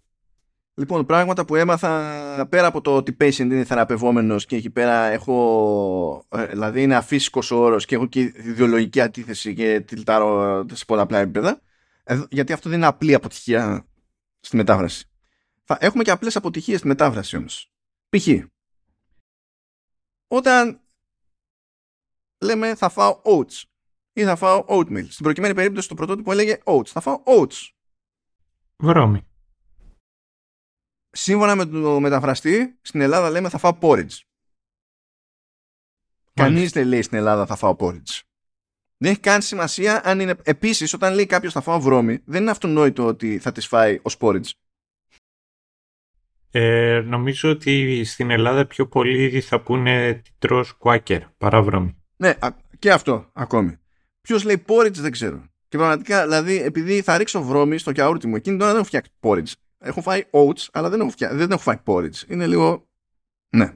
[0.77, 6.25] Λοιπόν, πράγματα που έμαθα πέρα από το ότι patient είναι θεραπευόμενος και εκεί πέρα έχω,
[6.29, 11.19] ε, δηλαδή είναι αφύσικος ο όρος και έχω και ιδεολογική αντίθεση και τυλτάρω σε πολλαπλά
[11.19, 11.61] επίπεδα,
[12.29, 13.85] γιατί αυτό δεν είναι απλή αποτυχία
[14.39, 15.09] στη μετάφραση.
[15.63, 17.71] Θα έχουμε και απλές αποτυχίες στη μετάφραση όμως.
[18.09, 18.27] Π.χ.
[20.27, 20.81] Όταν
[22.37, 23.63] λέμε θα φάω oats
[24.13, 25.05] ή θα φάω oatmeal.
[25.09, 26.85] Στην προκειμένη περίπτωση το πρωτότυπο έλεγε oats.
[26.85, 27.69] Θα φάω oats.
[28.77, 29.25] Βρώμη
[31.15, 34.19] σύμφωνα με το μεταφραστή, στην Ελλάδα λέμε θα φάω porridge.
[36.33, 38.21] Κανείς δεν λέει στην Ελλάδα θα φάω porridge.
[38.97, 40.35] Δεν έχει καν σημασία αν είναι.
[40.43, 44.17] Επίσης, όταν λέει κάποιος θα φάω βρώμη, δεν είναι αυτονόητο ότι θα τη φάει ως
[44.19, 44.49] porridge.
[46.51, 51.95] Ε, νομίζω ότι στην Ελλάδα πιο πολύ θα πούνε τρως κουάκερ παρά βρώμη.
[52.15, 52.33] Ναι,
[52.79, 53.77] και αυτό ακόμη.
[54.21, 55.49] Ποιος λέει porridge δεν ξέρω.
[55.67, 59.11] Και πραγματικά, δηλαδή, επειδή θα ρίξω βρώμη στο κιαούρτι μου, εκείνη τώρα δεν έχω φτιάξει
[59.19, 59.51] porridge.
[59.85, 62.27] Έχω φάει oats, αλλά δεν έχω, δεν έχω φάει porridge.
[62.27, 62.89] Είναι λίγο...
[63.49, 63.73] Ναι.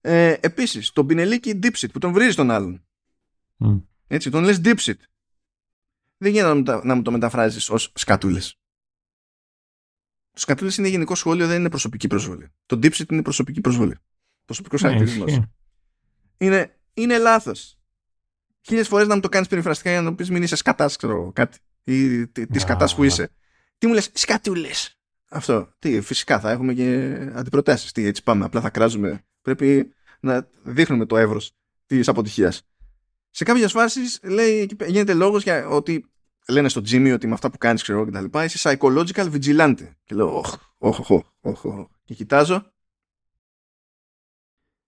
[0.00, 2.84] Ε, επίσης, τον πινελίκι dipsit που τον βρίζει τον άλλον.
[3.58, 3.82] Mm.
[4.06, 4.98] Έτσι, τον λες dipsit.
[6.16, 8.58] Δεν γίνεται να, μου το μεταφράζεις ως σκατούλες.
[10.32, 12.48] Το σκατούλες είναι γενικό σχόλιο, δεν είναι προσωπική προσβολή.
[12.66, 13.96] Το dipsit είναι προσωπική προσβολή.
[14.44, 15.40] Προσωπικός ναι, χαρακτηρισμός.
[16.36, 17.78] Είναι, είναι λάθος.
[18.60, 21.32] Χίλιες φορές να μου το κάνεις περιφραστικά για να το πεις μην είσαι σκατάς, ξέρω
[21.32, 21.58] κάτι.
[21.84, 23.30] Ή τη σκατάς που είσαι.
[23.78, 24.98] Τι μου λες, σκατούλες.
[25.28, 25.68] Αυτό.
[25.78, 27.92] Τι, φυσικά θα έχουμε και αντιπροτάσεις.
[27.92, 28.44] Τι, έτσι πάμε.
[28.44, 29.24] Απλά θα κράζουμε.
[29.42, 31.52] Πρέπει να δείχνουμε το εύρος
[31.86, 32.62] της αποτυχίας.
[33.30, 36.10] Σε κάποιες φάσεις λέει, γίνεται λόγος για ότι
[36.48, 39.88] λένε στο Jimmy ότι με αυτά που κάνεις ξέρω και τα λοιπά είσαι psychological vigilante.
[40.04, 42.72] Και λέω, όχ, όχ, όχ, όχ, Και κοιτάζω.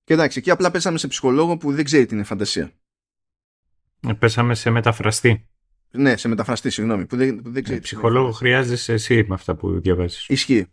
[0.05, 2.73] Και εντάξει, εκεί απλά πέσαμε σε ψυχολόγο που δεν ξέρει τι είναι φαντασία.
[4.01, 5.49] Ε, πέσαμε σε μεταφραστή.
[5.91, 7.07] Ναι, σε μεταφραστή, συγγνώμη.
[7.07, 7.81] Που δεν, που δεν ξέρει.
[7.81, 10.29] ψυχολόγο χρειάζεσαι εσύ με αυτά που διαβάζεις.
[10.29, 10.67] Ισχύει.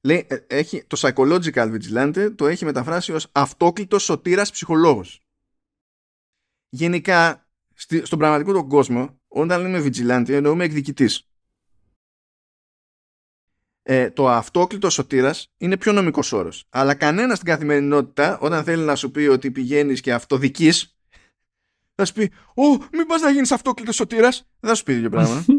[0.00, 5.20] Λέει, ε, έχει, το psychological vigilante το έχει μεταφράσει ως αυτόκλητος σωτήρας ψυχολόγος.
[6.68, 7.48] Γενικά,
[8.02, 11.30] στον πραγματικό τον κόσμο, όταν λέμε vigilante εννοούμε εκδικητής.
[13.82, 16.66] Ε, το αυτόκλητος σωτήρας είναι πιο νομικός όρος.
[16.68, 20.95] Αλλά κανένας στην καθημερινότητα, όταν θέλει να σου πει ότι πηγαίνεις και αυτοδικείς,
[21.96, 22.62] θα σου πει, Ω,
[22.92, 25.44] μην πα να γίνεις αυτόκλητος σωτήρας; Δεν θα σου πει δύο πράγματα.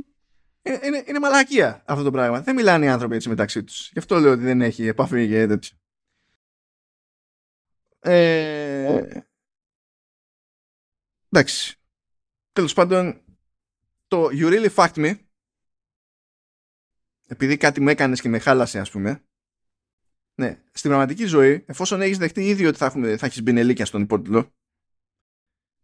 [0.62, 2.42] είναι, είναι, είναι μαλακία αυτό το πράγμα.
[2.42, 3.90] Δεν μιλάνε οι άνθρωποι έτσι μεταξύ τους.
[3.92, 5.78] Γι' αυτό λέω ότι δεν έχει επαφή και τέτοιο.
[8.00, 9.24] Ε,
[11.30, 11.80] εντάξει.
[12.52, 13.22] Τέλος πάντων,
[14.08, 15.18] το You Really Fucked Me
[17.28, 19.22] επειδή κάτι με έκανες και με χάλασε ας πούμε
[20.36, 24.02] ναι, στην πραγματική ζωή εφόσον έχεις δεχτεί ήδη ότι θα, έχουμε, θα έχεις μπινελίκια στον
[24.02, 24.57] υπότιτλο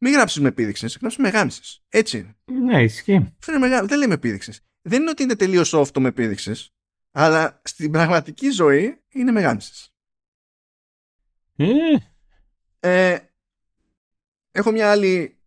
[0.04, 1.84] μην γράψεις με επίδειξες, γράψεις με γάμισες.
[1.90, 2.60] Έτσι είναι.
[2.62, 3.34] Ναι, ισχύει.
[3.86, 4.62] Δεν λέμε επίδειξες.
[4.82, 6.74] Δεν είναι ότι είναι τελείως soft το με επίδειξες,
[7.12, 9.94] αλλά στην πραγματική ζωή είναι με γάμισες.
[11.56, 11.66] Ε.
[12.80, 13.20] Ε,
[14.52, 15.38] έχω μια άλλη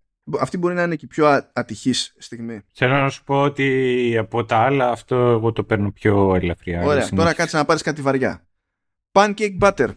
[0.40, 2.60] αυτή μπορεί να είναι και η πιο ατυχής στιγμή.
[2.72, 6.84] Θέλω να σου πω ότι από τα άλλα αυτό εγώ το παίρνω πιο ελαφριά.
[6.84, 8.48] Ωραία, τώρα κάτσε να πάρεις κάτι βαριά.
[9.12, 9.88] Pancake butter.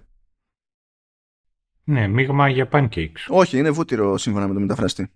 [1.90, 3.28] Ναι, μείγμα για pancakes.
[3.28, 5.12] Όχι, είναι βούτυρο σύμφωνα με το μεταφραστή.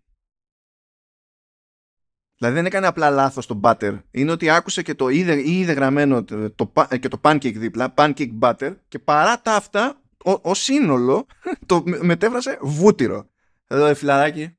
[2.36, 4.02] Δηλαδή δεν έκανε απλά λάθος το butter.
[4.12, 8.76] Είναι ότι άκουσε και το είδε, είδε γραμμένο το, και το pancake δίπλα, pancake butter
[8.88, 10.02] και παρά τα αυτά,
[10.41, 11.26] ο, σύνολο
[11.66, 13.30] το μετέφρασε βούτυρο.
[13.68, 14.58] Εδώ, φιλαράκι,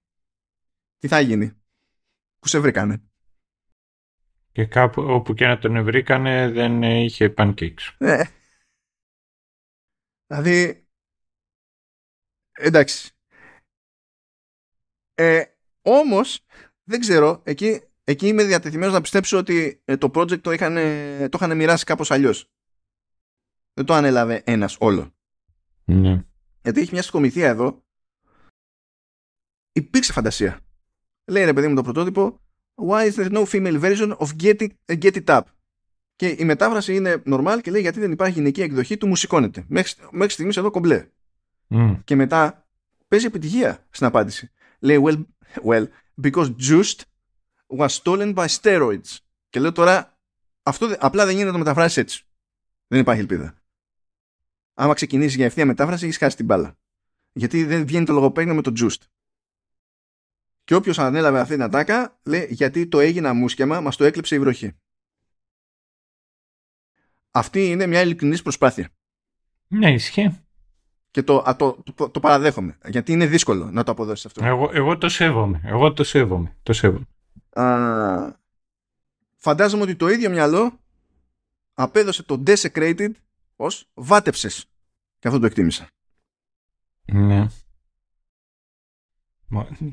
[0.99, 1.53] τι θα γίνει;
[2.39, 3.03] Πού σε βρήκανε;
[4.53, 7.95] Και κάπου όπου και να τον βρήκανε δεν είχε pancakes.
[7.99, 8.21] Ναι.
[10.27, 10.84] Δηλαδή,
[12.59, 13.13] εντάξει.
[15.15, 15.43] Ε,
[15.83, 16.45] όμως,
[16.85, 20.75] δεν ξέρω, εκεί, εκεί είμαι διατεθειμένος να πιστέψω ότι ε, το project το είχαν,
[21.29, 22.51] το είχαν μοιράσει κάπως αλλιώς.
[23.75, 25.15] Δεν το ανέλαβε ένας όλο.
[25.85, 26.25] Ναι.
[26.63, 27.85] Γιατί έχει μια σκομιθία εδώ.
[29.73, 30.61] Υπήρξε φαντασία.
[31.25, 32.39] Λέει ρε παιδί μου το πρωτότυπο
[32.75, 35.41] Why is there no female version of Get It, uh, Get It Up;
[36.17, 39.65] Και η μετάφραση είναι normal και λέει γιατί δεν υπάρχει γυναική εκδοχή του μουσικώνεται.
[39.69, 41.09] Μέχρι, μέχρι στιγμής εδώ κομπλέ.
[42.05, 42.67] Και μετά
[43.09, 44.51] παίζει επιτυχία στην απάντηση.
[44.79, 45.25] Λέει well,
[45.65, 45.89] well
[46.23, 47.01] because Just
[47.77, 49.17] was stolen by steroids.
[49.49, 50.19] Και λέω τώρα
[50.63, 52.25] αυτό απλά δεν γίνεται να το μεταφράσεις έτσι.
[52.87, 53.55] Δεν υπάρχει ελπίδα.
[54.75, 56.79] Άμα ξεκινήσεις για ευθεία μετάφραση έχεις χάσει την μπάλα.
[57.33, 59.03] Γιατί δεν βγαίνει το λογοπαίγνιο με το Just.
[60.65, 64.39] Και όποιος ανέλαβε αυτή την ατάκα λέει γιατί το έγινα μουσκεμα, μας το έκλεψε η
[64.39, 64.73] βροχή.
[67.31, 68.89] Αυτή είναι μια ειλικρινής προσπάθεια.
[69.67, 70.44] Ναι, ισχύει.
[71.15, 72.79] Και το, α, το, το, το, παραδέχομαι.
[72.85, 74.45] Γιατί είναι δύσκολο να το αποδώσεις αυτό.
[74.45, 75.61] Εγώ, εγώ το σέβομαι.
[75.65, 76.57] Εγώ το σέβομαι.
[76.63, 77.07] Το σέβομαι.
[77.51, 78.39] Α,
[79.37, 80.79] φαντάζομαι ότι το ίδιο μυαλό
[81.75, 83.11] απέδωσε το desecrated
[83.57, 84.67] ως βάτεψες.
[85.19, 85.87] Και αυτό το εκτίμησα.
[87.05, 87.47] Ναι.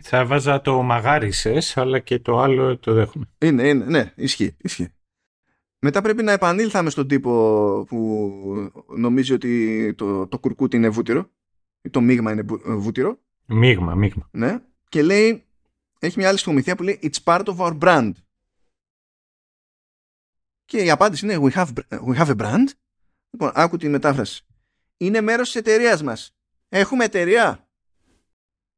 [0.01, 3.25] Θα βάζα το μαγάρισες, αλλά και το άλλο το δέχομαι.
[3.37, 4.93] Είναι, είναι, ναι, ισχύει, ισχύει.
[5.83, 7.31] Μετά πρέπει να επανήλθαμε στον τύπο
[7.87, 11.31] που νομίζει ότι το, το κουρκούτι είναι βούτυρο
[11.81, 13.19] ή το μείγμα είναι βούτυρο.
[13.45, 14.29] Μείγμα, μείγμα.
[14.31, 14.59] Ναι.
[14.89, 15.45] Και λέει,
[15.99, 18.11] έχει μια άλλη στιγμηθεία που λέει It's part of our brand.
[20.65, 22.67] Και η απάντηση είναι We have, we have a brand.
[23.29, 24.45] Λοιπόν, άκου τη μετάφραση.
[24.97, 26.35] Είναι μέρος της εταιρείας μας.
[26.69, 27.67] Έχουμε εταιρεία.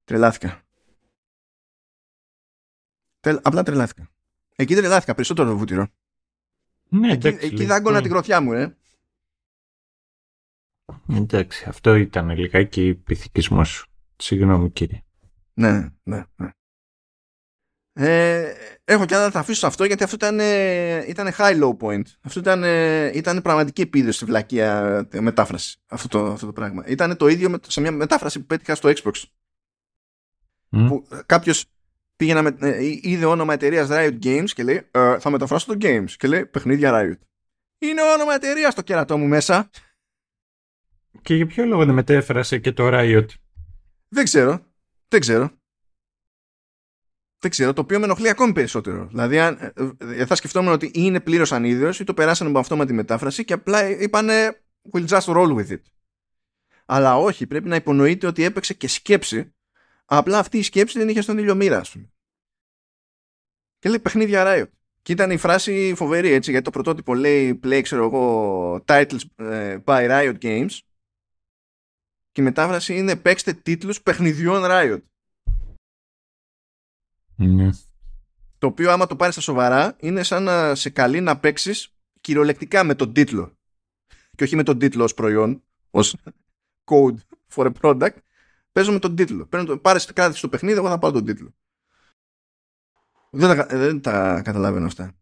[0.03, 0.61] Τρελάθηκα.
[3.19, 4.09] Απλά τρελάθηκα.
[4.55, 5.87] Εκεί τρελάθηκα περισσότερο το βούτυρο.
[6.93, 8.77] Ναι, εκεί, εντάξει, εκεί δάγκωνα την κροθιά μου, ε.
[11.09, 13.87] Εντάξει, αυτό ήταν λιγάκι πυθικισμός σου.
[14.15, 15.03] Συγγνώμη, κύριε.
[15.53, 16.49] Ναι, ναι, ναι.
[17.95, 18.53] Ε,
[18.83, 20.39] έχω και άλλα να τα αφήσω σε αυτό γιατί αυτό ήταν,
[21.07, 22.03] ήταν high low point.
[22.21, 22.63] Αυτό ήταν,
[23.13, 25.77] ήταν πραγματική επίδοση στη βλακεία μετάφραση.
[25.87, 26.87] Αυτό το, αυτό το πράγμα.
[26.87, 29.23] Ήταν το ίδιο σε μια μετάφραση που πέτυχα στο Xbox.
[30.71, 30.85] Mm.
[30.87, 31.65] Που κάποιος
[32.23, 36.11] πήγε να ε, είδε όνομα εταιρείας Riot Games και λέει ε, θα μεταφράσω το Games
[36.17, 37.19] και λέει παιχνίδια Riot.
[37.77, 39.69] Είναι όνομα εταιρείας στο κερατό μου μέσα.
[41.21, 43.25] Και για ποιο λόγο δεν μετέφρασε και το Riot;
[44.07, 44.65] Δεν ξέρω.
[45.07, 45.49] Δεν ξέρω.
[47.39, 49.07] Δεν ξέρω, το οποίο με ενοχλεί ακόμη περισσότερο.
[49.07, 53.45] Δηλαδή, αν, ε, θα σκεφτόμουν ότι είναι πλήρως ανίδεος ή το περάσανε με αυτόματη μετάφραση
[53.45, 55.81] και απλά είπανε We'll just roll with it.
[56.85, 59.53] Αλλά όχι, πρέπει να υπονοείται ότι έπαιξε και σκέψη
[60.05, 62.12] Απλά αυτή η σκέψη δεν είχε στον ήλιο μοίρα, ας πούμε.
[63.83, 64.69] Και λέει παιχνίδια Riot.
[65.01, 69.83] Και ήταν η φράση φοβερή, έτσι, γιατί το πρωτότυπο λέει play, ξέρω εγώ, titles uh,
[69.83, 70.69] by Riot Games.
[72.31, 75.01] Και η μετάφραση είναι παίξτε τίτλους παιχνιδιών Riot.
[77.35, 77.69] Ναι.
[78.57, 82.83] Το οποίο άμα το πάρεις στα σοβαρά είναι σαν να σε καλεί να παίξεις κυριολεκτικά
[82.83, 83.57] με τον τίτλο.
[84.35, 86.17] Και όχι με τον τίτλο ως προϊόν, ως
[86.85, 87.17] code
[87.55, 88.17] for a product,
[88.71, 89.45] Παίζω με τον τίτλο.
[89.45, 91.53] Παίρνω, πάρε κάτι στο παιχνίδι, εγώ θα πάρω τον τίτλο.
[93.35, 95.15] Δεν τα, δεν τα καταλαβαίνω αυτά.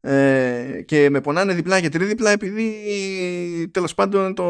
[0.00, 4.44] Ε, και με πονάνε διπλά και τρίδιπλα επειδή τέλος πάντων το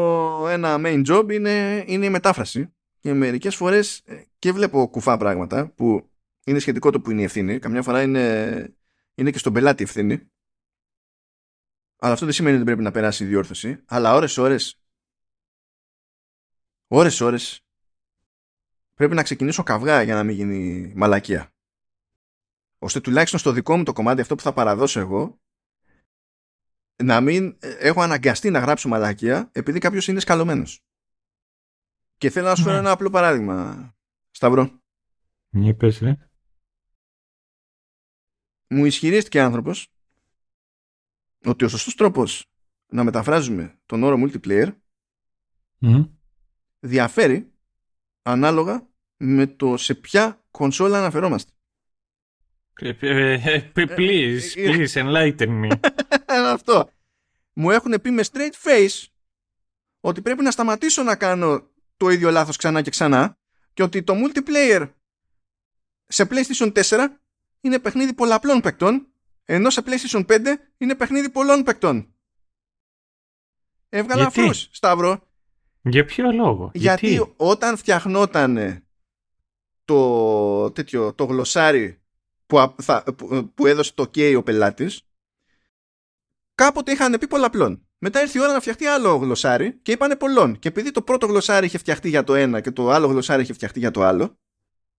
[0.49, 2.73] ένα main job είναι, είναι η μετάφραση.
[2.99, 6.09] Και μερικές φορές ε, και βλέπω κουφά πράγματα που
[6.45, 7.59] είναι σχετικό το που είναι η ευθύνη.
[7.59, 8.75] Καμιά φορά είναι,
[9.15, 10.31] είναι και στον πελάτη ευθύνη.
[11.97, 13.83] Αλλά αυτό δεν σημαίνει ότι πρέπει να περάσει η διόρθωση.
[13.85, 14.81] Αλλά ώρες ώρες
[16.87, 17.65] ώρες ώρες
[18.93, 21.50] πρέπει να ξεκινήσω καυγά για να μην γίνει μαλακία.
[22.83, 25.39] Ώστε τουλάχιστον στο δικό μου το κομμάτι αυτό που θα παραδώσω εγώ
[27.03, 30.83] να μην ε, έχω αναγκαστεί να γράψω μαλακία επειδή κάποιος είναι σκαλωμένος.
[32.17, 32.79] Και θέλω να σου φέρω ναι.
[32.79, 33.95] ένα απλό παράδειγμα,
[34.31, 34.81] Σταυρό.
[35.49, 36.17] Ναι, πες, ρε.
[38.67, 39.87] Μου ισχυρίστηκε άνθρωπος
[41.45, 42.45] ότι ο σωστός τρόπος
[42.91, 44.75] να μεταφράζουμε τον όρο multiplayer
[46.79, 47.53] διαφέρει
[48.21, 51.51] ανάλογα με το σε ποια κονσόλα αναφερόμαστε.
[52.79, 55.71] Ε, ε, please, please enlighten me.
[56.27, 56.89] Αυτό.
[57.53, 59.05] Μου έχουν πει με straight face
[59.99, 63.37] ότι πρέπει να σταματήσω να κάνω το ίδιο λάθος ξανά και ξανά
[63.73, 64.89] και ότι το multiplayer
[66.05, 67.07] σε PlayStation 4
[67.61, 69.07] είναι παιχνίδι πολλαπλών παικτών
[69.45, 70.39] ενώ σε PlayStation 5
[70.77, 72.13] είναι παιχνίδι πολλών παικτών.
[73.89, 75.27] Έβγαλα αφούς, Σταύρο.
[75.81, 76.71] Για ποιο λόγο.
[76.73, 78.83] Γιατί, Γιατί όταν φτιαχνόταν
[79.85, 82.00] το, τέτοιο, το γλωσσάρι
[82.51, 85.01] που, θα, που, που έδωσε το OK ο πελάτης
[86.55, 87.85] κάποτε είχαν πει πολλαπλών.
[87.97, 90.59] Μετά ήρθε η ώρα να φτιαχτεί άλλο γλωσσάρι και είπανε πολλών.
[90.59, 93.53] Και επειδή το πρώτο γλωσσάρι είχε φτιαχτεί για το ένα και το άλλο γλωσσάρι είχε
[93.53, 94.37] φτιαχτεί για το άλλο,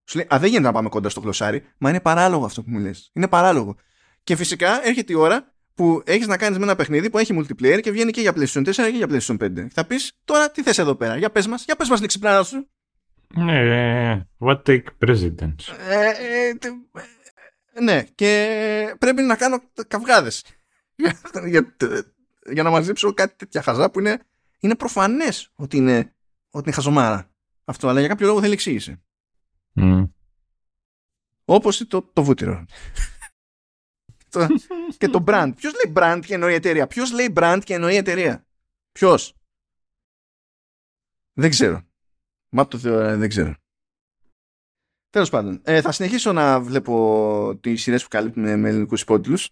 [0.03, 1.63] σου λέει Α, δεν γίνεται να πάμε κοντά στο γλωσσάρι.
[1.77, 3.11] Μα είναι παράλογο αυτό που μου λες.
[3.13, 3.75] Είναι παράλογο.
[4.23, 7.79] Και φυσικά έρχεται η ώρα που έχεις να κάνεις με ένα παιχνίδι που έχει multiplayer
[7.81, 9.67] και βγαίνει και για PlayStation 4 και για PlayStation 5.
[9.71, 11.17] Θα πεις τώρα τι θες εδώ πέρα.
[11.17, 12.67] Για πες μας, για πες μας την ξυπνάδα σου.
[13.35, 15.63] Ναι, what take precedence.
[17.73, 20.45] Ε, ε, ε, ναι, και πρέπει να κάνω καυγάδες.
[21.47, 21.75] για,
[22.51, 24.25] για να μαζέψω κάτι τέτοια χαζά που είναι,
[24.59, 26.15] είναι προφανές ότι είναι,
[26.49, 27.31] ότι είναι χαζομάρα.
[27.65, 29.01] Αυτό, αλλά για κάποιο λόγο δεν εξήγησε.
[29.75, 30.09] Mm.
[31.45, 32.65] Όπως το, το βούτυρο.
[34.97, 35.51] και το brand.
[35.55, 38.47] Ποιος λέει brand και εννοεί εταιρεία; Ποιος λέει brand και εννοεί εταιρεία;
[38.91, 39.35] Ποιος;
[41.33, 41.81] Δεν ξέρω.
[42.49, 43.55] Μα το θεωρώ, δεν ξέρω.
[45.13, 49.49] Τέλος πάντων, ε, θα συνεχίσω να βλέπω τις σειρές που καλύπτουν με ελληνικούς υπότιτλους.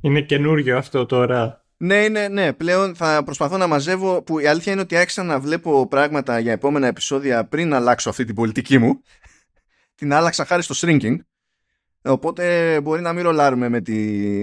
[0.00, 1.64] Είναι καινούριο αυτό τώρα.
[1.76, 2.52] Ναι, ναι, ναι.
[2.52, 4.22] Πλέον θα προσπαθώ να μαζεύω.
[4.22, 8.24] Που η αλήθεια είναι ότι άρχισα να βλέπω πράγματα για επόμενα επεισόδια πριν αλλάξω αυτή
[8.24, 9.02] την πολιτική μου.
[9.98, 11.16] την άλλαξα χάρη στο shrinking.
[12.02, 13.94] Οπότε μπορεί να μην ρολάρουμε με τη,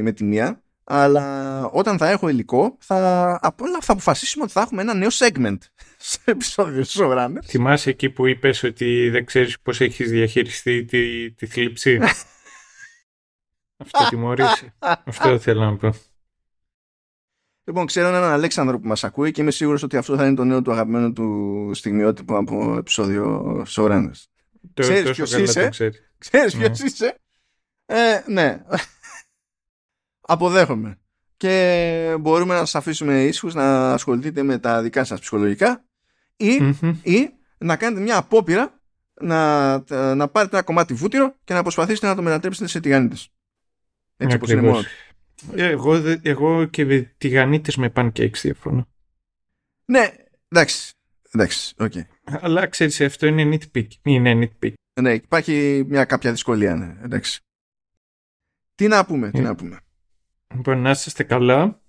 [0.02, 0.62] με τη μία.
[0.84, 5.10] Αλλά όταν θα έχω υλικό, θα, από όλα θα αποφασίσουμε ότι θα έχουμε ένα νέο
[5.12, 5.58] segment
[6.06, 7.38] σε επεισόδιο του Showrunner.
[7.44, 12.00] Θυμάσαι εκεί που είπες ότι δεν ξέρεις πώς έχεις διαχειριστεί τη, τη θλίψη;
[13.78, 14.74] Αυτό τιμωρήσει.
[14.80, 15.94] Αυτό θέλω να πω.
[17.64, 20.44] Λοιπόν, ξέρω έναν Αλέξανδρο που μας ακούει και είμαι σίγουρος ότι αυτό θα είναι το
[20.44, 24.24] νέο του αγαπημένο του στιγμιότυπο από επεισόδιο Showrunners.
[24.74, 25.70] Ξέρεις ποιος είσαι;
[26.18, 26.86] Ξέρεις ποιος ναι.
[26.86, 27.20] είσαι;
[27.86, 28.64] Ε, ναι.
[30.22, 30.98] Αποδέχομαι.
[31.38, 35.86] Και μπορούμε να σας αφήσουμε ίσχους να ασχοληθείτε με τα δικά σας ψυχολογικά
[36.36, 36.54] ή,
[37.04, 38.82] ή να κάνετε μια απόπειρα
[39.22, 39.78] να,
[40.16, 43.30] να πάρετε ένα κομμάτι βούτυρο και να προσπαθήσετε να το μετατρέψετε σε τηγανίτες.
[44.18, 44.84] Έτσι όπως είναι μόνο.
[45.56, 48.88] Εγώ, εγώ και τηγανίτες με pancakes διαφωνώ.
[49.86, 50.14] Ναι,
[50.48, 50.94] εντάξει.
[51.32, 52.02] Εντάξει, okay.
[52.24, 53.88] Αλλά ξέρεις, αυτό είναι nitpick.
[54.02, 54.74] Είναι nitpick.
[55.02, 56.98] Ναι, υπάρχει μια κάποια δυσκολία, ναι.
[57.04, 57.40] Εντάξει.
[58.76, 59.80] Τι να πούμε, τι ε, να πούμε.
[60.56, 61.82] Λοιπόν, να είστε καλά.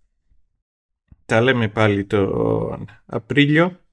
[1.27, 3.84] Τα λέμε πάλι τον Απρίλιο.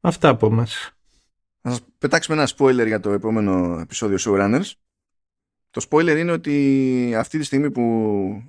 [0.00, 0.92] Αυτά από μας.
[1.62, 4.70] Θα σας πετάξουμε ένα spoiler για το επόμενο επεισόδιο Showrunners.
[5.70, 7.82] Το spoiler είναι ότι αυτή τη στιγμή που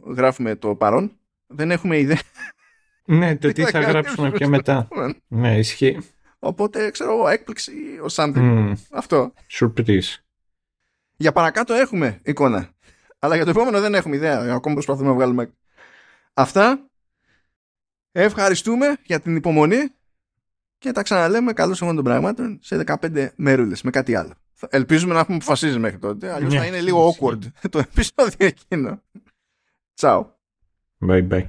[0.06, 1.12] γράφουμε το παρόν
[1.48, 2.20] δεν έχουμε ιδέα.
[3.06, 4.88] Ναι, το τι θα γράψουμε πιο μετά.
[5.28, 6.00] ναι, ισχύει.
[6.40, 8.74] Οπότε, ξέρω εγώ, έκπληξη ή something.
[8.92, 9.34] Αυτό.
[9.60, 10.18] Surprise.
[11.18, 12.70] Για παρακάτω έχουμε εικόνα.
[13.20, 14.54] Αλλά για το επόμενο δεν έχουμε ιδέα.
[14.54, 15.54] Ακόμα προσπαθούμε να βγάλουμε.
[16.34, 16.86] Αυτά.
[18.12, 19.94] Ευχαριστούμε για την υπομονή
[20.82, 24.34] και τα ξαναλέμε καλώς εγώ των πραγμάτων σε 15 μέρουλες με κάτι άλλο.
[24.70, 26.34] Ελπίζουμε να έχουμε αποφασίσει μέχρι τότε.
[26.34, 29.02] Αλλιώς θα είναι λίγο awkward το επεισόδιο εκείνο.
[30.00, 30.24] Ciao.
[31.08, 31.48] Bye bye.